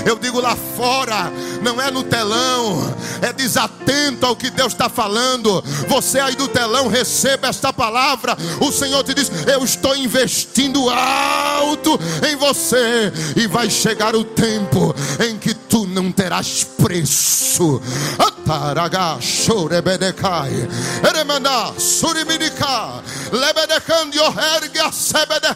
Eu 0.06 0.18
digo 0.18 0.40
lá 0.40 0.56
fora, 0.76 1.30
não 1.62 1.80
é 1.80 1.90
no 1.90 2.02
telão, 2.02 2.94
é 3.20 3.32
desatento 3.32 4.26
ao 4.26 4.34
que 4.34 4.50
Deus 4.50 4.72
está 4.72 4.88
falando. 4.88 5.62
Você 5.88 6.18
aí 6.18 6.34
do 6.34 6.48
telão, 6.48 6.88
receba 6.88 7.48
esta 7.48 7.72
palavra. 7.72 8.36
O 8.60 8.72
Senhor 8.72 9.02
te 9.04 9.14
diz: 9.14 9.30
Eu 9.46 9.64
estou 9.64 9.94
investindo 9.96 10.90
alto 10.90 11.98
em 12.28 12.36
você, 12.36 13.12
e 13.36 13.46
vai 13.46 13.70
chegar 13.70 14.16
o 14.16 14.24
tempo 14.24 14.94
em 15.24 15.38
que 15.38 15.51
tu 15.72 15.86
não 15.86 16.12
terás 16.12 16.64
preço. 16.64 17.80
Ataraga, 18.18 19.18
chorebedekai, 19.22 20.68
eremanda, 21.02 21.72
suriminika, 21.78 23.02
lebedecandio, 23.32 24.22
erga, 24.22 24.92
sebede 24.92 25.48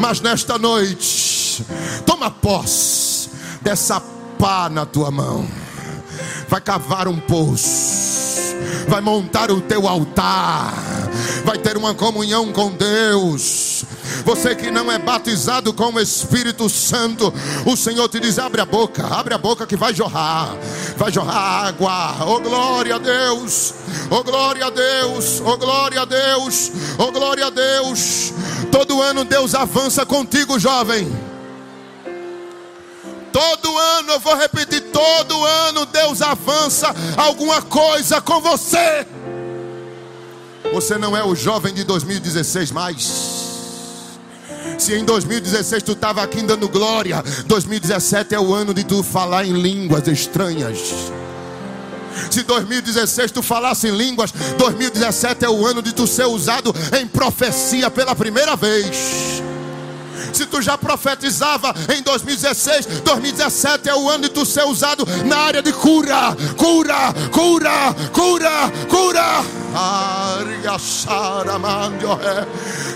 mas 0.00 0.20
nesta 0.20 0.58
noite, 0.58 1.64
toma 2.04 2.28
posse 2.28 3.30
dessa 3.62 4.02
pá 4.36 4.68
na 4.68 4.84
tua 4.84 5.12
mão. 5.12 5.46
Vai 6.48 6.60
cavar 6.60 7.06
um 7.06 7.20
poço, 7.20 8.56
vai 8.88 9.00
montar 9.00 9.52
o 9.52 9.60
teu 9.60 9.86
altar, 9.86 10.74
vai 11.44 11.56
ter 11.56 11.76
uma 11.76 11.94
comunhão 11.94 12.50
com 12.52 12.72
Deus. 12.72 13.84
Você 14.24 14.54
que 14.54 14.70
não 14.70 14.90
é 14.90 14.98
batizado 14.98 15.72
com 15.72 15.92
o 15.92 16.00
Espírito 16.00 16.68
Santo, 16.68 17.32
o 17.66 17.76
Senhor 17.76 18.08
te 18.08 18.20
diz: 18.20 18.38
abre 18.38 18.60
a 18.60 18.66
boca, 18.66 19.06
abre 19.06 19.34
a 19.34 19.38
boca 19.38 19.66
que 19.66 19.76
vai 19.76 19.94
jorrar, 19.94 20.56
vai 20.96 21.10
jorrar 21.10 21.66
água. 21.66 22.16
Oh 22.26 22.40
glória 22.40 22.96
a 22.96 22.98
Deus, 22.98 23.74
oh 24.10 24.22
glória 24.22 24.66
a 24.66 24.70
Deus, 24.70 25.40
oh 25.44 25.56
glória 25.56 26.02
a 26.02 26.04
Deus, 26.04 26.72
oh 26.98 27.12
glória 27.12 27.46
a 27.46 27.50
Deus. 27.50 28.32
Todo 28.70 29.02
ano 29.02 29.24
Deus 29.24 29.54
avança 29.54 30.04
contigo, 30.06 30.58
jovem. 30.58 31.30
Todo 33.32 33.78
ano, 33.78 34.12
eu 34.12 34.20
vou 34.20 34.36
repetir, 34.36 34.80
todo 34.92 35.44
ano 35.44 35.86
Deus 35.86 36.20
avança 36.20 36.94
alguma 37.16 37.62
coisa 37.62 38.20
com 38.20 38.40
você. 38.40 39.06
Você 40.72 40.98
não 40.98 41.16
é 41.16 41.24
o 41.24 41.34
jovem 41.34 41.72
de 41.72 41.84
2016 41.84 42.70
mais. 42.70 43.49
Se 44.80 44.94
em 44.94 45.04
2016 45.04 45.82
tu 45.82 45.92
estava 45.92 46.22
aqui 46.22 46.40
dando 46.40 46.66
glória, 46.66 47.22
2017 47.44 48.34
é 48.34 48.40
o 48.40 48.54
ano 48.54 48.72
de 48.72 48.82
tu 48.82 49.02
falar 49.02 49.44
em 49.44 49.52
línguas 49.52 50.08
estranhas. 50.08 50.78
Se 52.30 52.42
2016 52.42 53.30
tu 53.30 53.42
falasse 53.42 53.88
em 53.88 53.94
línguas, 53.94 54.32
2017 54.56 55.44
é 55.44 55.50
o 55.50 55.66
ano 55.66 55.82
de 55.82 55.92
tu 55.92 56.06
ser 56.06 56.24
usado 56.24 56.74
em 56.98 57.06
profecia 57.06 57.90
pela 57.90 58.16
primeira 58.16 58.56
vez. 58.56 59.42
Se 60.32 60.46
tu 60.46 60.60
já 60.62 60.76
profetizava 60.78 61.74
em 61.94 62.02
2016, 62.02 62.86
2017 63.04 63.88
é 63.88 63.94
o 63.94 64.08
ano 64.08 64.24
de 64.24 64.30
tu 64.30 64.44
ser 64.46 64.64
usado 64.64 65.06
na 65.24 65.38
área 65.38 65.62
de 65.62 65.72
cura, 65.72 66.36
cura, 66.56 67.12
cura, 67.30 67.94
cura, 68.12 68.72
cura. 68.88 69.44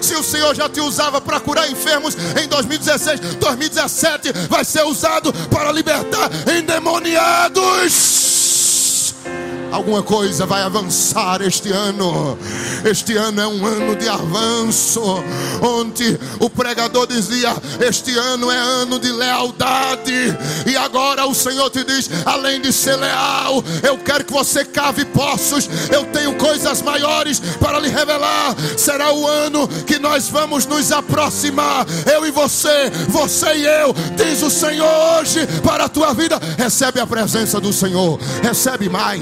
Se 0.00 0.14
o 0.14 0.22
Senhor 0.22 0.54
já 0.54 0.68
te 0.68 0.80
usava 0.80 1.20
para 1.20 1.40
curar 1.40 1.70
enfermos 1.70 2.16
em 2.42 2.48
2016, 2.48 3.20
2017 3.36 4.32
vai 4.48 4.64
ser 4.64 4.84
usado 4.84 5.32
para 5.50 5.70
libertar 5.70 6.30
endemoniados. 6.56 8.33
Alguma 9.74 10.04
coisa 10.04 10.46
vai 10.46 10.62
avançar 10.62 11.42
este 11.42 11.72
ano. 11.72 12.38
Este 12.84 13.16
ano 13.16 13.40
é 13.40 13.46
um 13.46 13.66
ano 13.66 13.96
de 13.96 14.08
avanço. 14.08 15.02
Onde 15.60 16.16
o 16.38 16.48
pregador 16.48 17.08
dizia: 17.08 17.52
Este 17.80 18.16
ano 18.16 18.52
é 18.52 18.56
ano 18.56 19.00
de 19.00 19.10
lealdade. 19.10 20.38
E 20.64 20.76
agora 20.76 21.26
o 21.26 21.34
Senhor 21.34 21.68
te 21.70 21.82
diz: 21.82 22.08
Além 22.24 22.60
de 22.60 22.72
ser 22.72 22.94
leal, 22.94 23.64
eu 23.82 23.98
quero 23.98 24.24
que 24.24 24.32
você 24.32 24.64
cave 24.64 25.04
poços. 25.06 25.68
Eu 25.90 26.04
tenho 26.04 26.36
coisas 26.36 26.80
maiores 26.80 27.40
para 27.58 27.80
lhe 27.80 27.88
revelar. 27.88 28.54
Será 28.78 29.12
o 29.12 29.26
ano 29.26 29.66
que 29.66 29.98
nós 29.98 30.28
vamos 30.28 30.66
nos 30.66 30.92
aproximar. 30.92 31.84
Eu 32.06 32.24
e 32.24 32.30
você, 32.30 32.90
você 33.08 33.56
e 33.56 33.66
eu. 33.66 33.92
Diz 34.16 34.40
o 34.40 34.50
Senhor 34.50 35.18
hoje 35.18 35.44
para 35.64 35.86
a 35.86 35.88
tua 35.88 36.14
vida: 36.14 36.40
Recebe 36.56 37.00
a 37.00 37.06
presença 37.08 37.60
do 37.60 37.72
Senhor. 37.72 38.20
Recebe 38.40 38.88
mais 38.88 39.13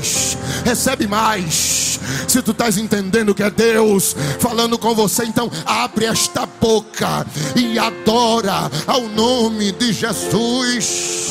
recebe 0.65 1.07
mais. 1.07 1.99
Se 2.29 2.43
tu 2.43 2.53
estás 2.53 2.79
entendendo 2.79 3.35
que 3.35 3.43
é 3.43 3.51
Deus 3.51 4.15
falando 4.39 4.79
com 4.79 4.95
você, 4.95 5.25
então 5.25 5.51
abre 5.65 6.07
esta 6.07 6.47
boca 6.47 7.27
e 7.55 7.79
adora 7.79 8.71
ao 8.87 9.03
nome 9.09 9.73
de 9.73 9.93
Jesus. 9.93 11.23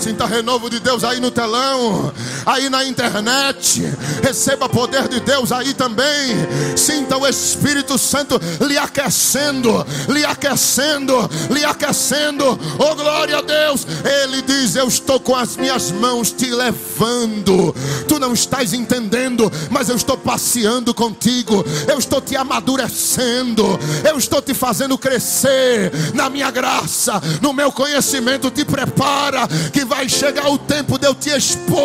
Sinta 0.00 0.24
renovo 0.24 0.70
de 0.70 0.80
Deus 0.80 1.04
aí 1.04 1.20
no 1.20 1.30
telão, 1.30 2.10
aí 2.46 2.70
na 2.70 2.82
internet. 2.86 3.82
Receba 4.22 4.66
poder 4.66 5.06
de 5.08 5.20
Deus 5.20 5.52
aí 5.52 5.74
também. 5.74 6.36
Sinta 6.74 7.18
o 7.18 7.26
Espírito 7.26 7.98
Santo 7.98 8.40
lhe 8.66 8.78
aquecendo, 8.78 9.86
lhe 10.08 10.24
aquecendo, 10.24 11.28
lhe 11.50 11.62
aquecendo. 11.66 12.58
Oh 12.78 12.94
glória 12.94 13.38
a 13.38 13.42
Deus! 13.42 13.86
Ele 14.22 14.40
diz: 14.40 14.74
Eu 14.74 14.88
estou 14.88 15.20
com 15.20 15.36
as 15.36 15.56
minhas 15.58 15.90
mãos 15.90 16.32
te 16.32 16.50
levando. 16.50 17.74
Tu 18.08 18.18
não 18.18 18.32
estás 18.32 18.72
entendendo, 18.72 19.52
mas 19.70 19.90
eu 19.90 19.96
estou 19.96 20.16
passeando 20.16 20.94
contigo. 20.94 21.62
Eu 21.86 21.98
estou 21.98 22.22
te 22.22 22.36
amadurecendo. 22.36 23.78
Eu 24.02 24.16
estou 24.16 24.40
te 24.40 24.54
fazendo 24.54 24.96
crescer 24.96 25.92
na 26.14 26.30
minha 26.30 26.50
graça, 26.50 27.20
no 27.42 27.52
meu 27.52 27.70
conhecimento. 27.70 28.50
Te 28.50 28.64
prepara 28.64 29.46
que 29.72 29.89
vai 29.90 30.08
chegar 30.08 30.48
o 30.48 30.56
tempo 30.56 30.96
de 30.96 31.08
eu 31.08 31.14
te 31.16 31.30
expor. 31.30 31.80